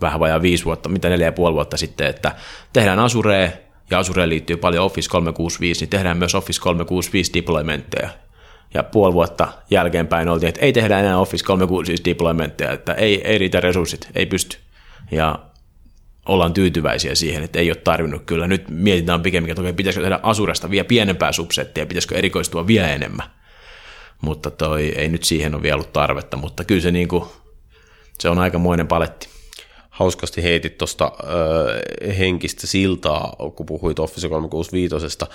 [0.00, 2.32] vähän vajaa viisi vuotta, mitä neljä ja puoli vuotta sitten, että
[2.72, 3.52] tehdään Azureen,
[3.92, 8.08] ja Azureen liittyy paljon Office 365, niin tehdään myös Office 365 deploymentteja.
[8.74, 13.38] Ja puoli vuotta jälkeenpäin oltiin, että ei tehdä enää Office 365 deploymentteja, että ei, ei
[13.38, 14.56] riitä resurssit, ei pysty.
[15.10, 15.38] Ja
[16.26, 18.46] ollaan tyytyväisiä siihen, että ei ole tarvinnut kyllä.
[18.46, 23.26] Nyt mietitään pikemminkin, että pitäisikö tehdä Asuresta vielä pienempää subsettia, pitäisikö erikoistua vielä enemmän.
[24.20, 27.24] Mutta toi, ei nyt siihen ole vielä ollut tarvetta, mutta kyllä se, niin kuin,
[28.18, 29.31] se on aikamoinen paletti
[29.92, 34.94] hauskasti heitit tuosta äh, henkistä siltaa, kun puhuit Office 365.
[35.22, 35.30] Äh,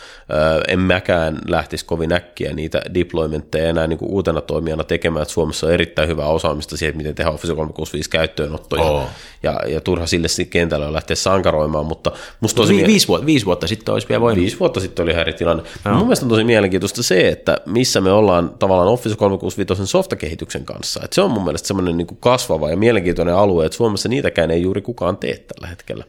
[0.68, 5.68] en mäkään lähtisi kovin äkkiä niitä deploymentteja enää niin kuin uutena toimijana tekemään, että Suomessa
[5.68, 8.84] on erittäin hyvää osaamista siihen, miten tehdä Office 365 käyttöönottoja.
[8.84, 9.04] Oh.
[9.44, 12.76] Ja, ja turha sille kentällä on lähteä sankaroimaan, mutta musta tosi...
[12.76, 14.42] Vi- viisi, vuotta, viisi vuotta sitten olisi vielä voinut.
[14.42, 15.64] Viisi vuotta sitten oli eri tilanne.
[15.86, 15.94] No.
[15.94, 21.00] Mun mielestä on tosi mielenkiintoista se, että missä me ollaan tavallaan Office 365 softakehityksen kanssa.
[21.04, 24.61] Että se on mun mielestä semmoinen niin kasvava ja mielenkiintoinen alue, että Suomessa niitäkään ei
[24.61, 26.03] juuri kukaan tee tällä hetkellä.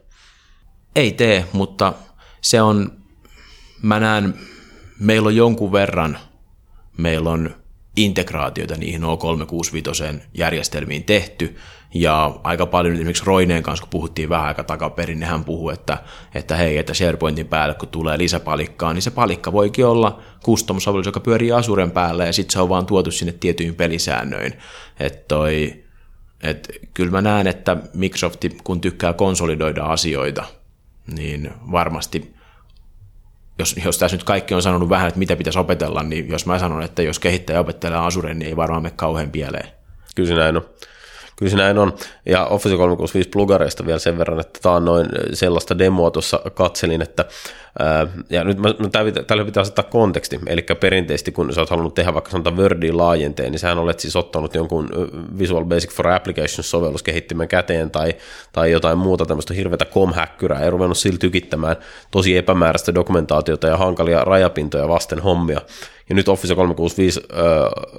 [0.97, 1.93] Ei tee, mutta
[2.41, 2.93] se on,
[3.83, 4.35] mä näen,
[5.01, 6.19] meillä on jonkun verran,
[6.97, 7.55] meillä on
[7.97, 11.57] integraatioita niihin O365 järjestelmiin tehty,
[11.95, 15.99] ja aika paljon esimerkiksi Roineen kanssa, kun puhuttiin vähän aika takaperin, niin hän puhui, että,
[16.35, 21.21] että hei, että SharePointin päälle, kun tulee lisäpalikkaa, niin se palikka voikin olla custom joka
[21.21, 24.53] pyörii Asuren päällä, ja sitten se on vaan tuotu sinne tietyin pelisäännöin.
[25.01, 25.85] Että toi,
[26.43, 30.45] et kyllä mä näen, että Microsoft, kun tykkää konsolidoida asioita,
[31.07, 32.35] niin varmasti,
[33.59, 36.59] jos, jos tässä nyt kaikki on sanonut vähän, että mitä pitäisi opetella, niin jos mä
[36.59, 39.69] sanon, että jos kehittäjä opettelee Azuren, niin ei varmaan mene kauhean pieleen.
[40.15, 40.69] Kyllä se näin on.
[41.39, 41.93] Kyllä se näin on.
[42.27, 47.03] Ja Office 365 plugareista vielä sen verran, että tämä on noin sellaista demoa tuossa katselin,
[47.03, 47.25] että
[48.31, 48.69] ja nyt mä,
[49.27, 53.53] tällä pitää asettaa konteksti, eli perinteisesti kun sä oot halunnut tehdä vaikka sanotaan Wordiin laajenteen,
[53.53, 54.89] niin sähän olet siis ottanut jonkun
[55.39, 58.15] Visual Basic for Applications-sovelluskehittimen käteen tai,
[58.53, 61.77] tai jotain muuta tämmöistä hirveätä com-häkkyrää ja ruvennut sillä tykittämään
[62.11, 65.61] tosi epämääräistä dokumentaatiota ja hankalia rajapintoja vasten hommia.
[66.09, 67.39] Ja nyt Office 365 äh,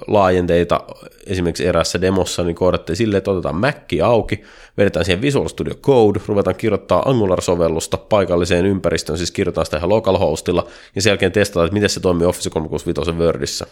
[0.06, 0.80] laajenteita
[1.26, 4.42] esimerkiksi erässä demossa niin koodattiin silleen, että otetaan Mac auki,
[4.78, 10.66] vedetään siihen Visual Studio Code, ruvetaan kirjoittaa Angular-sovellusta paikalliseen ympäristöön, siis kirjoitetaan sitä ihan localhostilla,
[10.94, 13.66] ja sen jälkeen testataan, että miten se toimii Office 365 Wordissä.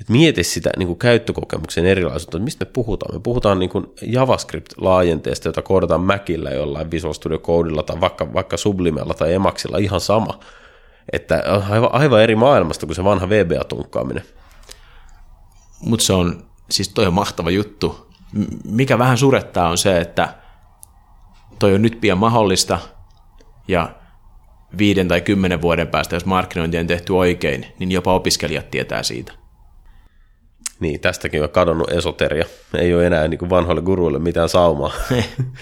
[0.00, 3.14] Et mieti sitä niin kuin käyttökokemuksen erilaisuutta, että mistä me puhutaan.
[3.14, 8.56] Me puhutaan niin kuin JavaScript-laajenteesta, jota koodataan Macillä jollain Visual Studio Codeilla tai vaikka, vaikka
[8.56, 10.40] Sublimella tai Emacsilla, ihan sama.
[11.12, 14.24] Että aivan, aivan eri maailmasta kuin se vanha VBA-tunkkaaminen.
[15.80, 18.12] Mutta se on, siis toi on mahtava juttu.
[18.64, 20.34] Mikä vähän surettaa on se, että
[21.58, 22.78] toi on nyt pian mahdollista
[23.68, 23.88] ja
[24.78, 29.32] viiden tai kymmenen vuoden päästä, jos markkinointi on tehty oikein, niin jopa opiskelijat tietää siitä.
[30.80, 32.44] Niin, tästäkin on kadonnut esoteria.
[32.78, 34.92] Ei ole enää niin kuin vanhoille guruille mitään saumaa.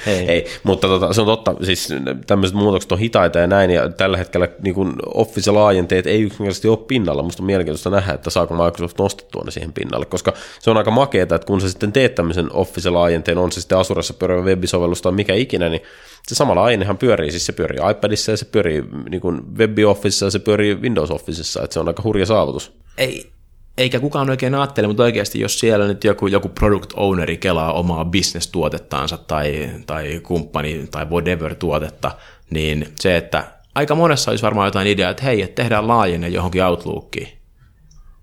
[0.07, 0.29] Ei.
[0.31, 1.89] Ei, mutta tota, se on totta, siis
[2.27, 6.79] tämmöiset muutokset on hitaita ja näin, ja tällä hetkellä niin kuin Office-laajenteet ei yksinkertaisesti ole
[6.79, 7.23] pinnalla.
[7.23, 10.91] Musta on mielenkiintoista nähdä, että saako Microsoft nostettua ne siihen pinnalle, koska se on aika
[10.91, 15.13] makeeta, että kun sä sitten teet tämmöisen Office-laajenteen, on se sitten Asuressa pyörivä webisovellus tai
[15.13, 15.83] mikä ikinä, niin
[16.29, 20.31] se sama laajennehan pyörii, siis se pyörii iPadissa ja se pyörii niin kuin WebOfficeissa ja
[20.31, 22.73] se pyörii Windows Officeissa, että se on aika hurja saavutus.
[22.99, 23.34] Ei,
[23.79, 28.05] eikä kukaan oikein ajattele, mutta oikeasti jos siellä nyt joku, joku product owneri kelaa omaa
[28.05, 32.11] business-tuotettaansa tai, tai kumppani tai whatever-tuotetta,
[32.51, 33.45] niin se, että
[33.75, 37.29] aika monessa olisi varmaan jotain ideaa, että hei, että tehdään laajenne johonkin Outlookiin.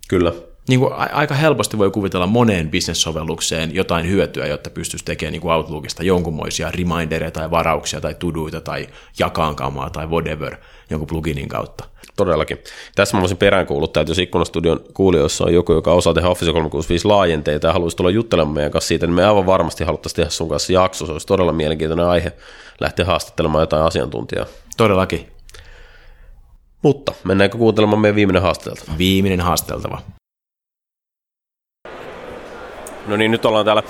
[0.07, 0.33] Kyllä.
[0.69, 5.53] Niin kuin aika helposti voi kuvitella moneen business-sovellukseen jotain hyötyä, jotta pystyisi tekemään niin kuin
[5.53, 8.87] Outlookista jonkunmoisia remindereita tai varauksia tai tuduita tai
[9.19, 10.57] jakaankamaa tai whatever
[10.91, 11.83] jonkun pluginin kautta.
[12.15, 12.57] Todellakin.
[12.95, 17.07] Tässä mä voisin peräänkuuluttaa, että jos Ikkunastudion kuulijoissa on joku, joka osaa tehdä Office 365
[17.07, 20.49] laajenteita ja haluaisi tulla juttelemaan meidän kanssa siitä, niin me aivan varmasti haluttaisiin tehdä sun
[20.49, 21.05] kanssa jakso.
[21.05, 22.31] Se olisi todella mielenkiintoinen aihe
[22.79, 24.45] lähteä haastattelemaan jotain asiantuntijaa.
[24.77, 25.27] Todellakin.
[26.81, 28.83] Mutta mennäänkö kuuntelemaan meidän viimeinen haastelta?
[28.97, 30.01] Viimeinen haasteltava.
[33.07, 33.83] No niin, nyt ollaan täällä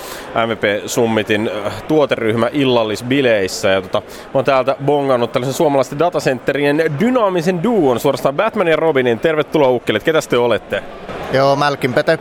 [0.46, 7.64] MVP Summitin äh, tuoteryhmä illallisbileissä ja tota, mä oon täältä bongannut tällaisen suomalaisten datacenterien dynaamisen
[7.64, 9.20] duon, suorastaan Batman ja Robinin.
[9.20, 10.84] Tervetuloa ukkelit, ketä te olette?
[11.34, 12.20] Joo, Mälkin Pete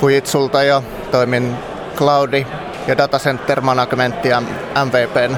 [0.00, 1.54] Fujitsulta ja toimin
[1.96, 2.46] Cloudi
[2.86, 4.42] ja Datacenter Managementia
[4.84, 5.36] MVPn.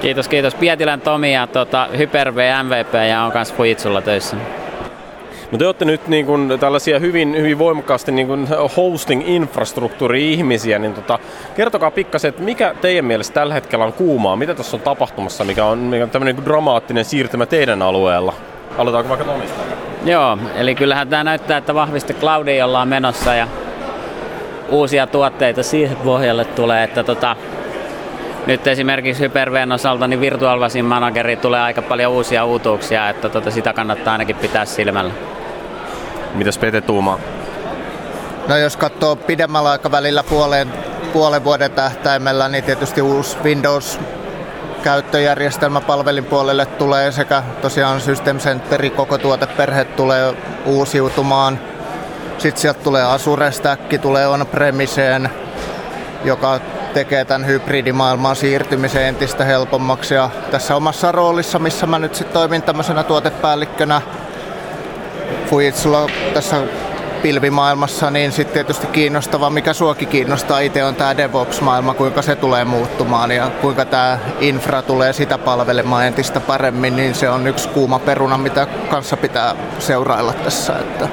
[0.00, 0.54] Kiitos, kiitos.
[0.54, 4.36] Pietilän Tomi ja tota, Hyper-V MVP ja on kanssa Fujitsulla töissä.
[5.52, 11.18] No te olette nyt niin kuin tällaisia hyvin, hyvin voimakkaasti niin kuin hosting-infrastruktuuri-ihmisiä, niin tota,
[11.56, 14.36] kertokaa pikkasen, että mikä teidän mielestä tällä hetkellä on kuumaa?
[14.36, 18.34] Mitä tässä on tapahtumassa, mikä on, mikä on tämmöinen niin dramaattinen siirtymä teidän alueella?
[18.78, 19.60] Aloitaanko vaikka Tomista?
[20.04, 23.48] Joo, eli kyllähän tämä näyttää, että vahvasti Cloudiin ollaan menossa ja
[24.68, 27.36] uusia tuotteita siihen pohjalle tulee, että tota,
[28.46, 33.50] nyt esimerkiksi Hyper-Vn osalta niin Virtual Vasin Manageri tulee aika paljon uusia uutuuksia, että tota,
[33.50, 35.12] sitä kannattaa ainakin pitää silmällä.
[36.34, 37.18] Mitäs Pete tuumaa?
[38.48, 40.72] No jos katsoo pidemmällä aikavälillä puolen,
[41.12, 44.00] puolen vuoden tähtäimellä, niin tietysti uusi Windows
[44.82, 50.34] käyttöjärjestelmä palvelin puolelle tulee sekä tosiaan System Centeri, koko tuoteperhe tulee
[50.66, 51.58] uusiutumaan.
[52.38, 55.30] Sitten sieltä tulee Azure Stack, tulee on-premiseen,
[56.24, 56.60] joka
[56.94, 60.14] tekee tämän hybridimaailman siirtymisen entistä helpommaksi.
[60.14, 64.02] Ja tässä omassa roolissa, missä mä nyt sitten toimin tämmöisenä tuotepäällikkönä
[65.50, 66.62] Fujitsulla tässä
[67.22, 72.64] pilvimaailmassa, niin sitten tietysti kiinnostava, mikä suokin kiinnostaa itse on tämä DevOps-maailma, kuinka se tulee
[72.64, 77.98] muuttumaan ja kuinka tämä infra tulee sitä palvelemaan entistä paremmin, niin se on yksi kuuma
[77.98, 80.78] peruna, mitä kanssa pitää seurailla tässä.
[80.78, 81.08] Että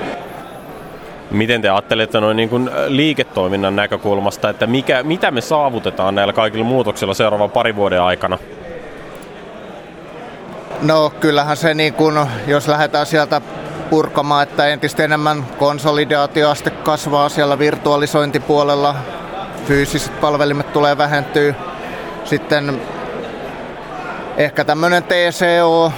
[1.31, 6.65] Miten te ajattelette noin niin kuin liiketoiminnan näkökulmasta, että mikä, mitä me saavutetaan näillä kaikilla
[6.65, 8.37] muutoksilla seuraavan parin vuoden aikana?
[10.81, 13.41] No kyllähän se, niin kun, jos lähdetään sieltä
[13.89, 18.95] purkamaan, että entistä enemmän konsolidaatioaste kasvaa siellä virtualisointipuolella,
[19.65, 21.53] fyysiset palvelimet tulee vähentyä.
[22.25, 22.81] Sitten
[24.37, 25.91] ehkä tämmöinen TCO,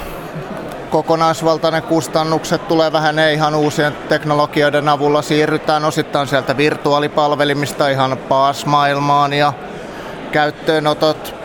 [0.90, 5.22] kokonaisvaltainen kustannukset tulee vähenee ihan uusien teknologioiden avulla.
[5.22, 9.54] Siirrytään osittain sieltä virtuaalipalvelimista ihan PaaS-maailmaan ja
[10.32, 11.36] käyttöönotot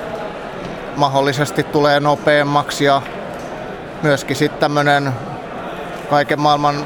[0.97, 3.03] mahdollisesti tulee nopeammaksi ja
[4.03, 5.13] myöskin sitten tämmöinen
[6.11, 6.85] kaiken maailman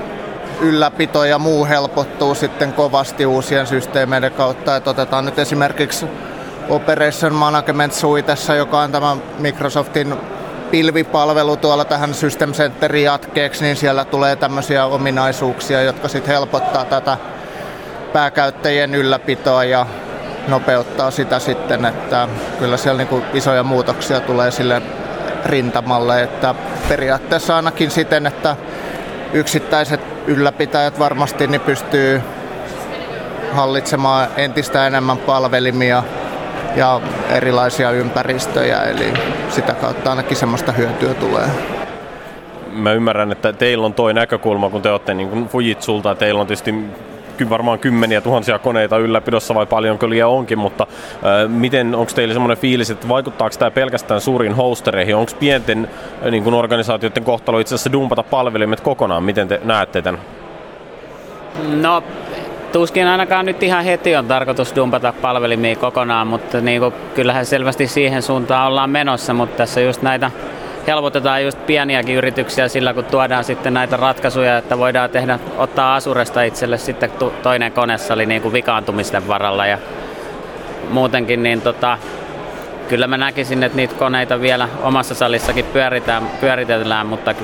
[0.61, 4.77] ylläpito ja muu helpottuu sitten kovasti uusien systeemeiden kautta.
[4.77, 6.07] Et otetaan nyt esimerkiksi
[6.69, 10.15] Operation Management Suitessa, joka on tämä Microsoftin
[10.71, 17.17] pilvipalvelu tuolla tähän System Centerin jatkeeksi, niin siellä tulee tämmöisiä ominaisuuksia, jotka sitten helpottaa tätä
[18.13, 19.87] pääkäyttäjien ylläpitoa ja
[20.49, 22.29] nopeuttaa sitä sitten, että
[22.59, 24.83] kyllä siellä niinku isoja muutoksia tulee sille
[25.45, 26.55] rintamalle, että
[26.89, 28.57] periaatteessa ainakin siten, että
[29.33, 32.23] yksittäiset ylläpitäjät varmasti niin pystyy
[33.53, 36.03] hallitsemaan entistä enemmän palvelimia
[36.77, 37.01] ja
[37.31, 39.13] erilaisia ympäristöjä, eli
[39.49, 41.47] sitä kautta ainakin semmoista hyötyä tulee.
[42.73, 46.47] Mä ymmärrän, että teillä on toi näkökulma, kun te olette niin kuin Fujitsulta, teillä on
[46.47, 46.75] tietysti
[47.51, 52.59] varmaan kymmeniä tuhansia koneita ylläpidossa vai paljonko liian onkin, mutta äh, miten, onko teillä semmoinen
[52.59, 55.91] fiilis, että vaikuttaako tämä pelkästään suuriin hostereihin, onko pienten
[56.31, 60.21] niin kuin organisaatioiden kohtalo itse asiassa dumpata palvelimet kokonaan, miten te näette tämän?
[61.81, 62.03] No,
[62.73, 67.87] tuskin ainakaan nyt ihan heti on tarkoitus dumpata palvelimia kokonaan, mutta niin kuin, kyllähän selvästi
[67.87, 70.31] siihen suuntaan ollaan menossa, mutta tässä just näitä
[70.89, 76.43] helpotetaan just pieniäkin yrityksiä sillä, kun tuodaan sitten näitä ratkaisuja, että voidaan tehdä, ottaa Asuresta
[76.43, 77.11] itselle sitten
[77.43, 79.79] toinen konesali niin kuin vikaantumisten varalla ja
[80.91, 81.99] muutenkin, niin tota,
[82.89, 87.35] kyllä mä näkisin, että niitä koneita vielä omassa salissakin pyöritään, pyöritellään, mutta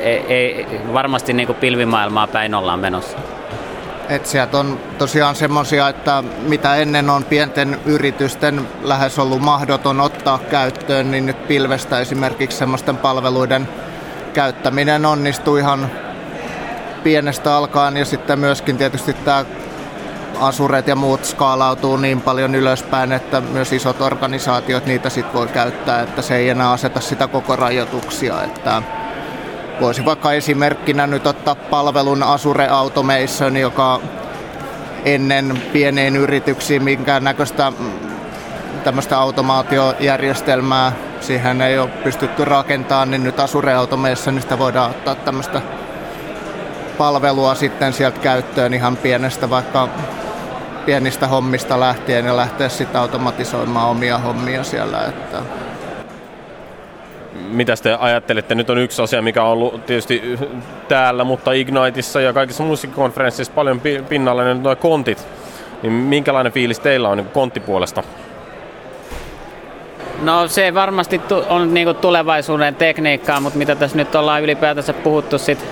[0.00, 3.18] ei, ei varmasti niin kuin pilvimaailmaa päin ollaan menossa.
[4.08, 10.38] Et sieltä on tosiaan semmoisia, että mitä ennen on pienten yritysten lähes ollut mahdoton ottaa
[10.38, 13.68] käyttöön, niin nyt pilvestä esimerkiksi semmoisten palveluiden
[14.34, 15.90] käyttäminen onnistuu ihan
[17.02, 19.44] pienestä alkaen ja sitten myöskin tietysti tämä
[20.40, 26.02] asuret ja muut skaalautuu niin paljon ylöspäin, että myös isot organisaatiot niitä sitten voi käyttää,
[26.02, 28.42] että se ei enää aseta sitä koko rajoituksia.
[28.42, 28.82] Että
[29.80, 34.00] voisi vaikka esimerkkinä nyt ottaa palvelun Asure Automation, joka
[35.04, 37.92] ennen pieneen yrityksiin minkään näköistä mm,
[38.84, 45.62] tämmöistä automaatiojärjestelmää siihen ei ole pystytty rakentamaan, niin nyt Asure Automation niin voidaan ottaa tämmöistä
[46.98, 49.88] palvelua sitten sieltä käyttöön ihan pienestä vaikka
[50.86, 55.04] pienistä hommista lähtien ja lähteä sitten automatisoimaan omia hommia siellä.
[55.04, 55.38] Että
[57.48, 58.54] mitä te ajattelette?
[58.54, 60.38] Nyt on yksi asia, mikä on ollut tietysti
[60.88, 65.26] täällä, mutta Igniteissa ja kaikissa muissa konferensseissa paljon pinnalla, niin nuo kontit.
[65.82, 68.02] Niin minkälainen fiilis teillä on niin konttipuolesta?
[70.22, 75.64] No se varmasti on niinku tulevaisuuden tekniikkaa, mutta mitä tässä nyt ollaan ylipäätänsä puhuttu sit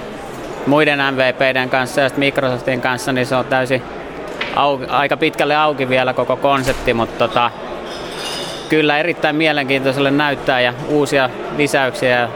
[0.67, 3.83] muiden MVPiden kanssa ja Microsoftin kanssa, niin se on täysin
[4.57, 7.51] auki, aika pitkälle auki vielä koko konsepti, mutta tota,
[8.69, 12.29] kyllä erittäin mielenkiintoiselle näyttää ja uusia lisäyksiä ja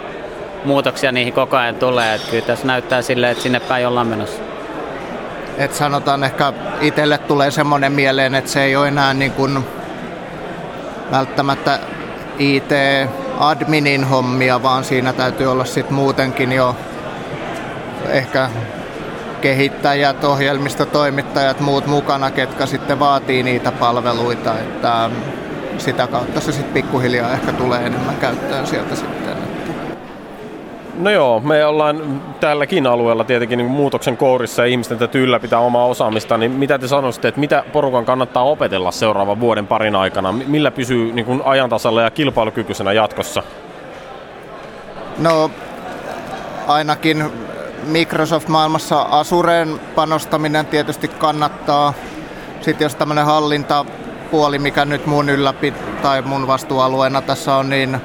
[0.65, 2.15] muutoksia niihin koko ajan tulee.
[2.15, 4.43] Että kyllä tässä näyttää silleen, että sinne päin ollaan menossa.
[5.59, 9.65] Et sanotaan ehkä itselle tulee semmoinen mieleen, että se ei ole enää niin kuin
[11.11, 11.79] välttämättä
[12.39, 16.77] IT-adminin hommia, vaan siinä täytyy olla sitten muutenkin jo
[18.09, 18.51] ehkä
[19.41, 24.59] kehittäjät, ohjelmistotoimittajat, muut mukana, ketkä sitten vaatii niitä palveluita.
[24.59, 25.11] Että
[25.81, 29.37] sitä kautta se sitten pikkuhiljaa ehkä tulee enemmän käyttöön sieltä sitten.
[30.99, 35.87] No joo, me ollaan tälläkin alueella tietenkin niin muutoksen kourissa ja ihmisten täytyy ylläpitää omaa
[35.87, 40.33] osaamista, niin mitä te sanoisitte, että mitä porukan kannattaa opetella seuraavan vuoden parin aikana?
[40.33, 43.43] Millä pysyy niin kuin ajantasalla ja kilpailukykyisenä jatkossa?
[45.19, 45.51] No
[46.67, 47.25] ainakin
[47.85, 51.95] Microsoft-maailmassa Azureen panostaminen tietysti kannattaa.
[52.61, 53.85] Sitten jos tämmöinen hallinta
[54.31, 58.01] puoli, mikä nyt mun ylläpi tai mun vastuualueena tässä on, niin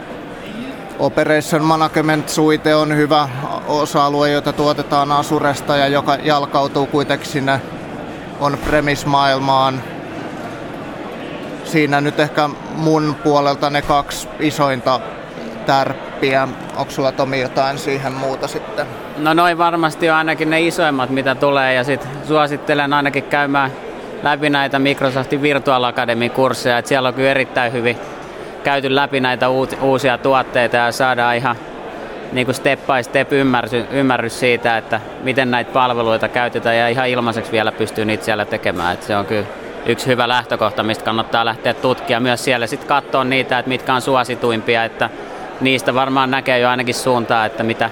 [1.00, 3.30] Operation Management Suite on hyvä
[3.68, 7.62] osa-alue, jota tuotetaan Asuresta ja joka jalkautuu kuitenkin sinne
[8.40, 9.82] on-premise-maailmaan.
[11.64, 15.00] Siinä nyt ehkä mun puolelta ne kaksi isointa
[15.66, 16.48] tärppiä.
[16.76, 18.88] Onko sulla Tomi jotain siihen muuta sitten?
[19.18, 23.72] No noin varmasti on ainakin ne isoimmat, mitä tulee ja sitten suosittelen ainakin käymään
[24.24, 27.98] läpi näitä Microsoftin Virtual Academy kursseja, että siellä on kyllä erittäin hyvin
[28.64, 29.50] käyty läpi näitä
[29.82, 31.56] uusia tuotteita ja saadaan ihan
[32.32, 37.08] niin kuin step by step ymmärrys, ymmärrys siitä, että miten näitä palveluita käytetään ja ihan
[37.08, 38.94] ilmaiseksi vielä pystyy niitä siellä tekemään.
[38.94, 39.46] Että se on kyllä
[39.86, 42.68] yksi hyvä lähtökohta, mistä kannattaa lähteä tutkia myös siellä.
[42.68, 45.10] Sitten katsoa niitä, että mitkä on suosituimpia, että
[45.62, 47.90] niistä varmaan näkee jo ainakin suuntaa, että mitä,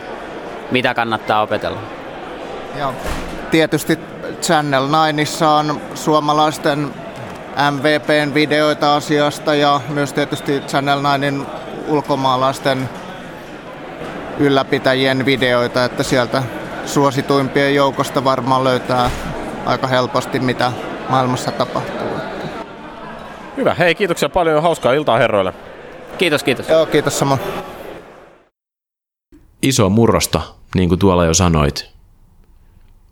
[0.71, 1.79] mitä kannattaa opetella.
[2.79, 2.93] Ja
[3.51, 3.99] tietysti
[4.41, 6.93] Channel 9 on suomalaisten
[7.71, 11.47] MVPn videoita asiasta ja myös tietysti Channel 9
[11.87, 12.89] ulkomaalaisten
[14.39, 16.43] ylläpitäjien videoita, että sieltä
[16.85, 19.09] suosituimpien joukosta varmaan löytää
[19.65, 20.71] aika helposti, mitä
[21.09, 22.07] maailmassa tapahtuu.
[23.57, 23.73] Hyvä.
[23.73, 25.53] Hei, kiitoksia paljon ja hauskaa iltaa herroille.
[26.17, 26.69] Kiitos, kiitos.
[26.69, 27.39] Joo, kiitos samoin.
[29.61, 30.41] Iso murrosta,
[30.75, 31.91] niin kuin tuolla jo sanoit.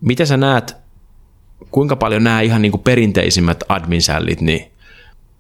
[0.02, 0.81] Mitä sä näet
[1.72, 4.72] kuinka paljon nämä ihan niin kuin perinteisimmät admin-sällit, niin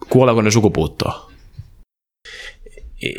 [0.10, 1.32] kuoleeko ne sukupuuttoon?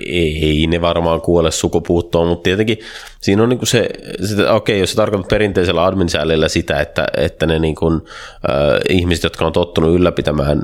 [0.07, 2.79] ei ne varmaan kuole sukupuuttoon, mutta tietenkin
[3.21, 3.89] siinä on niin se,
[4.25, 6.09] se okei, jos se tarkoittaa perinteisellä admin
[6.47, 10.63] sitä, että, että ne niin kuin, äh, ihmiset, jotka on tottunut ylläpitämään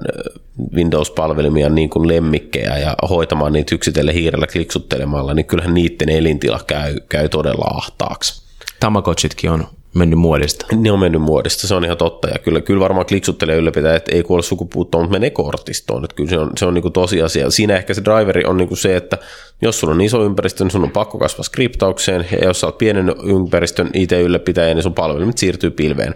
[0.75, 6.97] Windows-palvelimia niin kuin lemmikkejä ja hoitamaan niitä yksitellen hiirellä kliksuttelemalla, niin kyllähän niiden elintila käy,
[7.09, 8.43] käy todella ahtaaksi.
[8.81, 9.69] Tamagotchitkin on
[9.99, 10.67] mennyt muodista.
[10.77, 12.29] Ne on mennyt muodista, se on ihan totta.
[12.29, 16.05] Ja kyllä, kyllä varmaan kliksuttelee ylläpitää, että ei kuole sukupuuttoon, mutta menee kortistoon.
[16.05, 17.51] Että kyllä se on, se on niin tosiasia.
[17.51, 19.19] Siinä ehkä se driveri on niin se, että
[19.63, 22.27] jos sulla on iso ympäristö, niin sun on pakko kasvaa skriptaukseen.
[22.41, 26.15] Ja jos sä oot pienen ympäristön IT-ylläpitäjä, niin sun palvelimet siirtyy pilveen.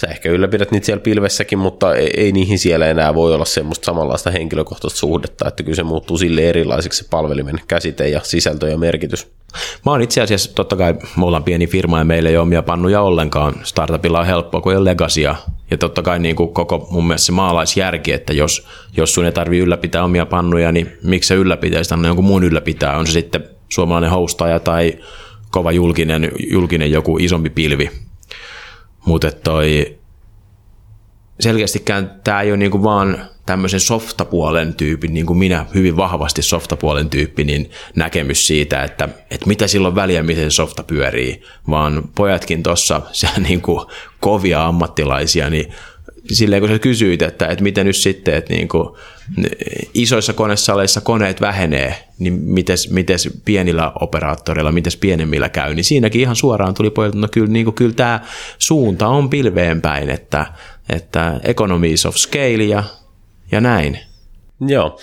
[0.00, 3.86] Sä ehkä ylläpidät niitä siellä pilvessäkin, mutta ei, ei niihin siellä enää voi olla semmoista
[3.86, 8.78] samanlaista henkilökohtaista suhdetta, että kyllä se muuttuu sille erilaiseksi se palvelimen käsite ja sisältö ja
[8.78, 9.26] merkitys.
[9.86, 12.62] Mä oon itse asiassa, totta kai me ollaan pieni firma ja meillä ei ole omia
[12.62, 13.54] pannuja ollenkaan.
[13.62, 15.36] Startupilla on helppoa, kun ei ole legasia.
[15.70, 18.66] Ja totta kai niin kuin koko mun mielestä se maalaisjärki, että jos,
[18.96, 22.96] jos sun ei tarvi ylläpitää omia pannuja, niin miksi se ylläpitäisi, anna jonkun muun ylläpitää.
[22.96, 24.98] On se sitten suomalainen hostaja tai
[25.50, 27.90] kova julkinen, julkinen joku isompi pilvi.
[29.08, 29.98] Mutta toi
[31.40, 37.10] selkeästikään tämä ei ole niinku vaan tämmöisen softapuolen tyypin, niin kuin minä hyvin vahvasti softapuolen
[37.10, 43.02] tyyppi, niin näkemys siitä, että, että mitä silloin väliä, miten softa pyörii, vaan pojatkin tuossa,
[43.48, 43.86] niin kuin
[44.20, 45.72] kovia ammattilaisia, niin
[46.32, 48.88] silleen kun sä kysyit, että, että miten nyt sitten, että niin kuin
[49.94, 56.36] isoissa konesaleissa koneet vähenee, niin miten, miten pienillä operaattoreilla, miten pienemmillä käy, niin siinäkin ihan
[56.36, 58.20] suoraan tuli pojilta, no kyllä, niin kuin, kyllä tämä
[58.58, 60.46] suunta on pilveen päin, että,
[60.88, 62.84] että economies of scale ja,
[63.52, 63.98] ja näin.
[64.60, 65.00] Joo.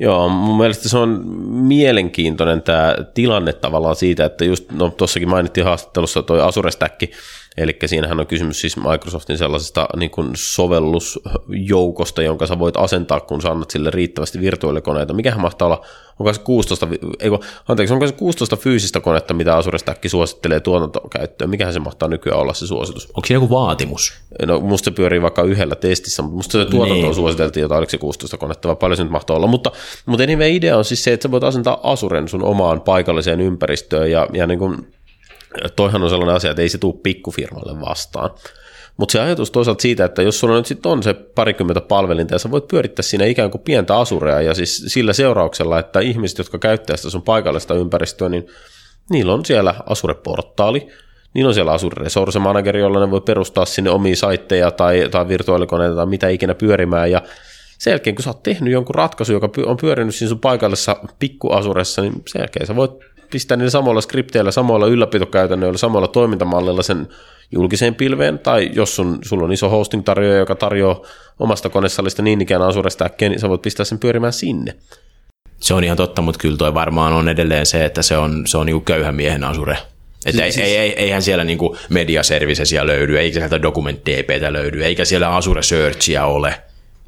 [0.00, 5.64] Joo, mun mielestä se on mielenkiintoinen tämä tilanne tavallaan siitä, että just, no tuossakin mainittiin
[5.64, 7.02] haastattelussa toi Azure Stack,
[7.58, 13.42] Eli siinähän on kysymys siis Microsoftin sellaisesta niin kuin sovellusjoukosta, jonka sä voit asentaa, kun
[13.42, 15.14] sä annat sille riittävästi virtuaalikoneita.
[15.14, 15.86] Mikähän mahtaa olla,
[16.18, 16.88] onko se 16,
[17.20, 17.30] ei,
[17.68, 21.50] anteeksi, onko se 16 fyysistä konetta, mitä Azure Stack suosittelee tuotantokäyttöön?
[21.50, 23.06] Mikähän se mahtaa nykyään olla se suositus?
[23.06, 24.12] Onko se joku vaatimus?
[24.46, 27.14] No musta se pyörii vaikka yhdellä testissä, mutta musta se tuotantoon niin.
[27.14, 29.46] suositeltiin jotain, oliko se 16 konetta vai paljon se nyt mahtaa olla.
[29.46, 29.72] Mutta,
[30.06, 34.10] mutta anyway, idea on siis se, että sä voit asentaa Azuren sun omaan paikalliseen ympäristöön
[34.10, 34.97] ja, ja niin kuin
[35.76, 38.30] toihan on sellainen asia, että ei se tule pikkufirmalle vastaan.
[38.96, 42.38] Mutta se ajatus toisaalta siitä, että jos sulla nyt sitten on se parikymmentä palvelinta ja
[42.38, 46.58] sä voit pyörittää siinä ikään kuin pientä asurea ja siis sillä seurauksella, että ihmiset, jotka
[46.58, 48.46] käyttää sitä sun paikallista ympäristöä, niin
[49.10, 50.88] niillä on siellä Asure-portaali,
[51.34, 55.28] niillä on siellä Azure Resource Manager, jolla ne voi perustaa sinne omia saitteja tai, tai
[55.28, 57.22] virtuaalikoneita tai mitä ikinä pyörimään ja
[57.78, 62.02] sen jälkeen, kun sä oot tehnyt jonkun ratkaisu, joka on pyörinyt siinä sun paikallisessa pikkuasuressa,
[62.02, 62.90] niin sen jälkeen sä voit
[63.30, 67.08] pistää niillä samoilla skripteillä, samoilla ylläpitokäytännöillä, samoilla toimintamallilla sen
[67.52, 71.00] julkiseen pilveen, tai jos sun, sulla on iso hosting-tarjoaja, joka tarjoaa
[71.38, 74.74] omasta konessalista niin ikään Azure Stackia, niin sä voit pistää sen pyörimään sinne.
[75.60, 78.58] Se on ihan totta, mutta kyllä toi varmaan on edelleen se, että se on, se
[78.58, 79.78] on niinku köyhän miehen Azure.
[80.26, 82.22] Että siis, ei, ei, eihän siellä niinku media
[82.82, 86.54] löydy, eikä sieltä document DPtä löydy, eikä siellä Azure Searchia ole.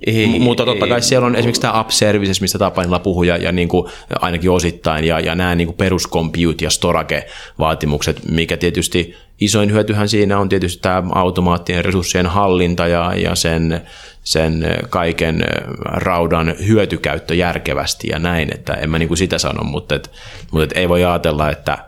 [0.06, 3.36] Ei, mutta totta kai ei, siellä on esimerkiksi tämä App Services, mistä Tapanilla puhuu, ja,
[3.36, 3.90] ja niin kuin
[4.20, 10.38] ainakin osittain, ja, ja nämä niin kuin peruscompute- ja storage-vaatimukset, mikä tietysti isoin hyötyhän siinä
[10.38, 13.80] on tietysti tämä automaattinen resurssien hallinta ja, ja sen,
[14.22, 15.44] sen kaiken
[15.84, 20.10] raudan hyötykäyttö järkevästi ja näin, että en mä niin kuin sitä sano, mutta, et,
[20.50, 21.78] mutta et ei voi ajatella, että,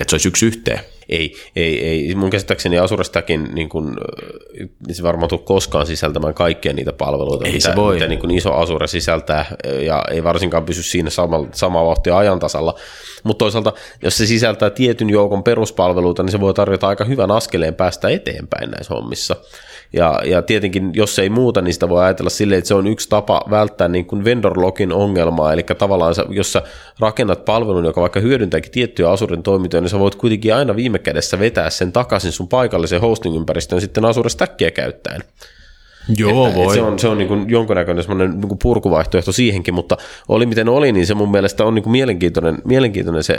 [0.00, 0.80] että se olisi yksi yhteen
[1.10, 2.14] ei, ei, ei.
[2.14, 3.96] mun käsittääkseni Asurestakin niin kuin,
[4.92, 7.94] se varmaan tule koskaan sisältämään kaikkia niitä palveluita, ei mitä, se voi.
[7.94, 9.56] mitä niin kuin iso Asure sisältää,
[9.86, 12.74] ja ei varsinkaan pysy siinä sama, samaa vauhtia ajantasalla.
[13.24, 13.72] Mutta toisaalta,
[14.02, 18.70] jos se sisältää tietyn joukon peruspalveluita, niin se voi tarjota aika hyvän askeleen päästä eteenpäin
[18.70, 19.36] näissä hommissa.
[19.92, 23.08] Ja, ja tietenkin, jos ei muuta, niin sitä voi ajatella silleen, että se on yksi
[23.08, 26.62] tapa välttää niin kuin vendor login ongelmaa, eli tavallaan sä, jos sä
[26.98, 31.38] rakennat palvelun, joka vaikka hyödyntääkin tiettyjä Azuren toimintoja, niin sä voit kuitenkin aina viime kädessä
[31.38, 35.20] vetää sen takaisin sun paikalliseen hosting-ympäristöön sitten Azure Stackia käyttäen.
[36.08, 36.74] Joo, että, voi.
[36.74, 39.96] se on, se on niin kuin jonkunnäköinen semmoinen niin kuin purkuvaihtoehto siihenkin, mutta
[40.28, 43.36] oli miten oli, niin se mun mielestä on niin kuin mielenkiintoinen, mielenkiintoinen se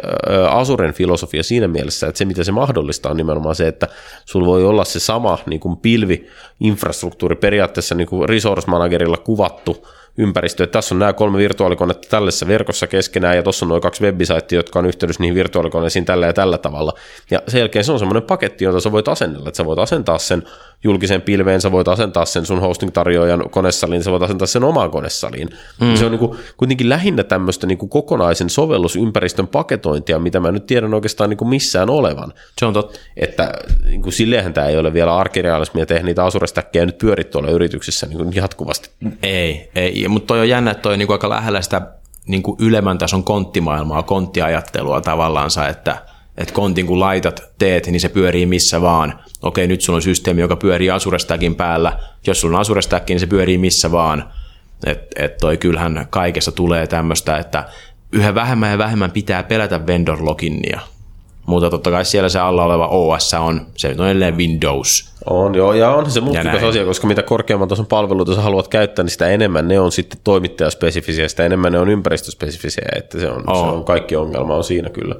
[0.50, 3.88] Azuren filosofia siinä mielessä, että se mitä se mahdollistaa on nimenomaan se, että
[4.26, 10.64] sulla voi olla se sama niin kuin pilvi-infrastruktuuri periaatteessa niin kuin resource managerilla kuvattu, ympäristö.
[10.64, 14.60] Että tässä on nämä kolme virtuaalikonetta tällaisessa verkossa keskenään ja tuossa on noin kaksi webbisaittia,
[14.60, 16.94] jotka on yhteydessä niihin virtuaalikoneisiin tällä ja tällä tavalla.
[17.32, 20.18] Ja sen jälkeen se on semmoinen paketti, jota sä voit asennella, että sä voit asentaa
[20.18, 20.44] sen
[20.84, 25.50] julkiseen pilveen, sä voit asentaa sen sun hosting-tarjoajan konesaliin, sä voit asentaa sen omaan konesaliin.
[25.82, 25.96] Mm.
[25.96, 30.66] Se on niin kuin, kuitenkin lähinnä tämmöistä niin kuin kokonaisen sovellusympäristön paketointia, mitä mä nyt
[30.66, 32.34] tiedän oikeastaan niin kuin missään olevan.
[32.60, 33.00] Se on totta.
[33.18, 33.54] Että
[33.86, 38.08] niin kuin silleenhän tämä ei ole vielä arkirealismia tehdä niitä Azure-stäkkejä nyt pyörit tuolla yrityksissä
[38.08, 38.90] niin kuin jatkuvasti.
[39.24, 40.01] Ei, ei.
[40.10, 41.82] Mutta toi on jännä, että toi on niin kuin aika lähellä sitä
[42.28, 45.98] niin kuin ylemmän tason konttimaailmaa, konttiajattelua tavallaansa, että–
[46.38, 49.20] että kontin kun laitat, teet, niin se pyörii missä vaan.
[49.42, 52.00] Okei, nyt sulla on systeemi, joka pyörii Azure Stackin päällä.
[52.28, 54.34] Jos sulla on Azure Stack, niin se pyörii missä vaan.
[54.86, 57.70] Että et toi kyllähän kaikessa tulee tämmöistä, että
[58.12, 60.80] yhä vähemmän ja vähemmän pitää pelätä vendor loginia.
[61.46, 65.11] Mutta totta kai siellä se alla oleva OS on, se on edelleen Windows.
[65.30, 69.04] On joo, ja on se mutkikas asia, koska mitä korkeamman tason palveluita sä haluat käyttää,
[69.04, 73.50] niin sitä enemmän ne on sitten toimittajaspesifisiä, sitä enemmän ne on ympäristöspesifisiä, että se on,
[73.50, 73.60] oh.
[73.60, 75.16] se on kaikki ongelma on siinä kyllä.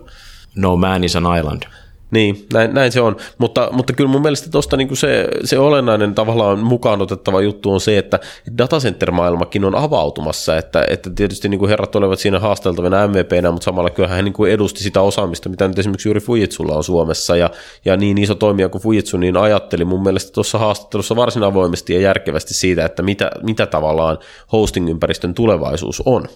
[0.56, 1.64] No Man is an Island.
[2.12, 3.16] Niin, näin, näin se on.
[3.38, 7.82] Mutta, mutta kyllä mun mielestä tuosta niin se, se olennainen tavallaan mukaan otettava juttu on
[7.82, 8.20] se, että
[8.58, 13.90] datacenter-maailmakin on avautumassa, että, että tietysti niin kuin herrat olivat siinä haasteltavina MVPnä, mutta samalla
[13.90, 17.50] kyllähän he niin kuin edusti sitä osaamista, mitä nyt esimerkiksi juuri Fujitsulla on Suomessa, ja,
[17.86, 22.00] ja niin iso toimija kuin Fujitsu, niin ajatteli mun mielestä tuossa haastattelussa varsin avoimesti ja
[22.00, 24.18] järkevästi siitä, että mitä, mitä tavallaan
[24.52, 26.28] hosting-ympäristön tulevaisuus on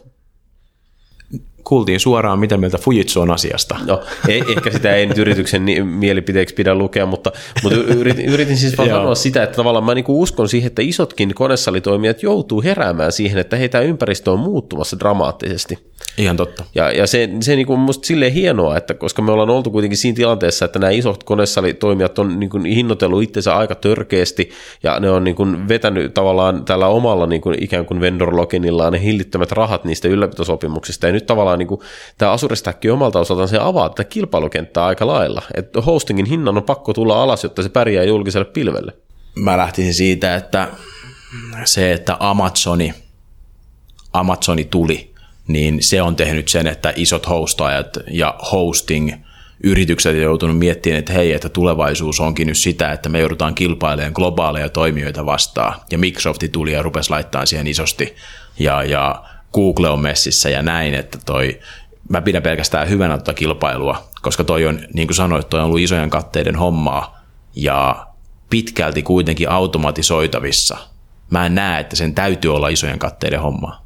[1.67, 3.75] kuultiin suoraan, miten meiltä Fujitsu on asiasta.
[3.85, 7.31] No, ei, ehkä sitä ei nyt yrityksen mielipiteeksi pidä lukea, mutta,
[7.63, 11.35] mutta yritin, yritin siis vaan sanoa sitä, että tavallaan mä niin uskon siihen, että isotkin
[11.35, 15.77] konesalitoimijat joutuu heräämään siihen, että heitä ympäristö on muuttumassa dramaattisesti.
[16.17, 16.63] Ihan totta.
[16.75, 19.97] Ja, ja se, se niin kuin musta silleen hienoa, että koska me ollaan oltu kuitenkin
[19.97, 24.49] siinä tilanteessa, että nämä isot konesalitoimijat on niin kuin hinnoitellut itsensä aika törkeästi
[24.83, 28.35] ja ne on niin kuin vetänyt tavallaan tällä omalla niin kuin ikään kuin vendor
[28.91, 31.81] ne hillittömät rahat niistä ylläpitosopimuksista ja nyt tavallaan niin kuin,
[32.17, 36.63] tämä Azure Stack omalta osaltaan se avaa tätä kilpailukenttää aika lailla, että hostingin hinnan on
[36.63, 38.93] pakko tulla alas, jotta se pärjää julkiselle pilvelle.
[39.35, 40.67] Mä lähtisin siitä, että
[41.65, 42.93] se, että Amazoni,
[44.13, 45.09] Amazoni tuli–
[45.47, 49.11] niin se on tehnyt sen, että isot hostajat ja hosting
[49.63, 54.13] yritykset on joutunut miettimään, että hei, että tulevaisuus onkin nyt sitä, että me joudutaan kilpailemaan
[54.15, 55.79] globaaleja toimijoita vastaan.
[55.91, 58.15] Ja Microsofti tuli ja rupesi laittaa siihen isosti.
[58.59, 59.23] Ja, ja
[59.55, 61.59] Google on messissä ja näin, että toi,
[62.09, 65.79] mä pidän pelkästään hyvänä tuota kilpailua, koska toi on, niin kuin sanoit, toi on ollut
[65.79, 67.21] isojen katteiden hommaa
[67.55, 68.07] ja
[68.49, 70.77] pitkälti kuitenkin automatisoitavissa.
[71.29, 73.84] Mä en näe, että sen täytyy olla isojen katteiden hommaa.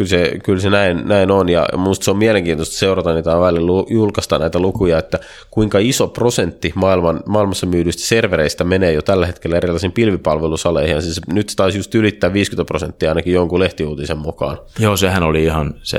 [0.00, 3.70] Kyllä se, kyllä se näin, näin on ja minusta se on mielenkiintoista seurata niitä välillä
[3.90, 5.18] julkaista näitä lukuja, että
[5.50, 10.94] kuinka iso prosentti maailman, maailmassa myydyistä servereistä menee jo tällä hetkellä erilaisiin pilvipalvelusaleihin.
[10.94, 14.58] Ja siis nyt se taisi just ylittää 50 prosenttia ainakin jonkun lehtiuutisen mukaan.
[14.78, 15.98] Joo, sehän oli ihan se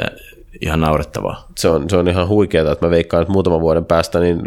[0.62, 1.48] ihan naurettavaa.
[1.58, 4.42] Se on, se on ihan huikeaa, että mä veikkaan, että muutaman vuoden päästä niin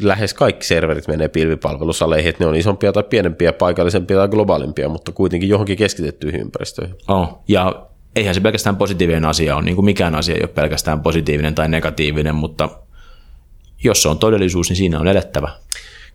[0.00, 5.12] lähes kaikki serverit menee pilvipalvelusaleihin, että ne on isompia tai pienempiä, paikallisempia tai globaalimpia, mutta
[5.12, 6.96] kuitenkin johonkin keskitettyihin ympäristöihin.
[7.08, 11.00] Oh, ja eihän se pelkästään positiivinen asia ole, niin kuin mikään asia ei ole pelkästään
[11.00, 12.68] positiivinen tai negatiivinen, mutta
[13.84, 15.48] jos se on todellisuus, niin siinä on elettävä.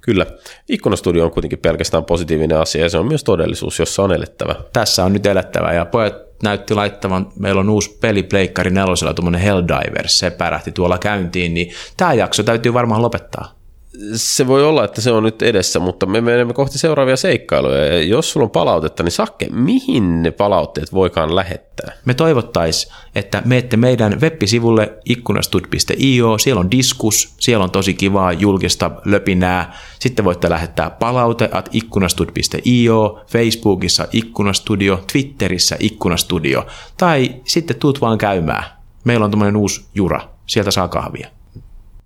[0.02, 0.26] Kyllä.
[0.70, 4.56] Ikkunastudio on kuitenkin pelkästään positiivinen asia ja se on myös todellisuus, jossa on elettävä.
[4.74, 9.42] Tässä on nyt elettävä ja pojat näytti laittavan, meillä on uusi peli Pleikkari nelosella, tuommoinen
[9.42, 13.63] Helldivers, se pärähti tuolla käyntiin, niin tämä jakso täytyy varmaan lopettaa
[14.16, 17.86] se voi olla, että se on nyt edessä, mutta me menemme kohti seuraavia seikkailuja.
[17.86, 21.92] Ja jos sulla on palautetta, niin Sakke, mihin ne palautteet voikaan lähettää?
[22.06, 28.92] Me toivottais, että menette meidän web-sivulle ikkunastud.io, siellä on diskus, siellä on tosi kivaa julkista
[29.06, 29.78] löpinää.
[30.00, 36.66] Sitten voitte lähettää palaute at ikkunastud.io, Facebookissa Ikkunastudio, Twitterissä Ikkunastudio,
[36.98, 38.64] tai sitten tuut vaan käymään.
[39.04, 41.28] Meillä on tämmöinen uusi jura, sieltä saa kahvia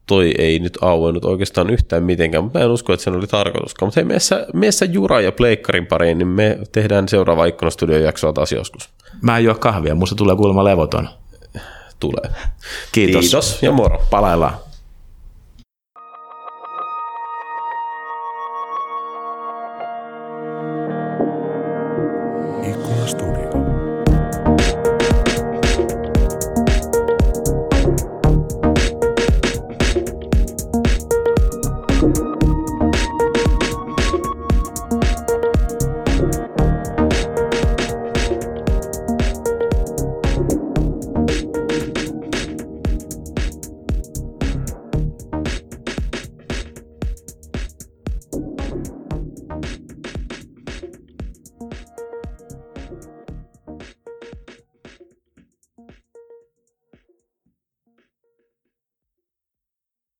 [0.08, 3.88] toi ei nyt auennut oikeastaan yhtään mitenkään, mutta mä en usko, että sen oli tarkoituskaan.
[3.88, 8.52] Mutta hei, meissä, meissä Jura ja Pleikkarin pariin, niin me tehdään seuraava Ikkunastudion jaksoa taas
[8.52, 8.90] joskus.
[9.22, 11.10] Mä en juo kahvia, musta tulee kuulemma levoton.
[12.00, 12.32] Tulee.
[12.92, 13.22] Kiitos.
[13.22, 14.02] Kiitos ja moro.
[14.10, 14.67] Palaillaan.